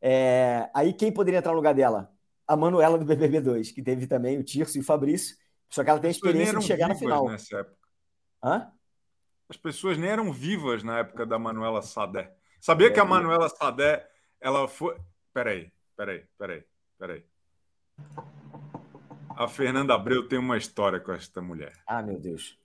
É... 0.00 0.70
Aí 0.72 0.94
quem 0.94 1.12
poderia 1.12 1.38
entrar 1.38 1.50
no 1.50 1.56
lugar 1.56 1.74
dela? 1.74 2.10
A 2.46 2.56
Manuela 2.56 2.96
do 2.96 3.04
BBB 3.04 3.40
2, 3.42 3.72
que 3.72 3.82
teve 3.82 4.06
também 4.06 4.38
o 4.38 4.44
Tirso 4.44 4.78
e 4.78 4.80
o 4.80 4.84
Fabrício. 4.84 5.36
Só 5.68 5.84
que 5.84 5.90
ela 5.90 6.00
tem 6.00 6.08
a 6.08 6.12
experiência 6.12 6.58
de 6.58 6.64
chegar 6.64 6.88
na 6.88 6.94
final. 6.94 7.26
Nessa 7.26 7.58
época. 7.58 7.76
Hã? 8.42 8.72
As 9.48 9.56
pessoas 9.56 9.96
nem 9.96 10.10
eram 10.10 10.32
vivas 10.32 10.82
na 10.82 10.98
época 10.98 11.24
da 11.24 11.38
Manuela 11.38 11.80
Sadé. 11.80 12.30
Sabia 12.60 12.88
é, 12.88 12.90
que 12.90 13.00
a 13.00 13.04
Manuela 13.04 13.48
Sadé, 13.48 14.06
ela 14.40 14.68
foi. 14.68 14.96
Peraí, 15.32 15.72
peraí, 15.96 16.24
peraí, 16.36 16.64
peraí. 16.98 17.24
A 19.36 19.48
Fernanda 19.48 19.94
Abreu 19.94 20.28
tem 20.28 20.38
uma 20.38 20.58
história 20.58 21.00
com 21.00 21.12
esta 21.12 21.40
mulher. 21.40 21.72
Ah, 21.86 22.02
meu 22.02 22.18
Deus. 22.18 22.58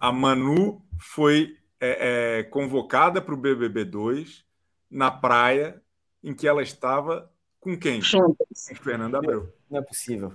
A 0.00 0.12
Manu 0.12 0.82
foi 0.98 1.56
é, 1.80 2.40
é, 2.40 2.42
convocada 2.42 3.22
para 3.22 3.34
o 3.34 3.36
BBB 3.36 3.84
2 3.84 4.44
na 4.90 5.10
praia 5.10 5.80
em 6.22 6.34
que 6.34 6.46
ela 6.46 6.62
estava 6.62 7.32
com 7.60 7.78
quem? 7.78 8.00
Com 8.00 8.34
Fernanda 8.76 9.18
Abreu. 9.18 9.52
Não 9.70 9.78
é 9.78 9.82
possível. 9.82 10.32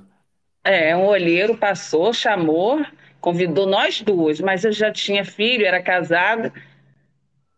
É, 0.64 0.96
um 0.96 1.06
olheiro 1.06 1.58
passou, 1.58 2.14
chamou, 2.14 2.80
convidou 3.24 3.66
nós 3.66 4.02
duas, 4.02 4.42
mas 4.42 4.66
eu 4.66 4.74
já 4.74 4.92
tinha 4.92 5.24
filho, 5.24 5.66
era 5.66 5.82
casada, 5.82 6.54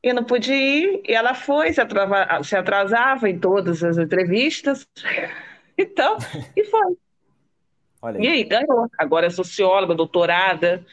e 0.03 0.13
não 0.13 0.23
podia 0.23 0.55
ir. 0.55 1.01
E 1.03 1.11
ela 1.11 1.33
foi, 1.33 1.73
se 1.73 1.81
atrasava, 1.81 2.43
se 2.43 2.55
atrasava 2.55 3.27
em 3.27 3.39
todas 3.39 3.83
as 3.83 3.97
entrevistas. 3.97 4.87
Então, 5.77 6.15
e 6.55 6.63
foi. 6.63 6.97
Olha 8.01 8.17
aí. 8.17 8.25
E 8.25 8.27
aí, 8.29 8.43
ganhou. 8.45 8.89
Agora 8.97 9.25
é 9.25 9.29
socióloga, 9.29 9.93
doutorada. 9.93 10.85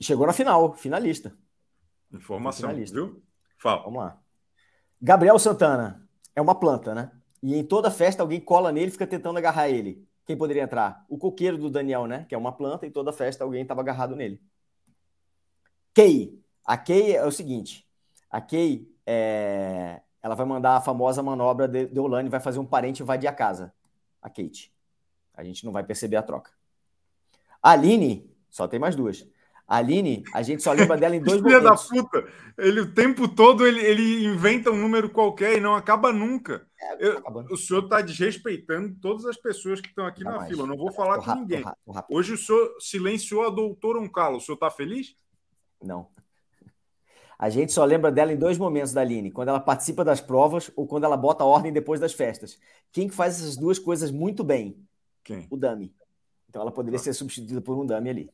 Chegou 0.00 0.26
na 0.26 0.32
final, 0.32 0.74
finalista. 0.74 1.32
Informação, 2.12 2.68
finalista. 2.68 2.96
viu? 2.96 3.22
Fala. 3.56 3.84
Vamos 3.84 4.02
lá. 4.02 4.18
Gabriel 5.00 5.38
Santana 5.38 6.04
é 6.34 6.42
uma 6.42 6.58
planta, 6.58 6.92
né? 6.92 7.12
E 7.40 7.54
em 7.54 7.62
toda 7.62 7.88
festa 7.88 8.20
alguém 8.20 8.40
cola 8.40 8.72
nele 8.72 8.88
e 8.88 8.90
fica 8.90 9.06
tentando 9.06 9.38
agarrar 9.38 9.68
ele. 9.68 10.04
Quem 10.24 10.36
poderia 10.36 10.62
entrar? 10.62 11.04
O 11.08 11.18
coqueiro 11.18 11.58
do 11.58 11.68
Daniel, 11.68 12.06
né? 12.06 12.24
Que 12.28 12.34
é 12.34 12.38
uma 12.38 12.52
planta 12.52 12.86
e 12.86 12.90
toda 12.90 13.12
festa 13.12 13.44
alguém 13.44 13.62
estava 13.62 13.80
agarrado 13.80 14.14
nele. 14.14 14.40
Kay. 15.94 16.40
A 16.64 16.76
Kay 16.76 17.16
é 17.16 17.24
o 17.24 17.32
seguinte. 17.32 17.86
A 18.30 18.40
Kay, 18.40 18.88
é... 19.04 20.00
ela 20.22 20.34
vai 20.34 20.46
mandar 20.46 20.76
a 20.76 20.80
famosa 20.80 21.22
manobra 21.22 21.66
de, 21.66 21.86
de 21.86 21.98
Olane, 21.98 22.28
vai 22.28 22.40
fazer 22.40 22.58
um 22.58 22.66
parente 22.66 23.02
invadir 23.02 23.26
a 23.26 23.32
casa. 23.32 23.74
A 24.20 24.30
Kate. 24.30 24.72
A 25.34 25.42
gente 25.42 25.64
não 25.64 25.72
vai 25.72 25.82
perceber 25.82 26.16
a 26.16 26.22
troca. 26.22 26.52
A 27.62 27.72
Aline, 27.72 28.30
só 28.50 28.68
tem 28.68 28.78
mais 28.78 28.94
duas. 28.94 29.26
A 29.72 29.78
Aline, 29.78 30.22
a 30.34 30.42
gente 30.42 30.62
só 30.62 30.70
lembra 30.70 30.98
dela 30.98 31.16
em 31.16 31.22
dois 31.22 31.40
Filha 31.40 31.58
momentos. 31.58 31.88
da 31.88 32.02
puta! 32.02 32.28
Ele 32.58 32.80
o 32.80 32.92
tempo 32.92 33.26
todo 33.26 33.66
ele, 33.66 33.80
ele 33.80 34.26
inventa 34.26 34.70
um 34.70 34.76
número 34.76 35.08
qualquer 35.08 35.56
e 35.56 35.60
não 35.62 35.74
acaba 35.74 36.12
nunca. 36.12 36.66
É, 36.78 37.06
Eu, 37.06 37.22
o 37.50 37.56
senhor 37.56 37.84
está 37.84 38.02
desrespeitando 38.02 38.94
todas 39.00 39.24
as 39.24 39.38
pessoas 39.38 39.80
que 39.80 39.88
estão 39.88 40.04
aqui 40.04 40.24
tá 40.24 40.30
na 40.30 40.36
mais. 40.36 40.50
fila. 40.50 40.64
Eu 40.64 40.66
não 40.66 40.76
vou 40.76 40.92
falar 40.92 41.14
tô 41.14 41.20
com 41.22 41.26
rápido, 41.26 41.40
ninguém. 41.40 41.62
Tô 41.62 41.68
rápido, 41.68 41.84
tô 41.86 41.92
rápido. 41.92 42.14
Hoje 42.14 42.34
o 42.34 42.36
senhor 42.36 42.76
silenciou 42.80 43.46
a 43.46 43.48
doutora 43.48 43.98
Uncalo. 43.98 44.36
O 44.36 44.40
senhor 44.42 44.56
está 44.56 44.70
feliz? 44.70 45.16
Não. 45.82 46.06
A 47.38 47.48
gente 47.48 47.72
só 47.72 47.82
lembra 47.86 48.12
dela 48.12 48.30
em 48.30 48.36
dois 48.36 48.58
momentos 48.58 48.92
da 48.92 49.00
Aline, 49.00 49.30
quando 49.30 49.48
ela 49.48 49.58
participa 49.58 50.04
das 50.04 50.20
provas 50.20 50.70
ou 50.76 50.86
quando 50.86 51.04
ela 51.04 51.16
bota 51.16 51.44
a 51.44 51.46
ordem 51.46 51.72
depois 51.72 51.98
das 51.98 52.12
festas. 52.12 52.58
Quem 52.92 53.08
que 53.08 53.14
faz 53.14 53.36
essas 53.36 53.56
duas 53.56 53.78
coisas 53.78 54.10
muito 54.10 54.44
bem? 54.44 54.76
Quem? 55.24 55.46
O 55.48 55.56
Dami. 55.56 55.94
Então 56.50 56.60
ela 56.60 56.70
poderia 56.70 57.00
ah. 57.00 57.02
ser 57.02 57.14
substituída 57.14 57.62
por 57.62 57.78
um 57.78 57.86
Dami 57.86 58.10
ali. 58.10 58.30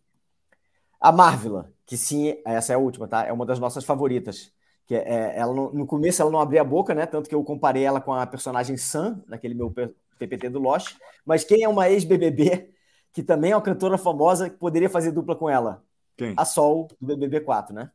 A 1.01 1.13
Marvila, 1.13 1.73
que 1.87 1.97
sim, 1.97 2.37
essa 2.45 2.73
é 2.73 2.77
a 2.77 2.79
última, 2.79 3.07
tá? 3.07 3.25
É 3.25 3.33
uma 3.33 3.47
das 3.47 3.59
nossas 3.59 3.85
favoritas. 3.85 4.53
Que 4.87 4.95
é, 4.95 4.99
é 4.99 5.39
ela 5.39 5.53
no, 5.53 5.73
no 5.73 5.87
começo 5.87 6.21
ela 6.21 6.31
não 6.31 6.41
abria 6.41 6.63
a 6.63 6.65
boca, 6.65 6.95
né? 6.95 7.07
Tanto 7.07 7.29
que 7.29 7.35
eu 7.35 7.45
comparei 7.45 7.85
ela 7.85 8.01
com 8.01 8.13
a 8.13 8.27
personagem 8.27 8.77
Sam, 8.77 9.23
naquele 9.27 9.55
meu 9.55 9.73
PPT 10.19 10.49
do 10.49 10.59
Lost. 10.59 10.97
Mas 11.25 11.45
quem 11.45 11.63
é 11.63 11.69
uma 11.69 11.89
ex-BBB, 11.89 12.71
que 13.13 13.23
também 13.23 13.53
é 13.53 13.57
uma 13.57 13.63
cantora 13.63 13.99
famosa, 13.99 14.51
que 14.51 14.57
poderia 14.57 14.91
fazer 14.91 15.13
dupla 15.13 15.37
com 15.37 15.49
ela? 15.49 15.83
Quem? 16.17 16.35
A 16.37 16.45
Sol, 16.45 16.89
do 17.01 17.07
BBB 17.07 17.41
4, 17.41 17.75
né? 17.75 17.91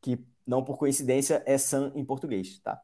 Que 0.00 0.18
não 0.46 0.64
por 0.64 0.78
coincidência 0.78 1.42
é 1.46 1.56
Sam 1.58 1.92
em 1.94 2.04
português, 2.04 2.58
tá? 2.60 2.80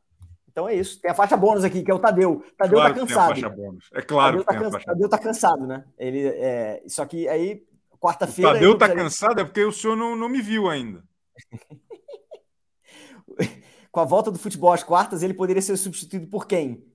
Então 0.55 0.69
é 0.69 0.75
isso. 0.75 1.01
Tem 1.01 1.11
a 1.11 1.15
faixa 1.15 1.37
bônus 1.37 1.65
aqui, 1.65 1.83
que 1.83 1.91
é 1.91 1.95
o 1.95 1.99
Tadeu. 1.99 2.45
Tadeu 2.57 2.79
tá 2.79 2.85
claro 2.85 2.95
tá 2.95 3.01
cansado. 3.01 3.35
Tem 3.35 3.45
a 3.45 3.49
faixa 3.49 3.57
bônus. 3.57 3.91
É 3.93 4.03
claro 4.03 4.45
Tadeu, 4.45 4.61
tá, 4.61 4.71
cansa... 4.71 4.87
Tadeu 4.87 5.09
tá 5.09 5.19
cansado, 5.19 5.67
né? 5.67 5.85
Ele, 5.99 6.29
é... 6.29 6.83
Só 6.87 7.05
que 7.05 7.27
aí, 7.27 7.65
quarta-feira. 8.05 8.51
O 8.51 8.55
Tadeu 8.55 8.73
tá 8.73 8.87
precisaria... 8.87 9.05
cansado 9.05 9.41
é 9.41 9.45
porque 9.45 9.65
o 9.65 9.73
senhor 9.73 9.97
não, 9.97 10.15
não 10.15 10.29
me 10.29 10.43
viu 10.43 10.69
ainda. 10.69 11.03
Com 13.91 14.01
a 14.01 14.05
volta 14.05 14.31
do 14.31 14.39
futebol 14.39 14.73
às 14.73 14.83
quartas, 14.83 15.23
ele 15.23 15.33
poderia 15.33 15.63
ser 15.63 15.77
substituído 15.77 16.27
por 16.27 16.47
quem? 16.47 16.87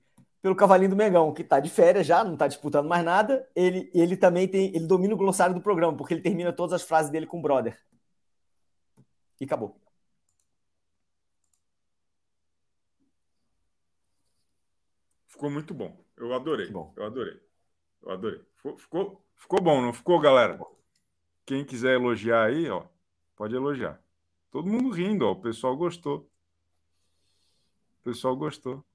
Pelo 0.41 0.55
Cavalinho 0.55 0.91
do 0.91 0.95
Mengão, 0.95 1.34
que 1.34 1.43
tá 1.43 1.60
de 1.60 1.70
férias 1.70 2.05
já, 2.05 2.24
não 2.24 2.38
tá 2.38 2.47
disputando 2.47 2.88
mais 2.88 3.03
nada. 3.03 3.47
Ele, 3.55 3.89
ele 3.93 4.16
também 4.16 4.47
tem. 4.47 4.68
Ele 4.76 4.86
domina 4.86 5.14
o 5.14 5.18
glossário 5.18 5.55
do 5.55 5.62
programa, 5.62 5.97
porque 5.97 6.14
ele 6.14 6.22
termina 6.22 6.53
todas 6.53 6.74
as 6.74 6.84
frases 6.84 7.12
dele 7.12 7.26
com 7.26 7.41
brother. 7.41 7.78
E 9.39 9.45
acabou. 9.45 9.80
Ficou 15.28 15.49
muito 15.49 15.74
bom. 15.74 15.97
Eu 16.18 16.34
adorei. 16.34 16.70
Bom. 16.70 16.93
Eu 16.95 17.05
adorei. 17.05 17.39
Eu 18.01 18.12
adorei. 18.12 18.41
Ficou, 18.55 18.78
ficou, 18.78 19.26
ficou 19.36 19.62
bom, 19.62 19.82
não 19.82 19.93
ficou, 19.93 20.20
galera? 20.20 20.60
Quem 21.50 21.66
quiser 21.66 21.95
elogiar 21.95 22.45
aí, 22.45 22.70
ó, 22.70 22.86
pode 23.36 23.56
elogiar. 23.56 24.00
Todo 24.52 24.70
mundo 24.70 24.91
rindo, 24.91 25.26
ó. 25.26 25.32
O 25.32 25.41
pessoal 25.41 25.76
gostou. 25.76 26.30
O 28.00 28.04
pessoal 28.04 28.38
gostou. 28.38 28.86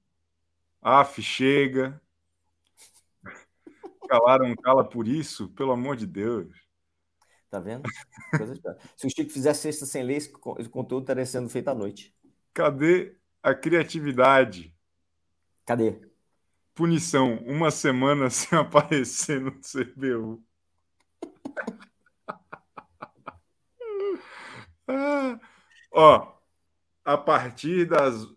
Af, 0.81 1.21
chega. 1.21 2.01
Calaram, 4.07 4.55
cala 4.55 4.87
por 4.87 5.05
isso, 5.05 5.49
pelo 5.49 5.73
amor 5.73 5.97
de 5.97 6.07
Deus. 6.07 6.55
Tá 7.49 7.59
vendo? 7.59 7.89
Se 8.95 9.05
o 9.05 9.09
Chico 9.09 9.33
fizesse 9.33 9.63
sexta 9.63 9.85
sem 9.85 10.03
lei, 10.03 10.15
esse 10.15 10.31
conteúdo 10.69 11.03
estaria 11.03 11.25
sendo 11.25 11.49
feito 11.49 11.67
à 11.67 11.75
noite. 11.75 12.15
Cadê 12.53 13.17
a 13.43 13.53
criatividade? 13.53 14.73
Cadê? 15.65 15.99
Punição: 16.73 17.35
uma 17.39 17.69
semana 17.69 18.29
sem 18.31 18.57
aparecer 18.57 19.41
no 19.41 19.51
CBU. 19.51 20.41
Ah, 24.87 25.39
ó, 25.91 26.35
a 27.03 27.17
partir 27.17 27.85
das 27.85 28.27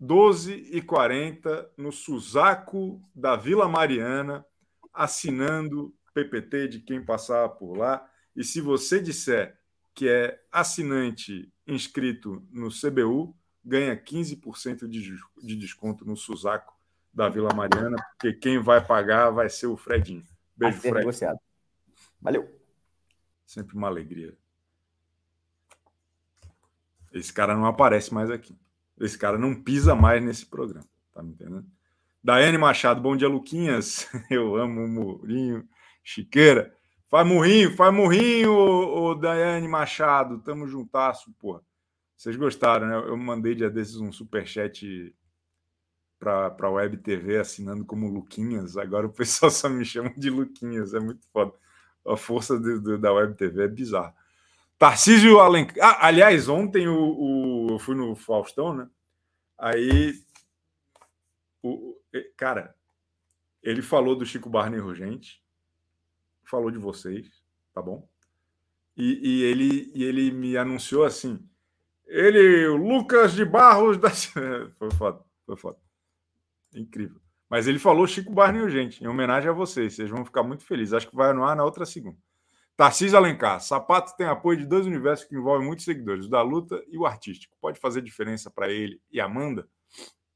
12h40, 0.00 1.68
no 1.76 1.92
Suzaco 1.92 3.00
da 3.14 3.36
Vila 3.36 3.68
Mariana, 3.68 4.44
assinando 4.92 5.94
PPT 6.12 6.68
de 6.68 6.80
quem 6.80 7.04
passar 7.04 7.48
por 7.50 7.76
lá. 7.76 8.06
E 8.34 8.42
se 8.44 8.60
você 8.60 9.00
disser 9.00 9.58
que 9.94 10.08
é 10.08 10.42
assinante 10.50 11.52
inscrito 11.66 12.46
no 12.50 12.68
CBU, 12.68 13.36
ganha 13.64 13.96
15% 13.96 14.88
de 14.88 15.56
desconto 15.56 16.04
no 16.04 16.16
Suzaco 16.16 16.74
da 17.12 17.28
Vila 17.28 17.54
Mariana, 17.54 17.96
porque 18.12 18.32
quem 18.32 18.58
vai 18.58 18.84
pagar 18.84 19.30
vai 19.30 19.48
ser 19.48 19.66
o 19.66 19.76
Fredinho. 19.76 20.24
Beijo, 20.56 20.80
Fred. 20.80 20.98
Negociado. 20.98 21.38
Valeu. 22.20 22.48
Sempre 23.46 23.76
uma 23.76 23.88
alegria. 23.88 24.36
Esse 27.12 27.32
cara 27.32 27.54
não 27.54 27.66
aparece 27.66 28.12
mais 28.12 28.30
aqui. 28.30 28.56
Esse 29.00 29.18
cara 29.18 29.38
não 29.38 29.54
pisa 29.54 29.94
mais 29.94 30.22
nesse 30.22 30.46
programa. 30.46 30.86
Tá 31.12 31.22
me 31.22 31.32
entendendo? 31.32 31.66
Daiane 32.22 32.56
Machado, 32.56 33.00
bom 33.00 33.16
dia, 33.16 33.28
Luquinhas. 33.28 34.08
Eu 34.30 34.56
amo 34.56 34.84
o 34.84 34.88
Mourinho. 34.88 35.68
Chiqueira. 36.02 36.74
Faz 37.08 37.26
murrinho, 37.26 37.76
faz 37.76 37.92
murrinho, 37.92 38.54
ô, 38.54 39.14
Daiane 39.14 39.68
Machado. 39.68 40.38
Tamo 40.38 40.66
juntasso, 40.66 41.30
porra. 41.38 41.60
Vocês 42.16 42.36
gostaram, 42.36 42.86
né? 42.86 42.96
Eu 42.96 43.16
mandei 43.16 43.54
dia 43.54 43.68
desses 43.68 43.96
um 43.96 44.10
superchat 44.10 45.14
para 46.18 46.54
a 46.56 46.70
Web 46.70 46.98
TV 46.98 47.36
assinando 47.36 47.84
como 47.84 48.08
Luquinhas. 48.08 48.76
Agora 48.76 49.06
o 49.06 49.12
pessoal 49.12 49.50
só 49.52 49.68
me 49.68 49.84
chama 49.84 50.10
de 50.16 50.30
Luquinhas. 50.30 50.94
É 50.94 51.00
muito 51.00 51.26
foda. 51.32 51.52
A 52.06 52.16
força 52.16 52.58
de, 52.58 52.96
da 52.96 53.12
Web 53.12 53.34
TV 53.34 53.64
é 53.64 53.68
bizarra. 53.68 54.14
Tarcísio 54.82 55.38
Alencar. 55.38 55.76
Ah, 55.80 56.08
aliás, 56.08 56.48
ontem 56.48 56.88
o, 56.88 56.96
o, 56.98 57.66
eu 57.70 57.78
fui 57.78 57.94
no 57.94 58.16
Faustão, 58.16 58.74
né? 58.74 58.90
Aí. 59.56 60.20
O, 61.62 61.96
cara, 62.36 62.74
ele 63.62 63.80
falou 63.80 64.16
do 64.16 64.26
Chico 64.26 64.50
Barney 64.50 64.80
Urgente, 64.80 65.40
falou 66.42 66.68
de 66.68 66.78
vocês, 66.78 67.30
tá 67.72 67.80
bom? 67.80 68.08
E, 68.96 69.20
e, 69.22 69.42
ele, 69.44 69.92
e 69.94 70.02
ele 70.02 70.32
me 70.32 70.56
anunciou 70.56 71.04
assim: 71.04 71.38
ele, 72.04 72.66
o 72.66 72.76
Lucas 72.76 73.34
de 73.34 73.44
Barros 73.44 73.96
da. 73.96 74.10
foi 74.80 74.90
foda, 74.98 75.24
foi 75.46 75.56
foda. 75.56 75.78
Incrível. 76.74 77.20
Mas 77.48 77.68
ele 77.68 77.78
falou 77.78 78.04
Chico 78.04 78.32
Barney 78.32 78.60
urgente, 78.60 79.04
em 79.04 79.06
homenagem 79.06 79.48
a 79.48 79.52
vocês. 79.52 79.94
Vocês 79.94 80.10
vão 80.10 80.24
ficar 80.24 80.42
muito 80.42 80.64
felizes. 80.64 80.92
Acho 80.92 81.08
que 81.08 81.14
vai 81.14 81.32
no 81.32 81.44
ar 81.44 81.54
na 81.54 81.62
outra 81.62 81.86
segunda. 81.86 82.18
Tarcísio 82.82 83.16
Alencar. 83.16 83.60
Sapato 83.60 84.16
tem 84.16 84.26
apoio 84.26 84.58
de 84.58 84.66
dois 84.66 84.86
universos 84.86 85.24
que 85.24 85.36
envolvem 85.36 85.64
muitos 85.64 85.84
seguidores, 85.84 86.26
o 86.26 86.28
da 86.28 86.42
luta 86.42 86.82
e 86.88 86.98
o 86.98 87.06
artístico. 87.06 87.56
Pode 87.60 87.78
fazer 87.78 88.02
diferença 88.02 88.50
para 88.50 88.72
ele 88.72 89.00
e 89.08 89.20
Amanda? 89.20 89.68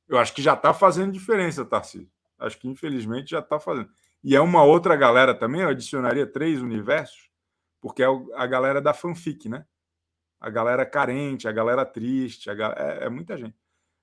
Eu 0.08 0.16
acho 0.16 0.32
que 0.32 0.40
já 0.40 0.54
está 0.54 0.72
fazendo 0.72 1.10
diferença, 1.10 1.64
Tarcísio. 1.64 2.08
Acho 2.38 2.56
que 2.56 2.68
infelizmente 2.68 3.30
já 3.32 3.40
está 3.40 3.58
fazendo. 3.58 3.90
E 4.22 4.36
é 4.36 4.40
uma 4.40 4.62
outra 4.62 4.94
galera 4.94 5.34
também, 5.34 5.62
eu 5.62 5.70
adicionaria 5.70 6.24
três 6.24 6.62
universos, 6.62 7.32
porque 7.80 8.04
é 8.04 8.06
a 8.36 8.46
galera 8.46 8.80
da 8.80 8.94
fanfic, 8.94 9.48
né? 9.48 9.66
A 10.40 10.48
galera 10.48 10.86
carente, 10.86 11.48
a 11.48 11.52
galera 11.52 11.84
triste, 11.84 12.48
a 12.48 12.54
galera... 12.54 12.80
É, 12.80 13.06
é 13.06 13.08
muita 13.08 13.36
gente. 13.36 13.56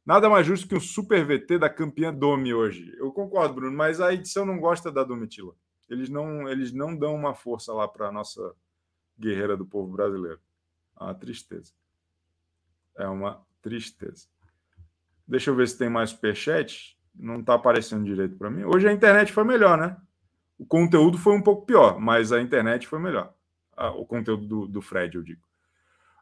Nada 0.06 0.30
mais 0.30 0.46
justo 0.46 0.68
que 0.68 0.76
um 0.76 0.82
super 0.82 1.26
VT 1.26 1.60
da 1.60 1.70
campeã 1.70 2.14
Domi 2.14 2.54
hoje. 2.54 2.94
Eu 2.98 3.10
concordo, 3.14 3.54
Bruno, 3.54 3.78
mas 3.78 4.02
a 4.02 4.14
edição 4.14 4.46
não 4.46 4.60
gosta 4.60 4.92
da 4.92 5.02
Domitila. 5.02 5.56
Eles 5.90 6.10
não, 6.10 6.48
eles 6.48 6.72
não 6.72 6.96
dão 6.96 7.16
uma 7.16 7.34
força 7.34 7.74
lá 7.74 7.88
para 7.88 8.08
a 8.08 8.12
nossa 8.12 8.56
guerreira 9.20 9.56
do 9.56 9.66
povo 9.66 9.92
brasileiro. 9.92 10.40
É 11.00 11.04
uma 11.04 11.16
tristeza. 11.16 11.74
É 12.98 13.08
uma 13.08 13.46
tristeza. 13.62 14.28
Deixa 15.28 15.50
eu 15.50 15.56
ver 15.56 15.68
se 15.68 15.78
tem 15.78 15.90
mais 15.90 16.12
superchat. 16.12 16.98
Não 17.14 17.40
está 17.40 17.54
aparecendo 17.54 18.06
direito 18.06 18.36
para 18.38 18.50
mim. 18.50 18.64
Hoje 18.64 18.88
a 18.88 18.94
internet 18.94 19.32
foi 19.32 19.44
melhor, 19.44 19.78
né? 19.78 19.98
O 20.58 20.66
conteúdo 20.66 21.18
foi 21.18 21.34
um 21.34 21.42
pouco 21.42 21.66
pior, 21.66 22.00
mas 22.00 22.32
a 22.32 22.42
internet 22.42 22.88
foi 22.88 23.00
melhor. 23.00 23.34
Ah, 23.76 23.92
o 23.92 24.06
conteúdo 24.06 24.46
do, 24.46 24.68
do 24.68 24.82
Fred, 24.82 25.16
eu 25.16 25.24
digo. 25.24 25.42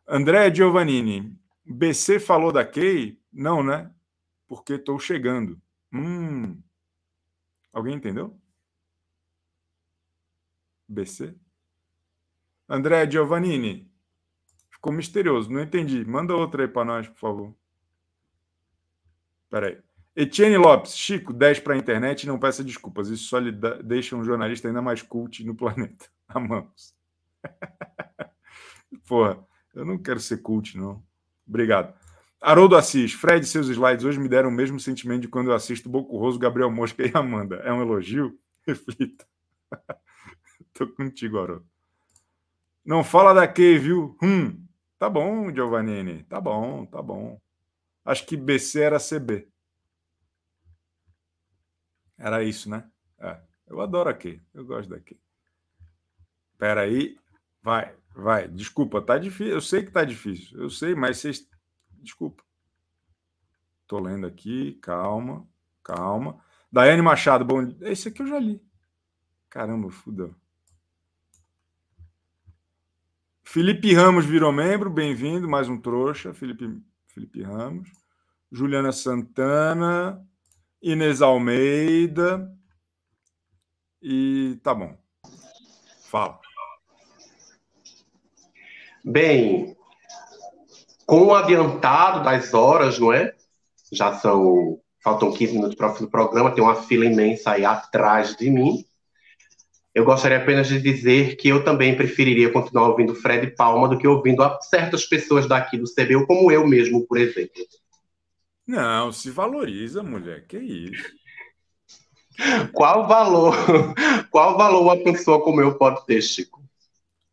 André 0.07 0.53
Giovannini. 0.53 1.37
BC 1.65 2.19
falou 2.19 2.51
da 2.51 2.65
Kay? 2.65 3.19
Não, 3.31 3.63
né? 3.63 3.91
Porque 4.47 4.73
estou 4.73 4.99
chegando. 4.99 5.61
Hum. 5.93 6.59
Alguém 7.71 7.95
entendeu? 7.95 8.37
BC? 10.91 11.35
André 12.67 13.09
Giovannini. 13.09 13.91
Ficou 14.69 14.91
misterioso, 14.91 15.51
não 15.51 15.61
entendi. 15.61 16.03
Manda 16.05 16.35
outra 16.35 16.63
aí 16.63 16.67
para 16.67 16.85
nós, 16.85 17.07
por 17.07 17.19
favor. 17.19 17.55
Espera 19.43 19.67
aí. 19.67 19.77
Etienne 20.15 20.57
Lopes, 20.57 20.97
Chico, 20.97 21.31
10 21.31 21.59
para 21.59 21.73
a 21.73 21.77
internet 21.77 22.27
não 22.27 22.39
peça 22.39 22.63
desculpas. 22.63 23.09
Isso 23.09 23.25
só 23.25 23.39
lhe 23.39 23.51
deixa 23.83 24.15
um 24.15 24.23
jornalista 24.23 24.67
ainda 24.67 24.81
mais 24.81 25.01
cult 25.01 25.43
no 25.45 25.55
planeta. 25.55 26.09
Amamos. 26.27 26.93
Porra, 29.07 29.45
eu 29.73 29.85
não 29.85 29.97
quero 29.97 30.19
ser 30.19 30.37
cult, 30.41 30.77
não. 30.77 31.03
Obrigado. 31.47 31.93
Haroldo 32.41 32.75
Assis, 32.75 33.13
Fred, 33.13 33.45
seus 33.45 33.67
slides 33.69 34.03
hoje 34.03 34.19
me 34.19 34.27
deram 34.27 34.49
o 34.49 34.51
mesmo 34.51 34.79
sentimento 34.79 35.21
de 35.21 35.27
quando 35.27 35.51
eu 35.51 35.55
assisto 35.55 35.89
Bocurroso, 35.89 36.39
Gabriel 36.39 36.71
Mosca 36.71 37.05
e 37.05 37.11
Amanda. 37.13 37.57
É 37.57 37.71
um 37.71 37.81
elogio? 37.81 38.37
Reflita. 38.65 39.25
Tô 40.81 40.87
contigo, 40.87 41.37
Haroldo. 41.37 41.69
Não 42.83 43.03
fala 43.03 43.35
da 43.35 43.47
Kay, 43.47 43.77
viu? 43.77 44.17
Hum, 44.19 44.65
tá 44.97 45.07
bom, 45.07 45.53
Giovannini. 45.53 46.23
Tá 46.23 46.41
bom, 46.41 46.87
tá 46.87 46.99
bom. 47.03 47.39
Acho 48.03 48.25
que 48.25 48.35
BC 48.35 48.81
era 48.81 48.97
CB. 48.97 49.47
Era 52.17 52.43
isso, 52.43 52.67
né? 52.67 52.89
É. 53.19 53.39
Eu 53.67 53.79
adoro 53.79 54.09
a 54.09 54.13
Kay. 54.15 54.41
Eu 54.55 54.65
gosto 54.65 54.89
da 54.89 54.99
Kay. 54.99 55.19
Pera 56.57 56.81
aí. 56.81 57.15
Vai, 57.61 57.95
vai. 58.15 58.47
Desculpa, 58.47 59.03
tá 59.03 59.19
difícil. 59.19 59.53
Eu 59.53 59.61
sei 59.61 59.85
que 59.85 59.91
tá 59.91 60.03
difícil. 60.03 60.59
Eu 60.59 60.69
sei, 60.71 60.95
mas 60.95 61.19
vocês 61.19 61.47
Desculpa. 61.99 62.43
Tô 63.85 63.99
lendo 63.99 64.25
aqui, 64.25 64.79
calma, 64.81 65.47
calma. 65.83 66.43
Daiane 66.71 67.03
Machado, 67.03 67.45
bom 67.45 67.61
Esse 67.81 68.07
aqui 68.07 68.23
eu 68.23 68.27
já 68.27 68.39
li. 68.39 68.59
Caramba, 69.51 69.91
fudeu. 69.91 70.33
Felipe 73.51 73.93
Ramos 73.93 74.23
virou 74.23 74.49
membro, 74.49 74.89
bem-vindo, 74.89 75.45
mais 75.45 75.67
um 75.67 75.77
trouxa, 75.77 76.33
Felipe, 76.33 76.73
Felipe 77.07 77.43
Ramos. 77.43 77.89
Juliana 78.49 78.93
Santana, 78.93 80.25
Inês 80.81 81.21
Almeida. 81.21 82.49
E 84.01 84.57
tá 84.63 84.73
bom. 84.73 84.97
Fala. 86.03 86.39
Bem, 89.03 89.75
com 91.05 91.25
o 91.25 91.35
adiantado 91.35 92.23
das 92.23 92.53
horas, 92.53 92.97
não 92.99 93.11
é? 93.11 93.35
Já 93.91 94.13
são. 94.13 94.79
Faltam 95.03 95.29
15 95.29 95.55
minutos 95.55 95.75
para 95.75 95.91
o 95.91 95.95
fim 95.95 96.05
do 96.05 96.09
programa, 96.09 96.55
tem 96.55 96.63
uma 96.63 96.83
fila 96.83 97.03
imensa 97.03 97.51
aí 97.51 97.65
atrás 97.65 98.33
de 98.33 98.49
mim. 98.49 98.85
Eu 99.93 100.05
gostaria 100.05 100.37
apenas 100.37 100.67
de 100.67 100.81
dizer 100.81 101.35
que 101.35 101.49
eu 101.49 101.63
também 101.65 101.97
preferiria 101.97 102.51
continuar 102.51 102.87
ouvindo 102.89 103.13
Fred 103.13 103.51
Palma 103.55 103.89
do 103.89 103.97
que 103.97 104.07
ouvindo 104.07 104.41
certas 104.61 105.05
pessoas 105.05 105.47
daqui 105.47 105.77
do 105.77 105.85
CBU, 105.85 106.25
como 106.25 106.49
eu 106.51 106.65
mesmo, 106.65 107.05
por 107.05 107.17
exemplo. 107.17 107.61
Não, 108.65 109.11
se 109.11 109.29
valoriza, 109.29 110.01
mulher. 110.01 110.47
Que 110.47 110.57
isso? 110.57 111.11
Qual 112.73 113.05
valor? 113.05 113.53
Qual 114.31 114.57
valor 114.57 114.81
uma 114.81 115.03
pessoa 115.03 115.43
como 115.43 115.59
eu 115.59 115.77
pode 115.77 116.05
ter, 116.05 116.21
Chico? 116.21 116.63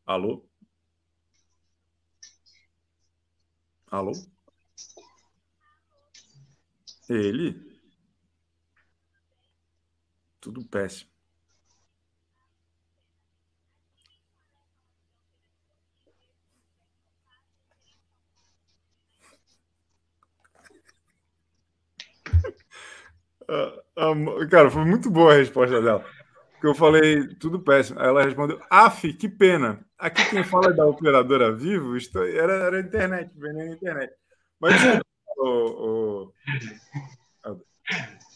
Alô? 0.05 0.45
Alô? 3.87 4.13
Ele? 7.09 7.57
Tudo 10.41 10.65
péssimo. 10.65 11.18
Cara, 24.51 24.71
foi 24.71 24.85
muito 24.85 25.11
boa 25.11 25.33
a 25.33 25.37
resposta 25.37 25.81
dela. 25.81 26.05
Porque 26.53 26.67
eu 26.67 26.75
falei 26.75 27.35
tudo 27.37 27.61
péssimo. 27.61 28.01
Aí 28.01 28.09
ela 28.09 28.25
respondeu: 28.25 28.61
Af, 28.69 29.13
que 29.13 29.29
pena. 29.29 29.85
Aqui 29.99 30.29
quem 30.31 30.45
fala 30.45 30.71
é 30.71 30.73
da 30.73 30.87
operadora 30.87 31.53
Vivo, 31.53 31.97
isto 31.97 32.19
era, 32.21 32.53
era 32.53 32.81
internet, 32.81 33.31
vendendo 33.37 33.75
internet. 33.75 34.13
Mas 34.61 34.75
o, 35.39 35.47
o... 35.47 36.33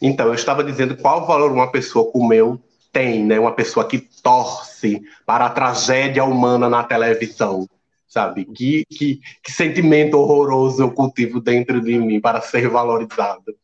Então, 0.01 0.27
eu 0.27 0.35
estava 0.35 0.65
dizendo 0.65 0.97
qual 0.97 1.27
valor 1.27 1.53
uma 1.53 1.71
pessoa 1.71 2.11
como 2.11 2.33
eu 2.33 2.61
tem, 2.93 3.25
né? 3.25 3.39
Uma 3.39 3.55
pessoa 3.55 3.87
que 3.87 3.99
torce 4.23 5.03
para 5.25 5.47
a 5.47 5.51
tragédia 5.51 6.25
humana 6.25 6.69
na 6.69 6.83
televisão. 6.85 7.69
sabe? 8.07 8.45
Que, 8.45 8.85
que, 8.91 9.21
que 9.43 9.53
sentimento 9.53 10.19
horroroso 10.19 10.83
eu 10.83 10.93
cultivo 10.93 11.41
dentro 11.41 11.81
de 11.81 11.99
mim 11.99 12.21
para 12.21 12.41
ser 12.41 12.69
valorizado. 12.69 13.57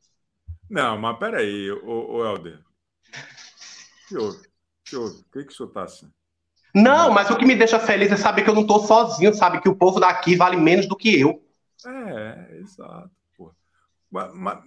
Não, 0.71 0.99
mas 0.99 1.19
peraí, 1.19 1.71
ô, 1.71 2.17
ô 2.17 2.25
Helder. 2.25 2.61
Que 4.09 4.17
houve? 4.17 4.39
Que 4.85 4.97
houve? 4.97 5.21
O 5.21 5.25
que, 5.33 5.45
que 5.45 5.53
o 5.53 5.57
senhor 5.57 5.71
tá 5.71 5.85
assim? 5.85 6.11
Não, 6.75 7.11
mas 7.11 7.31
o 7.31 7.37
que 7.37 7.47
me 7.47 7.55
deixa 7.55 7.79
feliz 7.79 8.13
é 8.13 8.17
saber 8.17 8.43
que 8.43 8.51
eu 8.51 8.55
não 8.55 8.67
tô 8.67 8.79
sozinho, 8.81 9.35
sabe? 9.35 9.61
Que 9.61 9.69
o 9.69 9.77
povo 9.77 9.99
daqui 9.99 10.37
vale 10.37 10.57
menos 10.57 10.87
do 10.87 10.97
que 10.97 11.19
eu. 11.19 11.43
É, 11.87 12.59
exato. 12.61 13.11
Mas, 14.11 14.35
mas, 14.35 14.59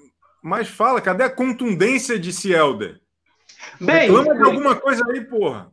mas 0.42 0.68
fala, 0.68 1.02
cadê 1.02 1.24
a 1.24 1.30
contundência 1.30 2.20
de 2.20 2.32
Cielder? 2.32 3.00
Bem, 3.80 4.10
Reclama 4.12 4.36
de 4.36 4.44
alguma 4.44 4.76
coisa 4.76 5.04
aí, 5.10 5.22
porra. 5.22 5.72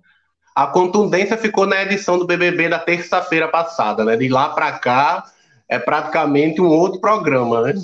A 0.55 0.67
contundência 0.67 1.37
ficou 1.37 1.67
na 1.67 1.83
edição 1.83 2.19
do 2.19 2.27
BBB 2.27 2.69
da 2.69 2.79
terça-feira 2.79 3.49
passada, 3.49 4.05
né? 4.05 4.17
De 4.17 4.29
lá 4.29 4.51
para 4.51 4.79
cá 4.79 5.25
é 5.69 5.79
praticamente 5.79 6.61
um 6.61 6.67
outro 6.67 7.01
programa, 7.01 7.63
né? 7.63 7.75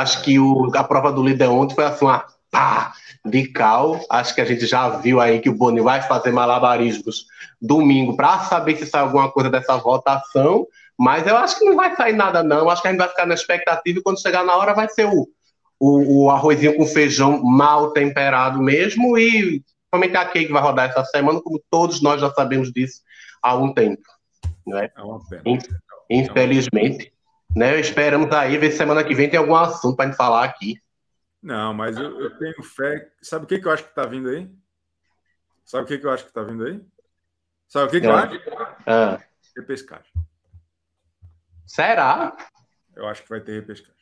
Acho 0.00 0.22
que 0.22 0.38
o, 0.38 0.70
a 0.74 0.84
prova 0.84 1.12
do 1.12 1.22
líder 1.22 1.48
ontem 1.48 1.74
foi 1.74 1.84
assim, 1.84 2.04
uma 2.04 2.24
pá 2.50 2.92
de 3.24 3.48
cal. 3.48 4.00
Acho 4.10 4.34
que 4.34 4.40
a 4.40 4.44
gente 4.44 4.66
já 4.66 4.88
viu 4.88 5.20
aí 5.20 5.40
que 5.40 5.48
o 5.48 5.54
Boni 5.54 5.80
vai 5.80 6.02
fazer 6.02 6.30
malabarismos 6.30 7.26
domingo 7.60 8.16
para 8.16 8.40
saber 8.40 8.76
se 8.76 8.86
sai 8.86 9.02
alguma 9.02 9.30
coisa 9.30 9.50
dessa 9.50 9.76
votação. 9.76 10.66
Mas 10.98 11.26
eu 11.26 11.36
acho 11.36 11.58
que 11.58 11.64
não 11.64 11.74
vai 11.74 11.94
sair 11.96 12.12
nada, 12.12 12.42
não. 12.42 12.68
Acho 12.68 12.82
que 12.82 12.88
a 12.88 12.90
gente 12.90 13.00
vai 13.00 13.08
ficar 13.08 13.26
na 13.26 13.34
expectativa 13.34 13.98
e 13.98 14.02
quando 14.02 14.20
chegar 14.20 14.44
na 14.44 14.56
hora 14.56 14.74
vai 14.74 14.88
ser 14.88 15.06
o, 15.06 15.28
o, 15.80 16.24
o 16.24 16.30
arrozinho 16.30 16.76
com 16.76 16.86
feijão 16.86 17.42
mal 17.42 17.92
temperado 17.92 18.62
mesmo 18.62 19.18
e 19.18 19.62
somente 19.92 20.16
a 20.16 20.24
que 20.24 20.46
vai 20.48 20.62
rodar 20.62 20.90
essa 20.90 21.04
semana, 21.04 21.40
como 21.40 21.62
todos 21.70 22.02
nós 22.02 22.20
já 22.20 22.30
sabemos 22.30 22.72
disso 22.72 23.00
há 23.42 23.56
um 23.56 23.72
tempo. 23.72 24.02
Né? 24.66 24.90
É 24.96 25.02
uma 25.02 25.20
pena. 25.28 25.42
Infelizmente. 26.10 27.13
Né? 27.54 27.78
Esperamos 27.78 28.30
aí 28.32 28.58
ver 28.58 28.70
se 28.70 28.78
semana 28.78 29.04
que 29.04 29.14
vem 29.14 29.30
tem 29.30 29.38
algum 29.38 29.54
assunto 29.54 29.96
para 29.96 30.06
gente 30.06 30.16
falar 30.16 30.44
aqui. 30.44 30.80
Não, 31.42 31.74
mas 31.74 31.96
eu, 31.96 32.20
eu, 32.20 32.38
tenho 32.38 32.62
fé. 32.62 33.10
Sabe 33.20 33.44
o 33.44 33.48
que, 33.48 33.58
que 33.58 33.66
eu 33.66 33.72
acho 33.72 33.84
que 33.84 33.90
está 33.90 34.06
vindo 34.06 34.28
aí? 34.28 34.50
Sabe 35.64 35.84
o 35.84 35.86
que, 35.86 35.98
que 35.98 36.06
eu 36.06 36.10
acho 36.10 36.24
que 36.24 36.30
está 36.30 36.42
vindo 36.42 36.64
aí? 36.64 36.80
Sabe 37.68 37.86
o 37.86 37.90
que, 37.90 38.00
que 38.00 38.06
eu 38.06 38.16
acho? 38.16 38.40
Ah. 38.86 39.20
Repescagem. 39.56 40.10
Será? 41.66 42.36
Eu 42.96 43.06
acho 43.06 43.22
que 43.22 43.28
vai 43.28 43.40
ter 43.40 43.52
repescagem. 43.52 43.94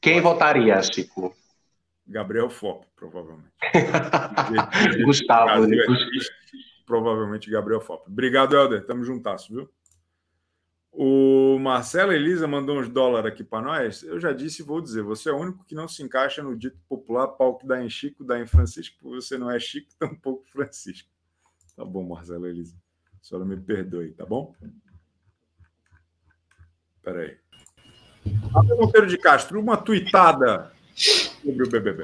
Quem 0.00 0.20
votaria, 0.20 0.82
Chico? 0.82 1.34
Gabriel 2.06 2.50
Fop, 2.50 2.84
provavelmente. 2.96 3.52
Gustavo. 5.04 5.66
Né? 5.66 5.76
Provavelmente 6.84 7.50
Gabriel 7.50 7.80
Fop. 7.80 8.06
Obrigado, 8.08 8.56
Helder. 8.56 8.84
Tamo 8.84 9.04
juntasso, 9.04 9.52
viu? 9.52 9.70
O 10.94 11.58
Marcelo 11.58 12.12
Elisa 12.12 12.46
mandou 12.46 12.78
uns 12.78 12.88
dólares 12.88 13.32
aqui 13.32 13.42
para 13.42 13.64
nós. 13.64 14.02
Eu 14.02 14.20
já 14.20 14.30
disse 14.30 14.60
e 14.60 14.64
vou 14.64 14.78
dizer: 14.78 15.02
você 15.02 15.30
é 15.30 15.32
o 15.32 15.38
único 15.38 15.64
que 15.64 15.74
não 15.74 15.88
se 15.88 16.02
encaixa 16.02 16.42
no 16.42 16.54
dito 16.54 16.78
popular 16.86 17.28
pau 17.28 17.56
que 17.56 17.66
dá 17.66 17.82
em 17.82 17.88
Chico, 17.88 18.22
dá 18.22 18.38
em 18.38 18.46
Francisco, 18.46 18.98
você 19.08 19.38
não 19.38 19.50
é 19.50 19.58
Chico, 19.58 19.88
tampouco 19.98 20.44
Francisco. 20.50 21.08
Tá 21.74 21.84
bom, 21.84 22.06
Marcelo 22.06 22.46
Elisa. 22.46 22.76
A 23.20 23.24
senhora 23.24 23.46
me 23.46 23.56
perdoe, 23.56 24.12
tá 24.12 24.26
bom? 24.26 24.54
Peraí. 27.02 27.38
Abel 28.54 28.76
Monteiro 28.76 29.06
de 29.06 29.16
Castro, 29.16 29.60
uma 29.60 29.78
tuitada 29.78 30.72
sobre 30.94 31.64
o 31.64 31.70
BBB. 31.70 32.02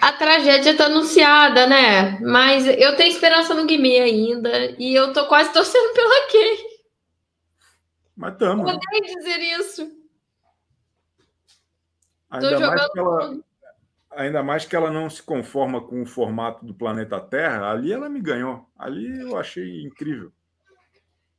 A 0.00 0.12
tragédia 0.12 0.70
está 0.70 0.86
anunciada, 0.86 1.66
né? 1.66 2.20
Mas 2.20 2.66
eu 2.66 2.94
tenho 2.96 3.10
esperança 3.10 3.54
no 3.54 3.66
Guimê 3.66 4.00
ainda. 4.00 4.76
E 4.78 4.94
eu 4.94 5.12
tô 5.12 5.26
quase 5.26 5.52
torcendo 5.52 5.92
pela 5.94 6.28
Kay. 6.30 6.71
Mas 8.22 8.34
estamos. 8.34 8.72
Odeio 8.72 9.16
dizer 9.16 9.40
isso. 9.58 9.90
Ainda 12.30 12.60
mais, 12.60 12.92
que 12.92 12.98
ela, 13.00 13.38
ainda 14.12 14.42
mais 14.44 14.64
que 14.64 14.76
ela 14.76 14.90
não 14.92 15.10
se 15.10 15.20
conforma 15.20 15.80
com 15.80 16.02
o 16.02 16.06
formato 16.06 16.64
do 16.64 16.72
planeta 16.72 17.20
Terra. 17.20 17.68
Ali 17.68 17.92
ela 17.92 18.08
me 18.08 18.20
ganhou. 18.20 18.64
Ali 18.78 19.22
eu 19.22 19.36
achei 19.36 19.82
incrível. 19.82 20.30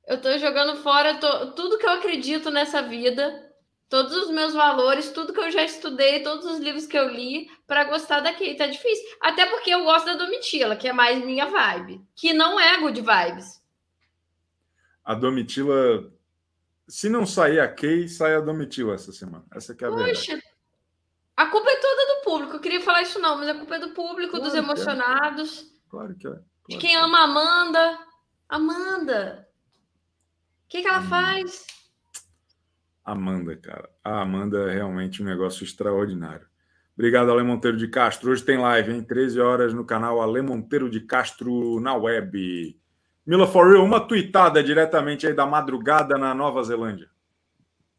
Eu 0.05 0.19
tô 0.19 0.37
jogando 0.37 0.75
fora 0.83 1.15
tô, 1.15 1.53
tudo 1.53 1.77
que 1.77 1.85
eu 1.85 1.91
acredito 1.91 2.51
nessa 2.51 2.81
vida 2.81 3.49
todos 3.87 4.13
os 4.17 4.29
meus 4.31 4.53
valores, 4.53 5.11
tudo 5.11 5.31
que 5.31 5.39
eu 5.39 5.51
já 5.51 5.63
estudei, 5.63 6.21
todos 6.21 6.45
os 6.45 6.59
livros 6.59 6.85
que 6.85 6.97
eu 6.97 7.07
li 7.07 7.49
para 7.65 7.85
gostar 7.85 8.19
daqui. 8.19 8.55
Tá 8.55 8.67
difícil. 8.67 9.05
Até 9.21 9.45
porque 9.45 9.69
eu 9.69 9.85
gosto 9.85 10.05
da 10.05 10.15
Domitila, 10.15 10.75
que 10.75 10.89
é 10.89 10.91
mais 10.91 11.23
minha 11.23 11.45
vibe, 11.45 12.01
que 12.13 12.33
não 12.33 12.59
é 12.59 12.77
good 12.81 12.99
vibes. 12.99 13.63
A 15.05 15.13
Domitila, 15.13 16.12
se 16.87 17.09
não 17.09 17.25
sair 17.25 17.59
a 17.59 17.67
Kay, 17.67 18.07
sai 18.07 18.35
a 18.35 18.41
Domitila 18.41 18.95
essa 18.95 19.11
semana. 19.11 19.45
Essa 19.53 19.73
é 19.73 19.75
a 19.75 19.89
Poxa, 19.89 20.03
verdade. 20.03 20.43
A 21.35 21.47
culpa 21.47 21.69
é 21.69 21.75
toda 21.75 22.15
do 22.15 22.23
público. 22.23 22.53
Eu 22.55 22.59
queria 22.59 22.81
falar 22.81 23.01
isso 23.01 23.19
não, 23.19 23.37
mas 23.37 23.49
a 23.49 23.55
culpa 23.55 23.75
é 23.75 23.79
do 23.79 23.93
público, 23.93 24.31
claro 24.31 24.45
dos 24.45 24.55
é. 24.55 24.57
emocionados. 24.59 25.61
É. 25.61 25.89
Claro 25.89 26.15
que 26.15 26.27
é. 26.27 26.31
Claro 26.31 26.45
de 26.69 26.77
quem 26.77 26.91
que 26.91 26.95
é. 26.95 26.99
ama 26.99 27.19
a 27.19 27.23
Amanda. 27.23 27.99
Amanda. 28.49 29.47
O 30.65 30.69
que, 30.69 30.81
que 30.81 30.87
ela 30.87 30.99
hum. 30.99 31.07
faz? 31.07 31.65
Amanda, 33.03 33.55
cara. 33.57 33.89
A 34.03 34.21
Amanda 34.21 34.71
é 34.71 34.75
realmente 34.75 35.21
um 35.21 35.25
negócio 35.25 35.63
extraordinário. 35.63 36.47
Obrigado, 36.93 37.31
Ale 37.31 37.43
Monteiro 37.43 37.75
de 37.75 37.87
Castro. 37.87 38.31
Hoje 38.31 38.43
tem 38.43 38.57
live, 38.57 38.91
hein? 38.93 39.03
13 39.03 39.39
horas 39.39 39.73
no 39.73 39.83
canal 39.83 40.21
Ale 40.21 40.41
Monteiro 40.41 40.89
de 40.89 41.01
Castro 41.01 41.79
na 41.79 41.95
web. 41.95 42.79
Mila 43.25 43.47
For 43.47 43.71
Real, 43.71 43.83
uma 43.83 44.05
tuitada 44.05 44.63
diretamente 44.63 45.25
aí 45.25 45.33
da 45.33 45.45
madrugada 45.45 46.17
na 46.17 46.33
Nova 46.33 46.61
Zelândia. 46.63 47.09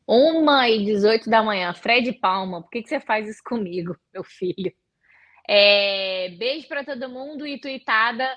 Uma 0.06 0.68
e 0.68 0.84
18 0.84 1.30
da 1.30 1.42
manhã. 1.42 1.72
Fred 1.72 2.12
Palma, 2.20 2.60
por 2.60 2.70
que, 2.70 2.82
que 2.82 2.88
você 2.88 3.00
faz 3.00 3.28
isso 3.28 3.42
comigo, 3.42 3.96
meu 4.12 4.22
filho? 4.22 4.72
É, 5.48 6.28
beijo 6.38 6.68
para 6.68 6.84
todo 6.84 7.08
mundo 7.08 7.46
e 7.46 7.58
tuitada. 7.58 8.28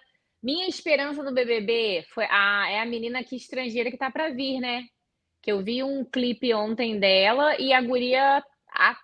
Minha 0.41 0.67
esperança 0.67 1.21
no 1.21 1.33
BBB 1.33 2.05
foi 2.13 2.25
a, 2.29 2.69
é 2.69 2.79
a 2.79 2.85
menina 2.85 3.19
aqui 3.19 3.35
estrangeira 3.35 3.91
que 3.91 3.97
tá 3.97 4.09
para 4.09 4.29
vir, 4.29 4.61
né? 4.61 4.85
que 5.47 5.51
eu 5.53 5.63
vi 5.63 5.81
um 5.81 6.03
clipe 6.03 6.53
ontem 6.53 6.99
dela 6.99 7.55
e 7.57 7.71
a 7.71 7.81
guria 7.81 8.43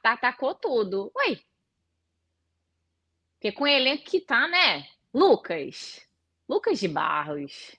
atacou 0.04 0.54
tudo. 0.54 1.10
Oi. 1.16 1.40
Porque 3.36 3.54
com 3.54 3.64
o 3.64 3.68
elenco 3.68 4.04
que 4.04 4.20
tá, 4.20 4.46
né? 4.50 4.86
Lucas. 5.14 6.06
Lucas 6.54 6.80
de 6.80 6.88
Barros. 6.88 7.76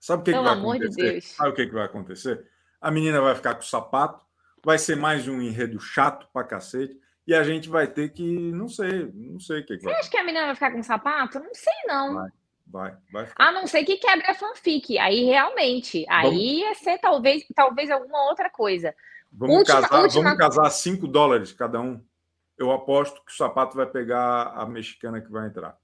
Sabe 0.00 0.22
o 0.22 0.24
que, 0.24 0.32
que 0.32 0.38
vai 0.38 0.52
amor 0.52 0.76
acontecer? 0.76 1.02
De 1.02 1.10
Deus. 1.12 1.24
Sabe 1.24 1.50
o 1.50 1.54
que, 1.54 1.66
que 1.66 1.72
vai 1.72 1.84
acontecer? 1.84 2.50
A 2.80 2.90
menina 2.90 3.20
vai 3.20 3.34
ficar 3.34 3.54
com 3.54 3.60
o 3.60 3.64
sapato, 3.64 4.20
vai 4.64 4.78
ser 4.78 4.96
mais 4.96 5.28
um 5.28 5.40
enredo 5.40 5.80
chato 5.80 6.28
pra 6.32 6.44
cacete, 6.44 7.00
e 7.26 7.34
a 7.34 7.42
gente 7.42 7.68
vai 7.68 7.86
ter 7.86 8.10
que. 8.10 8.52
Não 8.52 8.68
sei, 8.68 9.10
não 9.14 9.40
sei 9.40 9.60
o 9.60 9.66
que, 9.66 9.76
que 9.76 9.82
Você 9.82 9.90
vai. 9.90 10.00
acha 10.00 10.10
que 10.10 10.16
a 10.18 10.24
menina 10.24 10.46
vai 10.46 10.54
ficar 10.54 10.72
com 10.72 10.80
o 10.80 10.84
sapato? 10.84 11.38
Não 11.38 11.54
sei, 11.54 11.72
não. 11.86 12.14
Vai. 12.14 12.30
Vai, 12.66 12.96
vai 13.12 13.26
ficar. 13.26 13.48
A 13.48 13.52
não 13.52 13.66
ser 13.66 13.84
que 13.84 13.96
quebre 13.98 14.26
a 14.26 14.34
fanfic. 14.34 14.98
Aí 14.98 15.24
realmente. 15.24 16.04
Aí 16.08 16.24
vamos... 16.24 16.42
ia 16.42 16.74
ser 16.74 16.98
talvez, 16.98 17.46
talvez 17.54 17.90
alguma 17.90 18.28
outra 18.28 18.50
coisa. 18.50 18.94
Vamos, 19.30 19.58
última, 19.58 19.82
casar, 19.82 20.02
última... 20.02 20.22
vamos 20.24 20.38
casar 20.38 20.70
5 20.70 21.06
dólares 21.06 21.52
cada 21.52 21.80
um. 21.80 22.02
Eu 22.56 22.72
aposto 22.72 23.22
que 23.24 23.32
o 23.32 23.36
sapato 23.36 23.76
vai 23.76 23.86
pegar 23.86 24.52
a 24.54 24.66
mexicana 24.66 25.20
que 25.20 25.30
vai 25.30 25.46
entrar. 25.46 25.78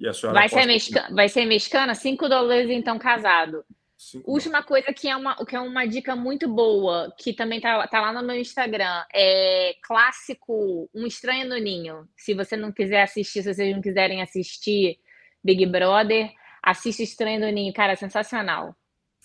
E 0.00 0.08
a 0.08 0.12
senhora 0.14 0.38
vai, 0.38 0.48
ser 0.48 0.66
mexicana, 0.66 1.14
vai 1.14 1.28
ser 1.28 1.44
mexicana? 1.44 1.94
5 1.94 2.28
dólares, 2.28 2.70
então, 2.70 2.98
casado. 2.98 3.64
Cinco 3.96 4.30
Última 4.30 4.62
dólares. 4.62 4.68
coisa 4.68 4.94
que 4.94 5.08
é, 5.08 5.14
uma, 5.14 5.36
que 5.44 5.54
é 5.54 5.60
uma 5.60 5.86
dica 5.86 6.16
muito 6.16 6.48
boa, 6.48 7.14
que 7.18 7.34
também 7.34 7.60
tá, 7.60 7.86
tá 7.86 8.00
lá 8.00 8.14
no 8.14 8.26
meu 8.26 8.36
Instagram, 8.36 9.04
é 9.12 9.74
clássico 9.82 10.88
Um 10.94 11.06
Estranho 11.06 11.46
no 11.46 11.58
Ninho. 11.58 12.08
Se 12.16 12.32
você 12.32 12.56
não 12.56 12.72
quiser 12.72 13.02
assistir, 13.02 13.42
se 13.42 13.52
vocês 13.54 13.74
não 13.74 13.82
quiserem 13.82 14.22
assistir 14.22 14.98
Big 15.44 15.66
Brother. 15.66 16.32
Assiste 16.62 17.02
Estranho 17.02 17.40
do 17.40 17.52
Ninho, 17.52 17.72
cara, 17.74 17.94
sensacional. 17.94 18.74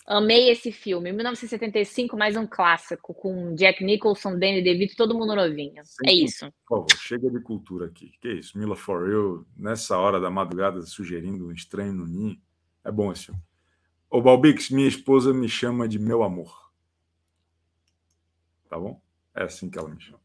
Amei 0.06 0.50
esse 0.50 0.70
filme. 0.70 1.10
1975, 1.10 2.16
mais 2.16 2.36
um 2.36 2.46
clássico, 2.46 3.12
com 3.12 3.56
Jack 3.56 3.82
Nicholson, 3.82 4.38
Danny 4.38 4.62
DeVito, 4.62 4.94
todo 4.94 5.18
mundo 5.18 5.34
novinho. 5.34 5.82
Sem 5.84 6.08
é 6.08 6.14
isso. 6.14 6.46
Por 6.64 6.86
favor, 6.86 6.96
chega 6.96 7.28
de 7.28 7.40
cultura 7.40 7.86
aqui. 7.86 8.12
Que 8.20 8.34
isso? 8.34 8.56
Mila 8.56 8.76
For 8.76 9.08
Real, 9.08 9.44
nessa 9.56 9.98
hora 9.98 10.20
da 10.20 10.30
madrugada, 10.30 10.80
sugerindo 10.82 11.48
um 11.48 11.52
Estranho 11.52 11.92
no 11.92 12.06
Ninho. 12.06 12.40
É 12.84 12.92
bom 12.92 13.10
esse 13.10 13.26
filme. 13.26 13.40
Ô, 14.08 14.22
Balbix, 14.22 14.70
minha 14.70 14.86
esposa 14.86 15.34
me 15.34 15.48
chama 15.48 15.88
de 15.88 15.98
meu 15.98 16.22
amor. 16.22 16.70
Tá 18.68 18.78
bom? 18.78 19.00
É 19.34 19.42
assim 19.42 19.68
que 19.68 19.76
ela 19.76 19.88
me 19.88 20.00
chama. 20.00 20.20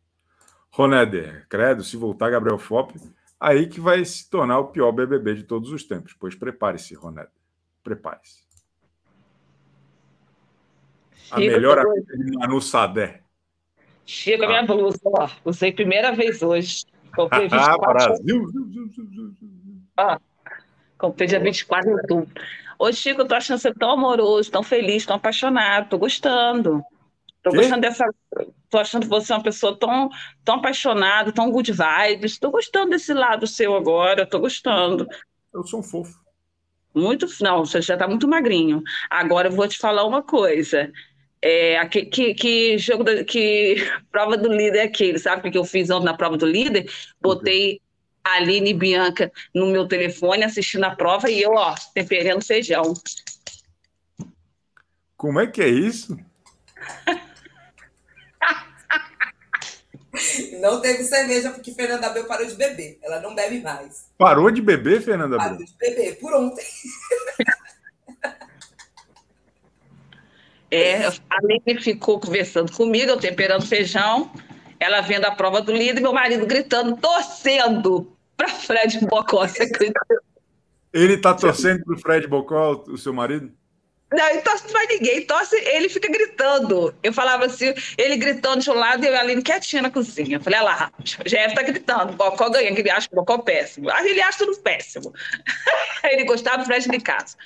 Roneder, 0.70 1.48
credo, 1.50 1.84
se 1.84 1.98
voltar 1.98 2.30
Gabriel 2.30 2.60
Fop, 2.60 2.92
aí 3.40 3.68
que 3.68 3.82
vai 3.82 4.06
se 4.06 4.30
tornar 4.30 4.60
o 4.60 4.68
pior 4.68 4.92
BBB 4.92 5.34
de 5.34 5.44
todos 5.44 5.72
os 5.72 5.84
tempos. 5.84 6.14
Pois 6.14 6.36
prepare-se, 6.36 6.94
Ronaldo. 6.94 7.32
Prepare-se. 7.84 8.51
A 11.30 11.40
melhor 11.40 11.78
atriz 11.78 12.06
de 12.06 12.38
Manu 12.38 12.62
Sadé. 12.62 13.22
Chega 14.06 14.46
ah. 14.46 14.48
minha 14.48 14.64
blusa, 14.64 15.00
ó. 15.06 15.30
Usei 15.46 15.72
primeira 15.72 16.12
vez 16.12 16.42
hoje. 16.42 16.86
Comprei 17.16 17.48
24. 17.48 17.72
Ah, 17.82 17.94
Brasil! 17.94 18.46
Ah, 19.98 20.20
comprei 20.98 21.28
dia 21.28 21.40
24 21.40 21.90
de 21.90 21.96
outubro. 21.96 22.44
Ô, 22.80 22.92
Chico, 22.92 23.22
eu 23.22 23.28
tô 23.28 23.36
achando 23.36 23.60
você 23.60 23.74
tão 23.74 23.92
amoroso, 23.92 24.50
tão 24.50 24.64
feliz, 24.64 25.06
tão 25.06 25.16
apaixonado, 25.16 25.90
tô 25.90 25.98
gostando. 25.98 26.84
Tô 27.44 27.52
gostando 27.52 27.82
dessa. 27.82 28.06
Tô 28.70 28.78
achando 28.78 29.08
você 29.08 29.34
uma 29.34 29.44
pessoa 29.44 29.78
tão, 29.78 30.10
tão 30.44 30.56
apaixonada, 30.56 31.32
tão 31.32 31.52
good 31.52 31.72
vibes. 31.72 32.40
Tô 32.40 32.50
gostando 32.52 32.92
desse 32.92 33.14
lado 33.14 33.46
seu 33.46 33.76
agora, 33.76 34.26
tô 34.26 34.40
gostando. 34.40 35.08
Eu 35.54 35.64
sou 35.64 35.82
um 35.82 35.84
fofo. 35.84 36.20
Muito. 36.94 37.28
Não, 37.42 37.66
você 37.66 37.82
já 37.82 37.98
tá 37.98 38.08
muito 38.08 38.28
magrinho. 38.28 38.82
Agora 39.10 39.48
eu 39.48 39.52
vou 39.52 39.68
te 39.68 39.78
falar 39.78 40.06
uma 40.06 40.22
coisa. 40.22 40.92
É, 41.44 41.84
que, 41.88 42.06
que, 42.06 42.34
que 42.36 42.78
jogo 42.78 43.04
da, 43.04 43.24
que 43.24 43.78
prova 44.12 44.38
do 44.38 44.52
líder 44.52 44.80
é 44.80 44.84
aquele, 44.84 45.18
sabe 45.18 45.48
o 45.48 45.52
que 45.52 45.58
eu 45.58 45.66
fiz 45.66 45.90
ontem 45.90 46.06
na 46.06 46.14
prova 46.14 46.38
do 46.38 46.46
líder? 46.46 46.90
Botei 47.20 47.82
a 48.24 48.34
Aline 48.34 48.70
e 48.70 48.74
Bianca 48.74 49.32
no 49.54 49.68
meu 49.68 49.88
telefone 49.88 50.44
assistindo 50.44 50.84
a 50.84 50.96
prova 50.96 51.30
e 51.30 51.42
eu, 51.42 51.54
ó, 51.54 51.74
temperando 51.96 52.46
feijão. 52.46 52.94
Como 55.18 55.40
é 55.40 55.48
que 55.48 55.62
é 55.62 55.68
isso? 55.68 56.18
Não 60.60 60.82
teve 60.82 61.04
cerveja 61.04 61.52
porque 61.52 61.74
Fernanda 61.74 62.08
Abreu 62.08 62.26
parou 62.26 62.46
de 62.46 62.56
beber. 62.56 63.00
Ela 63.02 63.22
não 63.22 63.34
bebe 63.34 63.62
mais. 63.62 64.10
Parou 64.18 64.52
de 64.52 64.62
beber, 64.62 65.02
Fernanda 65.02 65.38
Abreu? 65.38 65.52
Parou 65.52 65.66
de 65.66 65.78
beber, 65.78 66.20
por 66.20 66.34
ontem. 66.34 66.66
É, 70.72 71.06
a 71.06 71.14
Aline 71.30 71.82
ficou 71.82 72.18
conversando 72.20 72.72
comigo, 72.72 73.12
eu 73.12 73.18
temperando 73.18 73.66
feijão, 73.66 74.32
ela 74.80 75.02
vendo 75.02 75.26
a 75.26 75.32
prova 75.32 75.62
do 75.62 75.74
líder, 75.74 76.00
meu 76.00 76.14
marido 76.14 76.46
gritando, 76.46 76.96
torcendo 76.96 78.18
para 78.38 78.48
Fred 78.48 79.06
Bocó. 79.06 79.46
Ele 80.94 81.14
está 81.14 81.34
torcendo 81.34 81.84
para 81.84 81.96
o 81.96 82.00
Fred 82.00 82.28
Bocó, 82.28 82.84
o 82.88 82.98
seu 82.98 83.14
marido? 83.14 83.52
Não, 84.14 84.30
ele 84.30 84.42
torce 84.42 84.68
pra 84.68 84.86
ninguém, 84.88 85.26
torce, 85.26 85.56
ele 85.56 85.88
fica 85.88 86.12
gritando. 86.12 86.94
Eu 87.02 87.14
falava 87.14 87.46
assim, 87.46 87.74
ele 87.98 88.18
gritando 88.18 88.62
de 88.62 88.70
um 88.70 88.74
lado 88.74 89.06
e 89.06 89.08
eu 89.08 89.18
ali 89.18 89.42
quietinha 89.42 89.82
na 89.82 89.90
cozinha. 89.90 90.36
Eu 90.36 90.42
falei, 90.42 90.60
olha 90.60 90.66
lá, 90.66 90.92
o 91.00 91.04
GF 91.04 91.56
tá 91.56 91.62
gritando, 91.62 92.12
o 92.12 92.16
Bocó 92.18 92.50
ganha, 92.50 92.74
que 92.74 92.82
ele 92.82 92.90
acha 92.90 93.08
o 93.12 93.16
Bocó 93.16 93.38
péssimo. 93.38 93.90
Ah, 93.90 94.06
ele 94.06 94.22
acha 94.22 94.40
tudo 94.40 94.58
péssimo. 94.60 95.14
ele 96.04 96.26
gostava 96.26 96.58
do 96.58 96.66
Fred 96.66 96.90
de 96.90 97.00
casa. 97.00 97.38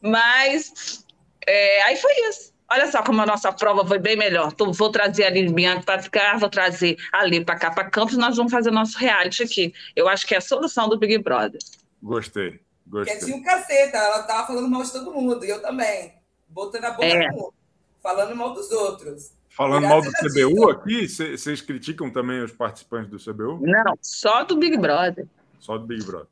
Mas 0.00 1.04
é, 1.46 1.82
aí 1.82 1.96
foi 1.96 2.12
isso. 2.30 2.53
Olha 2.74 2.90
só 2.90 3.04
como 3.04 3.22
a 3.22 3.26
nossa 3.26 3.52
prova 3.52 3.86
foi 3.86 4.00
bem 4.00 4.16
melhor. 4.16 4.50
Então, 4.52 4.72
vou 4.72 4.90
trazer 4.90 5.22
a 5.22 5.26
Aline 5.28 5.52
Bianca 5.52 5.84
para 5.84 6.02
ficar, 6.02 6.36
vou 6.40 6.48
trazer 6.48 6.96
ali 7.12 7.44
para 7.44 7.56
cá, 7.56 7.70
para 7.70 7.88
Campos, 7.88 8.16
nós 8.16 8.36
vamos 8.36 8.50
fazer 8.50 8.72
nosso 8.72 8.98
reality 8.98 9.44
aqui. 9.44 9.72
Eu 9.94 10.08
acho 10.08 10.26
que 10.26 10.34
é 10.34 10.38
a 10.38 10.40
solução 10.40 10.88
do 10.88 10.98
Big 10.98 11.16
Brother. 11.18 11.60
Gostei. 12.02 12.60
Gostei. 12.84 13.14
Porque 13.14 13.26
tinha 13.26 13.36
um 13.36 13.44
caceta, 13.44 13.96
ela 13.96 14.24
tava 14.24 14.48
falando 14.48 14.68
mal 14.68 14.82
de 14.82 14.90
todo 14.90 15.12
mundo, 15.12 15.44
e 15.44 15.50
eu 15.50 15.62
também. 15.62 16.14
Botando 16.48 16.84
a 16.84 16.90
boca 16.90 17.06
é. 17.06 17.28
no 17.28 17.54
falando 18.02 18.34
mal 18.34 18.52
dos 18.52 18.70
outros. 18.72 19.32
Falando 19.50 19.86
mal 19.86 20.02
do 20.02 20.10
CBU 20.10 20.68
aqui, 20.68 21.08
vocês 21.08 21.60
criticam 21.60 22.10
também 22.10 22.42
os 22.42 22.50
participantes 22.50 23.08
do 23.08 23.18
CBU? 23.18 23.64
Não, 23.64 23.94
só 24.02 24.42
do 24.42 24.56
Big 24.56 24.76
Brother. 24.76 25.28
Só 25.60 25.78
do 25.78 25.86
Big 25.86 26.04
Brother. 26.04 26.26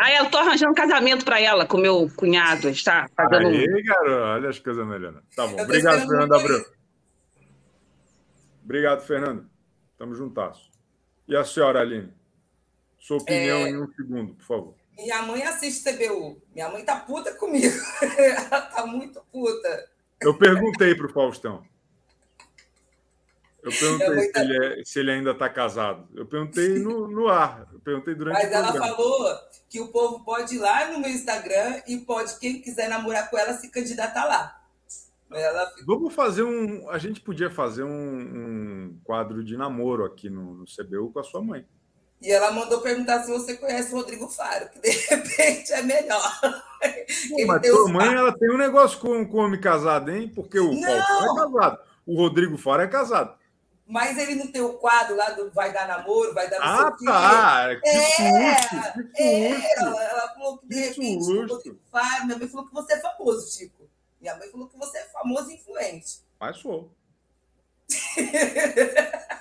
Ah, 0.00 0.12
eu 0.12 0.30
tô 0.30 0.38
arranjando 0.38 0.70
um 0.70 0.74
casamento 0.74 1.24
para 1.24 1.40
ela 1.40 1.66
com 1.66 1.76
meu 1.76 2.08
cunhado, 2.16 2.68
está 2.68 3.08
fazendo. 3.16 3.48
Aí, 3.48 3.82
garoto, 3.82 4.22
olha 4.22 4.48
as 4.48 4.58
coisas 4.58 4.86
melhorando. 4.86 5.24
Tá 5.34 5.46
bom. 5.46 5.60
Obrigado, 5.60 6.06
Fernando 6.06 6.34
Abreu. 6.34 6.64
Obrigado, 8.62 9.00
Fernando. 9.04 9.50
Tamo 9.98 10.14
juntasso. 10.14 10.70
E 11.26 11.36
a 11.36 11.44
senhora, 11.44 11.80
Aline? 11.80 12.12
Sua 12.98 13.16
opinião 13.16 13.58
é... 13.58 13.70
em 13.70 13.82
um 13.82 13.92
segundo, 13.92 14.34
por 14.34 14.44
favor. 14.44 14.74
Minha 14.96 15.22
mãe 15.22 15.42
assiste 15.42 15.92
CBU. 15.92 16.40
Minha 16.54 16.68
mãe 16.68 16.84
tá 16.84 16.96
puta 16.96 17.34
comigo. 17.34 17.74
Ela 18.18 18.60
tá 18.60 18.86
muito 18.86 19.20
puta. 19.32 19.88
Eu 20.20 20.36
perguntei 20.36 20.94
pro 20.94 21.12
Faustão. 21.12 21.64
Eu 23.62 23.72
perguntei 23.72 24.20
se, 24.20 24.32
tá... 24.32 24.40
ele 24.40 24.66
é, 24.66 24.84
se, 24.84 24.98
ele 25.00 25.10
ainda 25.10 25.32
está 25.32 25.48
casado. 25.48 26.08
Eu 26.14 26.26
perguntei 26.26 26.78
no, 26.78 27.08
no 27.08 27.28
ar. 27.28 27.66
Eu 27.72 27.80
perguntei 27.80 28.14
durante 28.14 28.34
Mas 28.34 28.52
ela 28.52 28.72
falou 28.72 29.36
que 29.68 29.80
o 29.80 29.88
povo 29.88 30.24
pode 30.24 30.54
ir 30.54 30.58
lá 30.58 30.90
no 30.90 31.00
meu 31.00 31.10
Instagram 31.10 31.82
e 31.86 31.98
pode, 31.98 32.38
quem 32.38 32.60
quiser 32.60 32.88
namorar 32.88 33.28
com 33.28 33.36
ela, 33.36 33.54
se 33.54 33.68
candidatar 33.70 34.24
lá. 34.24 34.58
Ela... 35.30 35.70
Vamos 35.84 36.14
fazer 36.14 36.42
um. 36.42 36.88
A 36.88 36.96
gente 36.98 37.20
podia 37.20 37.50
fazer 37.50 37.82
um, 37.82 37.90
um 37.90 39.00
quadro 39.04 39.44
de 39.44 39.56
namoro 39.56 40.04
aqui 40.04 40.30
no, 40.30 40.54
no 40.54 40.64
CBU 40.64 41.12
com 41.12 41.18
a 41.18 41.24
sua 41.24 41.42
mãe. 41.42 41.66
E 42.20 42.32
ela 42.32 42.50
mandou 42.50 42.80
perguntar 42.80 43.22
se 43.22 43.30
você 43.30 43.56
conhece 43.56 43.92
o 43.92 43.96
Rodrigo 43.96 44.28
Faro, 44.28 44.68
que 44.70 44.80
de 44.80 44.90
repente 45.06 45.72
é 45.72 45.82
melhor. 45.82 46.40
Pô, 47.28 47.46
mas 47.46 47.62
tua 47.62 47.88
mãe 47.88 48.12
ela 48.12 48.36
tem 48.36 48.50
um 48.50 48.58
negócio 48.58 48.98
com, 48.98 49.24
com 49.26 49.38
homem 49.38 49.60
casado, 49.60 50.10
hein? 50.10 50.32
Porque 50.34 50.58
o 50.58 50.70
Paulo 50.80 50.86
é 50.86 51.60
casado. 51.60 51.78
O 52.06 52.16
Rodrigo 52.16 52.56
Faro 52.56 52.82
é 52.82 52.88
casado. 52.88 53.38
Mas 53.88 54.18
ele 54.18 54.34
não 54.34 54.52
tem 54.52 54.60
o 54.60 54.74
quadro 54.74 55.16
lá 55.16 55.30
do 55.30 55.50
Vai 55.50 55.72
Dar 55.72 55.88
Namoro, 55.88 56.34
Vai 56.34 56.50
Dar 56.50 56.58
Ah, 56.60 56.92
tá! 57.02 57.74
Que 57.80 57.88
é, 57.88 58.62
susto, 58.62 59.08
que 59.14 59.22
é, 59.22 59.80
ela, 59.80 60.04
ela, 60.04 60.28
falou 60.34 60.58
que 60.58 60.66
de 60.68 60.74
que 60.74 60.88
repente 60.90 61.46
Rodrigo 61.50 61.80
Faro, 61.90 62.26
minha 62.26 62.36
mãe 62.38 62.48
falou 62.48 62.66
que 62.66 62.74
você 62.74 62.92
é 62.92 63.00
famoso, 63.00 63.50
Chico. 63.50 63.88
Minha 64.20 64.36
mãe 64.36 64.50
falou 64.50 64.68
que 64.68 64.76
você 64.76 64.98
é 64.98 65.04
famoso 65.04 65.50
e 65.50 65.54
influente. 65.54 66.20
Mas 66.38 66.58
sou. 66.58 66.94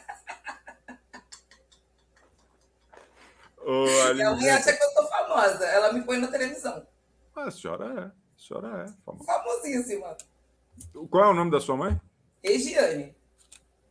Ô, 3.65 3.83
Minha 4.13 4.33
mãe 4.33 4.49
acha 4.49 4.71
que 4.71 4.81
eu 4.81 4.91
sou 4.91 5.09
famosa. 5.09 5.65
Ela 5.65 5.91
me 5.91 6.03
põe 6.03 6.19
na 6.19 6.27
televisão. 6.27 6.87
Ah, 7.35 7.47
a 7.47 7.51
senhora 7.51 7.85
é. 7.85 8.05
A 8.05 8.13
senhora 8.37 8.85
é 8.85 8.87
famosa. 9.03 9.25
Famosíssima. 9.25 10.15
Qual 11.09 11.25
é 11.25 11.27
o 11.27 11.33
nome 11.33 11.51
da 11.51 11.59
sua 11.59 11.75
mãe? 11.75 11.99
Regiane. 12.41 13.16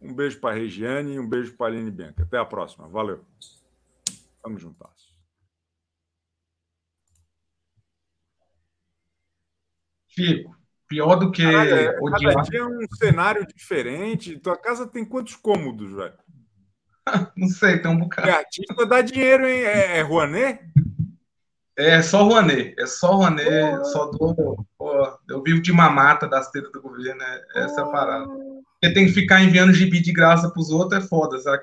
Um 0.07 0.14
beijo 0.14 0.38
para 0.38 0.54
a 0.54 0.59
Regiane 0.59 1.14
e 1.14 1.18
um 1.18 1.28
beijo 1.28 1.57
para 1.57 1.66
a 1.66 1.68
Aline 1.70 1.90
Bianca. 1.90 2.22
Até 2.22 2.38
a 2.38 2.44
próxima. 2.44 2.88
Valeu. 2.88 3.24
Vamos 4.42 4.62
juntar. 4.62 4.90
Chico, 10.07 10.57
pior 10.88 11.16
do 11.16 11.30
que 11.30 11.42
Caralho, 11.42 12.02
odiar... 12.02 12.34
Cada 12.34 12.48
dia 12.48 12.61
é 12.61 12.64
um 12.64 12.86
cenário 12.94 13.46
diferente. 13.46 14.38
Tua 14.38 14.57
casa 14.57 14.86
tem 14.86 15.04
quantos 15.04 15.36
cômodos, 15.36 15.92
velho? 15.92 16.16
Não 17.36 17.48
sei, 17.48 17.82
tem 17.82 17.90
um 17.90 17.98
bocado. 17.98 18.28
É 18.28 18.32
artista 18.32 18.86
dá 18.86 19.02
dinheiro, 19.02 19.46
hein? 19.46 19.64
É, 19.64 19.98
é 19.98 20.02
Rouanet? 20.02 20.61
É 21.77 22.01
só 22.01 22.24
Rouanet. 22.24 22.74
É 22.79 22.87
só 22.87 23.16
Rouanet. 23.16 23.87
Só 23.93 24.07
dou. 24.07 24.66
Pô, 24.79 25.18
eu 25.29 25.43
vivo 25.43 25.61
de 25.61 25.72
mamata 25.72 26.27
das 26.27 26.51
tetas 26.51 26.72
do 26.72 26.81
governo. 26.81 27.22
É, 27.22 27.64
essa 27.64 27.83
é 27.83 27.85
a 27.85 27.89
parada. 27.89 28.27
Porque 28.27 28.95
tem 28.95 29.07
que 29.07 29.12
ficar 29.12 29.43
enviando 29.43 29.72
gibi 29.72 30.01
de 30.01 30.12
graça 30.12 30.51
pros 30.51 30.70
outros, 30.70 31.05
é 31.05 31.09
foda, 31.09 31.39
sabe? 31.39 31.62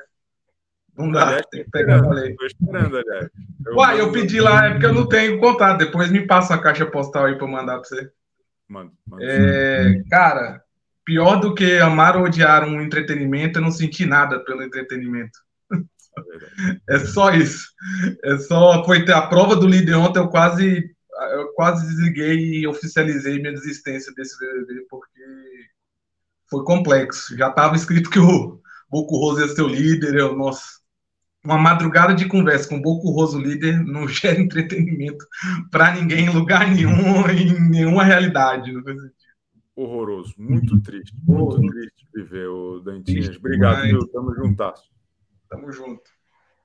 Não 0.96 1.12
dá, 1.12 1.24
aliás, 1.24 1.46
tem 1.50 1.64
que 1.64 1.72
pegar 1.72 2.04
a 2.04 2.10
lei. 2.10 2.36
Tô 2.36 2.46
esperando, 2.46 2.98
aliás. 2.98 3.30
Eu 3.66 3.76
Uai, 3.76 4.00
eu 4.00 4.12
pedi 4.12 4.40
lá, 4.40 4.68
é 4.68 4.72
porque 4.72 4.86
eu 4.86 4.94
não 4.94 5.08
tenho 5.08 5.40
contato. 5.40 5.80
Depois 5.80 6.12
me 6.12 6.28
passa 6.28 6.54
a 6.54 6.60
caixa 6.60 6.86
postal 6.86 7.26
aí 7.26 7.36
pra 7.36 7.48
mandar 7.48 7.80
pra 7.80 7.84
você. 7.84 8.12
Mano, 8.68 8.92
mano. 9.08 9.24
É, 9.24 10.02
cara, 10.10 10.62
pior 11.04 11.38
do 11.38 11.56
que 11.56 11.80
amar 11.80 12.16
ou 12.16 12.26
odiar 12.26 12.64
um 12.64 12.80
entretenimento, 12.82 13.58
eu 13.58 13.64
não 13.64 13.72
senti 13.72 14.06
nada 14.06 14.44
pelo 14.44 14.62
entretenimento. 14.62 15.40
É, 16.90 17.00
só 17.00 17.32
isso. 17.32 17.68
É 18.24 18.38
só 18.38 18.84
foi 18.86 19.10
a 19.12 19.22
prova 19.24 19.56
do 19.56 19.68
líder 19.68 19.96
ontem, 19.96 20.20
eu 20.20 20.30
quase 20.30 20.94
eu 21.32 21.54
quase 21.54 21.88
desliguei 21.88 22.60
e 22.60 22.68
oficializei 22.68 23.40
minha 23.40 23.54
desistência 23.54 24.12
desse 24.16 24.38
BBB 24.40 24.86
porque 24.90 25.22
foi 26.50 26.64
complexo. 26.64 27.38
Já 27.38 27.50
estava 27.50 27.76
escrito 27.76 28.10
que 28.10 28.20
o 28.20 28.60
Boco 28.90 29.18
Roso 29.18 29.42
ia 29.42 29.48
ser 29.48 29.62
o 29.62 29.68
líder. 29.68 30.16
Eu, 30.16 30.36
nossa, 30.36 30.64
uma 31.44 31.58
madrugada 31.58 32.14
de 32.14 32.28
conversa 32.28 32.70
com 32.70 32.78
o 32.78 32.82
Boco 32.82 33.12
Roso 33.12 33.40
líder 33.40 33.84
não 33.84 34.08
gera 34.10 34.40
entretenimento 34.40 35.26
para 35.72 35.94
ninguém 35.96 36.26
em 36.26 36.30
lugar 36.30 36.70
nenhum, 36.70 37.28
em 37.30 37.70
nenhuma 37.70 38.04
realidade. 38.04 38.72
Horroroso, 39.76 40.36
muito 40.38 40.80
triste, 40.82 41.16
muito 41.24 41.60
triste 41.68 42.08
viver 42.14 42.48
o 42.48 42.80
Dantinhas. 42.80 43.36
Obrigado, 43.38 43.82
viu? 43.84 44.08
Tamo 44.08 44.34
juntasso. 44.36 44.93
Tamo 45.54 45.72
junto. 45.72 46.10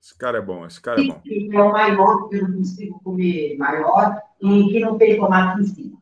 Esse 0.03 0.17
cara 0.17 0.39
é 0.39 0.41
bom, 0.41 0.65
esse 0.65 0.81
cara 0.81 0.99
é 0.99 1.05
bom. 1.05 1.21
É 1.23 1.61
o 1.61 1.73
maior 1.73 2.27
que 2.31 2.37
eu 2.37 2.49
não 2.49 2.57
consigo 2.57 2.99
comer 3.01 3.55
maior 3.59 4.19
e 4.41 4.69
que 4.71 4.81
não 4.81 4.97
tem 4.97 5.19
tomate 5.19 5.61
em 5.61 5.65
cima. 5.67 5.99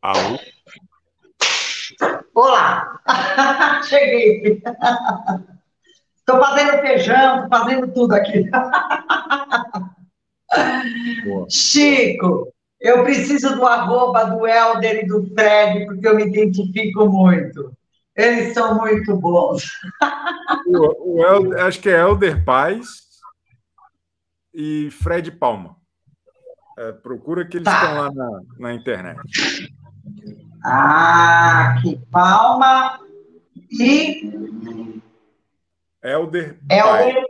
Alô? 0.00 0.38
Olá! 2.32 3.00
Cheguei! 3.88 4.62
Estou 6.16 6.38
fazendo 6.38 6.80
feijão, 6.80 7.42
estou 7.42 7.58
fazendo 7.58 7.92
tudo 7.92 8.14
aqui. 8.14 8.48
Boa. 11.24 11.50
Chico, 11.50 12.54
eu 12.80 13.02
preciso 13.02 13.54
do 13.56 13.66
arroba 13.66 14.24
do 14.24 14.46
Helder 14.46 15.04
e 15.04 15.06
do 15.06 15.26
Fred, 15.34 15.86
porque 15.86 16.06
eu 16.06 16.16
me 16.16 16.26
identifico 16.26 17.06
muito. 17.06 17.72
Eles 18.14 18.54
são 18.54 18.76
muito 18.76 19.16
bons. 19.16 19.64
O, 20.66 21.16
o 21.16 21.24
Helder, 21.24 21.64
acho 21.64 21.80
que 21.80 21.88
é 21.88 22.00
Helder 22.00 22.44
Paz. 22.44 23.06
e 24.54 24.90
Fred 24.90 25.30
Palma. 25.32 25.76
É, 26.78 26.92
procura 26.92 27.46
que 27.46 27.58
eles 27.58 27.64
tá. 27.64 27.74
estão 27.74 27.94
lá 27.98 28.10
na, 28.12 28.40
na 28.58 28.74
internet. 28.74 29.20
Ah, 30.64 31.76
que 31.80 31.96
Palma 32.10 33.00
e. 33.70 35.00
Elder. 36.02 36.58
Elder. 36.70 37.24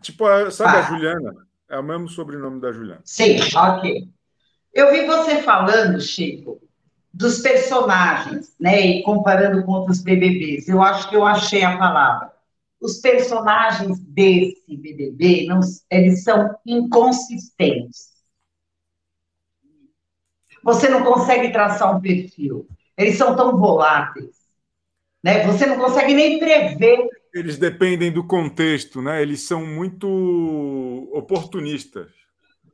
Tipo, 0.00 0.50
sabe 0.50 0.76
a 0.78 0.82
Juliana? 0.82 1.34
É 1.68 1.78
o 1.78 1.82
mesmo 1.82 2.08
sobrenome 2.08 2.60
da 2.60 2.72
Juliana. 2.72 3.00
Sim, 3.04 3.38
ok. 3.54 4.08
Eu 4.76 4.92
vi 4.92 5.06
você 5.06 5.40
falando, 5.40 5.98
Chico, 5.98 6.60
dos 7.10 7.38
personagens, 7.38 8.54
né? 8.60 8.78
E 8.78 9.02
comparando 9.02 9.64
com 9.64 9.72
outros 9.72 10.02
BBBs. 10.02 10.68
Eu 10.68 10.82
acho 10.82 11.08
que 11.08 11.16
eu 11.16 11.24
achei 11.24 11.64
a 11.64 11.78
palavra. 11.78 12.30
Os 12.78 12.98
personagens 12.98 13.98
desse 14.00 14.76
BBB, 14.76 15.46
não, 15.46 15.60
eles 15.90 16.22
são 16.22 16.54
inconsistentes. 16.66 18.10
Você 20.62 20.90
não 20.90 21.02
consegue 21.02 21.50
traçar 21.50 21.96
um 21.96 22.00
perfil. 22.02 22.68
Eles 22.98 23.16
são 23.16 23.34
tão 23.34 23.56
voláteis. 23.56 24.36
Né? 25.24 25.46
Você 25.46 25.64
não 25.64 25.78
consegue 25.78 26.12
nem 26.12 26.38
prever. 26.38 27.08
Eles 27.32 27.56
dependem 27.56 28.12
do 28.12 28.26
contexto, 28.26 29.00
né? 29.00 29.22
Eles 29.22 29.40
são 29.40 29.64
muito 29.64 30.06
oportunistas. 31.14 32.15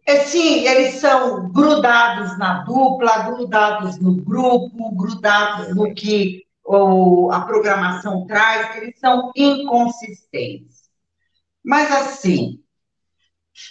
É, 0.04 0.24
sim, 0.24 0.66
eles 0.66 0.94
são 0.94 1.48
grudados 1.50 2.36
na 2.36 2.64
dupla, 2.64 3.30
grudados 3.30 3.98
no 3.98 4.16
grupo, 4.16 4.94
grudados 4.96 5.74
no 5.74 5.94
que 5.94 6.44
ou, 6.64 7.30
a 7.32 7.40
programação 7.40 8.26
traz, 8.26 8.76
eles 8.76 8.98
são 8.98 9.32
inconsistentes. 9.36 10.82
Mas, 11.64 11.90
assim, 11.92 12.62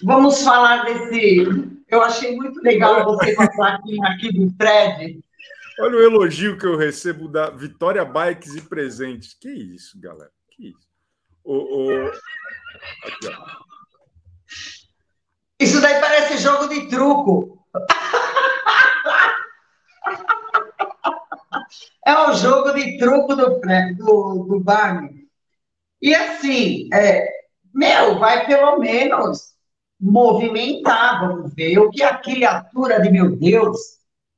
vamos 0.04 0.42
falar 0.44 0.86
desse. 0.86 1.46
Eu 1.88 2.02
achei 2.02 2.36
muito 2.36 2.62
legal 2.62 3.04
você 3.04 3.36
com 3.36 3.44
a 3.44 3.52
plaquinha 3.52 4.08
aqui 4.10 4.32
do 4.32 4.54
Fred. 4.56 5.20
Olha 5.80 5.98
o 5.98 6.02
elogio 6.02 6.58
que 6.58 6.66
eu 6.66 6.78
recebo 6.78 7.28
da 7.28 7.50
Vitória 7.50 8.06
Bikes 8.06 8.56
e 8.56 8.62
Presentes. 8.62 9.34
Que 9.34 9.50
isso, 9.50 10.00
galera? 10.00 10.32
Que 10.52 10.70
isso? 10.70 10.88
O, 11.44 11.56
o... 11.56 12.08
Aqui, 12.08 13.28
ó. 13.28 13.71
Isso 15.62 15.80
daí 15.80 16.02
parece 16.02 16.40
jogo 16.40 16.68
de 16.68 16.88
truco. 16.88 17.64
É 22.04 22.18
o 22.18 22.34
jogo 22.34 22.74
de 22.74 22.98
truco 22.98 23.36
do, 23.36 23.62
do, 23.96 24.46
do 24.50 24.60
Barney. 24.60 25.28
E 26.02 26.16
assim, 26.16 26.90
é, 26.92 27.30
meu, 27.72 28.18
vai 28.18 28.48
pelo 28.48 28.80
menos 28.80 29.52
movimentar, 30.00 31.28
vamos 31.28 31.54
ver 31.54 31.78
o 31.78 31.92
que 31.92 32.02
a 32.02 32.18
criatura 32.18 33.00
de 33.00 33.12
meu 33.12 33.38
Deus 33.38 33.78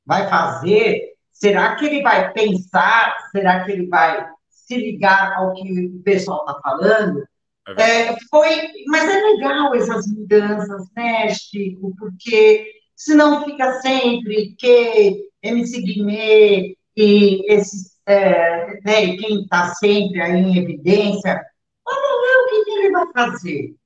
vai 0.04 0.28
fazer. 0.28 1.14
Será 1.32 1.74
que 1.74 1.86
ele 1.86 2.02
vai 2.02 2.34
pensar? 2.34 3.16
Será 3.32 3.64
que 3.64 3.72
ele 3.72 3.86
vai 3.86 4.28
se 4.50 4.76
ligar 4.76 5.32
ao 5.38 5.54
que 5.54 5.86
o 5.86 6.02
pessoal 6.02 6.44
está 6.46 6.60
falando? 6.60 7.26
É, 7.66 7.82
é, 7.82 8.16
foi, 8.30 8.48
mas 8.88 9.08
é 9.08 9.20
legal 9.20 9.74
essas 9.74 10.06
mudanças, 10.06 10.86
né, 10.94 11.30
Chico? 11.30 11.94
Porque 11.98 12.70
senão 12.94 13.44
fica 13.44 13.80
sempre 13.80 14.54
que 14.58 15.30
MC 15.42 15.80
Guimê 15.80 16.76
e 16.96 17.52
esses, 17.52 17.98
é, 18.06 18.80
né, 18.82 19.16
quem 19.16 19.42
está 19.42 19.74
sempre 19.74 20.20
aí 20.20 20.32
em 20.32 20.58
evidência, 20.58 21.40
vamos 21.84 22.22
ver 22.22 22.36
o 22.36 22.64
que, 22.64 22.70
ele 22.70 22.90
vai 22.90 23.12
fazer. 23.12 23.76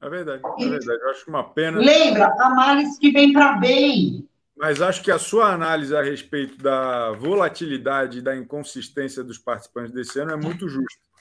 É 0.00 0.08
verdade, 0.08 0.42
é 0.58 0.68
verdade. 0.68 1.00
Eu 1.00 1.10
acho 1.10 1.30
uma 1.30 1.44
pena. 1.44 1.78
Lembra, 1.78 2.34
a 2.36 2.50
males 2.50 2.98
que 2.98 3.12
vem 3.12 3.32
para 3.32 3.52
bem. 3.58 4.28
Mas 4.56 4.82
acho 4.82 5.02
que 5.02 5.10
a 5.12 5.18
sua 5.18 5.52
análise 5.52 5.94
a 5.94 6.02
respeito 6.02 6.58
da 6.58 7.12
volatilidade 7.12 8.18
e 8.18 8.22
da 8.22 8.36
inconsistência 8.36 9.22
dos 9.22 9.38
participantes 9.38 9.92
desse 9.92 10.18
ano 10.18 10.32
é 10.32 10.36
muito 10.36 10.68
justa. 10.68 11.11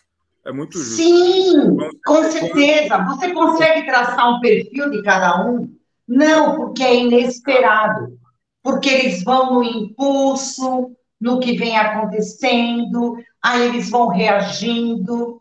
É 0.46 0.52
muito 0.52 0.78
justo. 0.78 0.96
Sim, 0.96 1.78
com 2.06 2.24
certeza. 2.24 2.98
Você 3.06 3.32
consegue 3.32 3.86
traçar 3.86 4.30
um 4.30 4.40
perfil 4.40 4.90
de 4.90 5.04
cada 5.04 5.46
um? 5.46 5.76
Não, 6.08 6.56
porque 6.56 6.84
é 6.84 6.96
inesperado. 6.96 8.20
Porque 8.64 8.90
eles 8.90 9.24
vão 9.24 9.56
no 9.56 9.64
impulso, 9.64 10.96
no 11.20 11.40
que 11.40 11.56
vem 11.56 11.78
acontecendo, 11.78 13.18
aí 13.42 13.68
eles 13.68 13.90
vão 13.90 14.08
reagindo. 14.08 15.40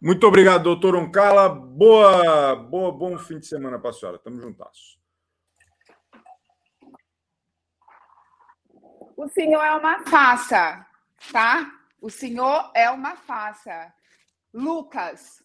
Muito 0.00 0.26
obrigado, 0.26 0.64
doutor 0.64 0.94
Oncala. 0.94 1.48
Boa, 1.48 2.54
boa, 2.54 2.92
bom 2.92 3.18
fim 3.18 3.38
de 3.38 3.46
semana 3.46 3.78
para 3.78 3.90
a 3.90 3.92
senhora. 3.94 4.18
Tamo 4.18 4.38
juntas. 4.38 4.98
O 9.16 9.26
senhor 9.28 9.62
é 9.64 9.72
uma 9.72 10.00
faça, 10.00 10.86
tá? 11.32 11.72
O 12.00 12.10
senhor 12.10 12.70
é 12.74 12.90
uma 12.90 13.16
faça. 13.16 13.92
Lucas, 14.52 15.44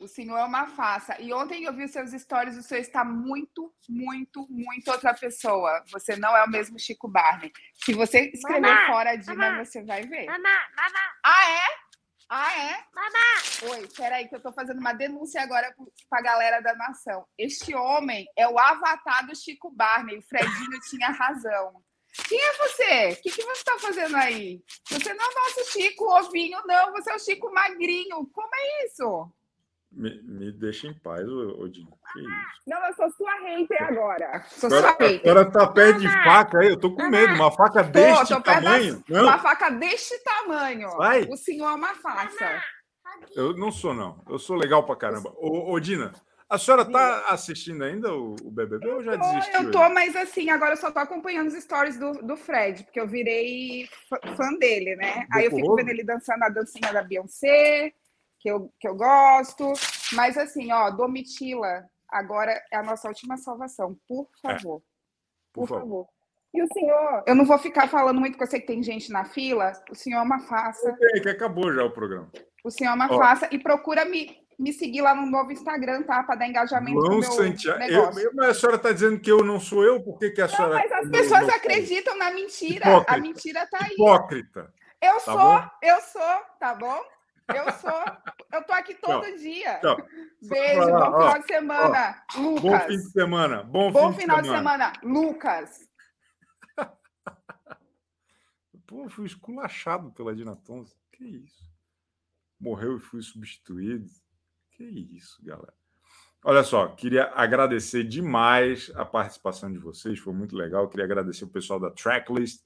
o 0.00 0.08
senhor 0.08 0.38
é 0.38 0.44
uma 0.44 0.66
faça. 0.66 1.20
E 1.20 1.32
ontem 1.32 1.64
eu 1.64 1.72
vi 1.74 1.84
os 1.84 1.90
seus 1.90 2.12
stories, 2.12 2.56
o 2.56 2.62
senhor 2.62 2.80
está 2.80 3.04
muito, 3.04 3.72
muito, 3.88 4.46
muito 4.48 4.90
outra 4.90 5.12
pessoa. 5.12 5.84
Você 5.92 6.16
não 6.16 6.34
é 6.34 6.42
o 6.42 6.50
mesmo 6.50 6.78
Chico 6.78 7.06
Barney. 7.06 7.52
Se 7.74 7.92
você 7.92 8.30
escrever 8.32 8.62
mamá, 8.62 8.86
fora 8.86 9.16
Dina, 9.16 9.62
você 9.62 9.84
vai 9.84 10.02
ver. 10.02 10.26
Mamá, 10.26 10.66
mamá. 10.76 11.12
Ah, 11.24 11.50
é? 11.50 11.90
Ah, 12.32 12.58
é? 12.58 12.84
Mamá. 12.94 13.74
Oi, 13.74 13.88
peraí, 13.94 14.28
que 14.28 14.36
eu 14.36 14.40
tô 14.40 14.52
fazendo 14.52 14.78
uma 14.78 14.92
denúncia 14.92 15.42
agora 15.42 15.74
para 16.08 16.20
a 16.20 16.22
galera 16.22 16.60
da 16.60 16.74
nação. 16.76 17.26
Este 17.36 17.74
homem 17.74 18.26
é 18.36 18.48
o 18.48 18.58
avatar 18.58 19.26
do 19.26 19.36
Chico 19.36 19.70
Barney. 19.70 20.16
O 20.16 20.22
Fredinho 20.22 20.80
tinha 20.88 21.08
razão. 21.08 21.82
Quem 22.28 22.40
é 22.40 22.52
você? 22.58 23.12
O 23.12 23.22
que, 23.22 23.30
que 23.30 23.42
você 23.42 23.52
está 23.52 23.78
fazendo 23.78 24.16
aí? 24.16 24.60
Você 24.90 25.14
não 25.14 25.24
é 25.24 25.28
o 25.28 25.34
nosso 25.34 25.72
Chico 25.72 26.04
Ovinho, 26.18 26.58
não. 26.66 26.92
Você 26.92 27.10
é 27.10 27.14
o 27.14 27.18
Chico 27.18 27.52
Magrinho. 27.52 28.26
Como 28.32 28.50
é 28.54 28.86
isso? 28.86 29.30
Me, 29.92 30.22
me 30.22 30.52
deixa 30.52 30.86
em 30.86 30.94
paz, 30.94 31.26
Odinho. 31.28 31.88
Não, 32.66 32.84
eu 32.86 32.94
sou 32.94 33.10
sua 33.10 33.32
hater 33.40 33.82
agora. 33.82 34.44
Sou 34.48 34.70
sua 34.70 34.92
hater. 34.92 35.20
Agora 35.28 35.50
tá 35.50 35.66
perto 35.66 36.00
de 36.00 36.08
faca 36.08 36.58
aí. 36.60 36.68
Eu 36.68 36.78
tô 36.78 36.94
com 36.94 37.08
medo. 37.08 37.34
Uma 37.34 37.50
faca 37.50 37.82
deste 37.82 38.28
tô, 38.28 38.36
tô 38.36 38.42
tamanho. 38.42 39.04
Da, 39.08 39.22
uma 39.22 39.38
faca 39.38 39.70
deste 39.70 40.16
tamanho. 40.22 40.90
Vai. 40.96 41.22
O 41.24 41.36
senhor 41.36 41.70
é 41.70 41.74
uma 41.74 41.94
faça. 41.96 42.62
Eu 43.34 43.56
não 43.56 43.72
sou, 43.72 43.92
não. 43.92 44.22
Eu 44.28 44.38
sou 44.38 44.56
legal 44.56 44.84
pra 44.84 44.94
caramba. 44.96 45.32
Ô, 45.36 45.72
Odina, 45.72 46.12
a 46.50 46.58
senhora 46.58 46.82
está 46.82 47.28
assistindo 47.28 47.84
ainda 47.84 48.12
o, 48.12 48.34
o 48.42 48.50
BBB 48.50 48.88
ou 48.88 49.02
já 49.04 49.14
desistiu? 49.14 49.62
Eu 49.62 49.70
tô, 49.70 49.88
mas 49.90 50.16
assim, 50.16 50.50
agora 50.50 50.72
eu 50.72 50.76
só 50.76 50.90
tô 50.90 50.98
acompanhando 50.98 51.46
os 51.46 51.54
stories 51.54 51.96
do, 51.96 52.10
do 52.10 52.36
Fred, 52.36 52.82
porque 52.82 52.98
eu 52.98 53.06
virei 53.06 53.88
fã 54.36 54.52
dele, 54.58 54.96
né? 54.96 55.28
Aí 55.32 55.44
eu 55.44 55.52
fico 55.52 55.76
vendo 55.76 55.90
ele 55.90 56.02
dançando 56.02 56.42
a 56.42 56.48
dancinha 56.48 56.92
da 56.92 57.02
Beyoncé, 57.02 57.92
que 58.40 58.50
eu, 58.50 58.68
que 58.80 58.88
eu 58.88 58.96
gosto. 58.96 59.72
Mas 60.12 60.36
assim, 60.36 60.72
ó, 60.72 60.90
Domitila, 60.90 61.88
agora 62.08 62.60
é 62.72 62.76
a 62.76 62.82
nossa 62.82 63.06
última 63.06 63.36
salvação, 63.36 63.96
por 64.08 64.28
é. 64.44 64.58
favor. 64.58 64.78
É. 64.78 64.82
Por, 65.52 65.60
por 65.60 65.68
favor. 65.68 65.80
favor. 65.80 66.08
E 66.52 66.60
o 66.64 66.66
senhor, 66.72 67.22
eu 67.28 67.34
não 67.36 67.44
vou 67.44 67.58
ficar 67.58 67.88
falando 67.88 68.18
muito, 68.18 68.32
porque 68.32 68.42
eu 68.42 68.50
sei 68.50 68.60
que 68.60 68.66
tem 68.66 68.82
gente 68.82 69.12
na 69.12 69.24
fila. 69.24 69.72
O 69.88 69.94
senhor 69.94 70.18
é 70.18 70.22
uma 70.22 70.40
faça. 70.40 70.90
Ok, 70.90 71.20
que 71.20 71.28
acabou 71.28 71.72
já 71.72 71.84
o 71.84 71.92
programa. 71.92 72.28
O 72.64 72.70
senhor 72.72 72.90
é 72.90 72.94
uma 72.94 73.06
Ó. 73.08 73.18
faça 73.18 73.48
e 73.52 73.58
procura 73.58 74.04
me 74.04 74.36
me 74.60 74.74
seguir 74.74 75.00
lá 75.00 75.14
no 75.14 75.24
novo 75.24 75.50
Instagram, 75.50 76.02
tá? 76.02 76.22
Para 76.22 76.34
dar 76.34 76.46
engajamento 76.46 77.00
no 77.00 77.08
meu 77.08 77.22
Santiago. 77.22 77.78
negócio. 77.78 78.20
Eu, 78.20 78.30
mas 78.34 78.50
a 78.50 78.54
senhora 78.54 78.76
está 78.76 78.92
dizendo 78.92 79.18
que 79.18 79.32
eu 79.32 79.42
não 79.42 79.58
sou 79.58 79.82
eu? 79.82 80.02
Por 80.02 80.18
que, 80.18 80.28
que 80.30 80.42
a 80.42 80.46
não, 80.46 80.54
senhora... 80.54 80.74
Mas 80.74 80.92
as 80.92 81.08
pessoas 81.08 81.48
acreditam 81.48 82.18
na 82.18 82.30
mentira. 82.30 82.90
Hipócrita. 82.90 83.14
A 83.14 83.18
mentira 83.18 83.62
está 83.62 83.78
aí. 83.80 83.94
Hipócrita. 83.94 84.74
Eu 85.00 85.14
tá 85.14 85.20
sou, 85.20 85.38
bom? 85.38 85.70
eu 85.82 86.00
sou, 86.02 86.44
tá 86.60 86.74
bom? 86.74 87.00
Eu 87.48 87.72
sou. 87.72 88.04
Eu 88.52 88.62
tô 88.64 88.74
aqui 88.74 88.94
todo 88.94 89.24
tchau, 89.24 89.36
dia. 89.38 89.78
Tchau. 89.78 89.96
Beijo, 90.42 90.80
bom 90.80 90.86
final 90.86 91.38
de 91.38 91.46
semana, 91.46 92.22
ó, 92.36 92.40
Lucas. 92.40 92.62
Bom 92.62 92.80
fim 92.80 92.96
de 92.96 93.10
semana. 93.10 93.62
Bom, 93.62 93.90
bom 93.90 94.12
fim 94.12 94.20
final 94.20 94.42
de 94.42 94.48
semana. 94.48 94.90
de 94.90 95.00
semana, 95.00 95.20
Lucas. 95.22 95.88
Pô, 98.86 99.08
fui 99.08 99.24
esculachado 99.26 100.12
pela 100.12 100.34
Dina 100.34 100.54
Tons. 100.54 100.94
Que 101.12 101.24
isso? 101.24 101.64
Morreu 102.60 102.98
e 102.98 103.00
fui 103.00 103.22
substituído. 103.22 104.06
Que 104.80 105.08
isso, 105.14 105.38
galera. 105.44 105.74
Olha 106.42 106.64
só, 106.64 106.88
queria 106.88 107.30
agradecer 107.34 108.02
demais 108.02 108.90
a 108.94 109.04
participação 109.04 109.70
de 109.70 109.78
vocês, 109.78 110.18
foi 110.18 110.32
muito 110.32 110.56
legal. 110.56 110.88
Queria 110.88 111.04
agradecer 111.04 111.44
o 111.44 111.48
pessoal 111.48 111.78
da 111.78 111.90
Tracklist, 111.90 112.62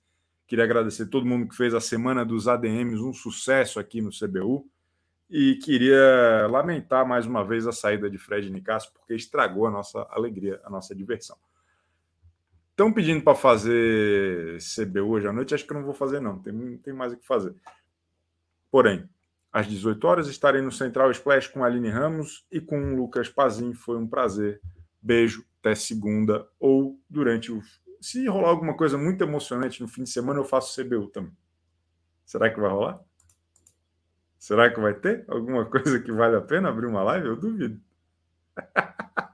queria 0.47 0.65
agradecer 0.65 1.07
todo 1.07 1.27
mundo 1.27 1.49
que 1.49 1.57
fez 1.57 1.75
a 1.75 1.81
Semana 1.81 2.25
dos 2.25 2.47
ADMs 2.47 3.03
um 3.03 3.13
sucesso 3.13 3.81
aqui 3.81 4.01
no 4.01 4.11
CBU. 4.11 4.71
E 5.29 5.57
queria 5.57 6.47
lamentar 6.49 7.05
mais 7.05 7.27
uma 7.27 7.45
vez 7.45 7.67
a 7.67 7.73
saída 7.73 8.09
de 8.09 8.17
Fred 8.17 8.49
Nicasso, 8.49 8.93
porque 8.93 9.15
estragou 9.15 9.67
a 9.67 9.71
nossa 9.73 10.07
alegria, 10.11 10.61
a 10.63 10.71
nossa 10.71 10.95
diversão. 10.95 11.37
Estão 12.71 12.93
pedindo 12.93 13.25
para 13.25 13.35
fazer 13.35 14.59
CBU 14.59 15.09
hoje 15.09 15.27
à 15.27 15.33
noite, 15.33 15.53
acho 15.53 15.67
que 15.67 15.73
eu 15.73 15.79
não 15.79 15.85
vou 15.85 15.95
fazer, 15.95 16.21
não. 16.21 16.39
Tem, 16.39 16.79
tem 16.79 16.95
mais 16.95 17.13
o 17.13 17.17
que 17.17 17.27
fazer. 17.27 17.57
Porém, 18.71 19.09
às 19.55 19.69
18 19.69 20.05
horas. 20.05 20.29
Estarei 20.29 20.61
no 20.61 20.73
Central 20.73 21.13
Splash 21.13 21.47
com 21.47 21.63
Aline 21.63 21.89
Ramos 21.89 22.45
e 22.51 22.61
com 22.61 22.97
Lucas 22.97 23.29
Pazin. 23.29 23.73
Foi 23.73 23.97
um 23.97 24.07
prazer. 24.07 24.61
Beijo, 25.01 25.47
até 25.61 25.77
segunda 25.77 26.49
ou 26.59 27.01
durante 27.09 27.53
o. 27.53 27.63
Se 28.01 28.27
rolar 28.27 28.49
alguma 28.49 28.77
coisa 28.77 28.99
muito 28.99 29.23
emocionante 29.23 29.81
no 29.81 29.89
fim 29.89 30.03
de 30.03 30.11
semana, 30.11 30.41
eu 30.41 30.45
faço 30.45 30.83
CBU 30.83 31.07
também. 31.09 31.33
Será 32.27 32.51
que 32.51 32.61
vai 32.61 32.71
rolar? 32.71 33.01
Será 34.39 34.71
que 34.71 34.81
vai 34.81 34.93
ter 34.93 35.25
alguma 35.29 35.65
coisa 35.71 36.01
que 36.01 36.11
vale 36.11 36.37
a 36.37 36.41
pena 36.41 36.69
abrir 36.69 36.87
uma 36.87 37.03
live? 37.05 37.29
Eu 37.29 37.37
duvido. 37.37 37.81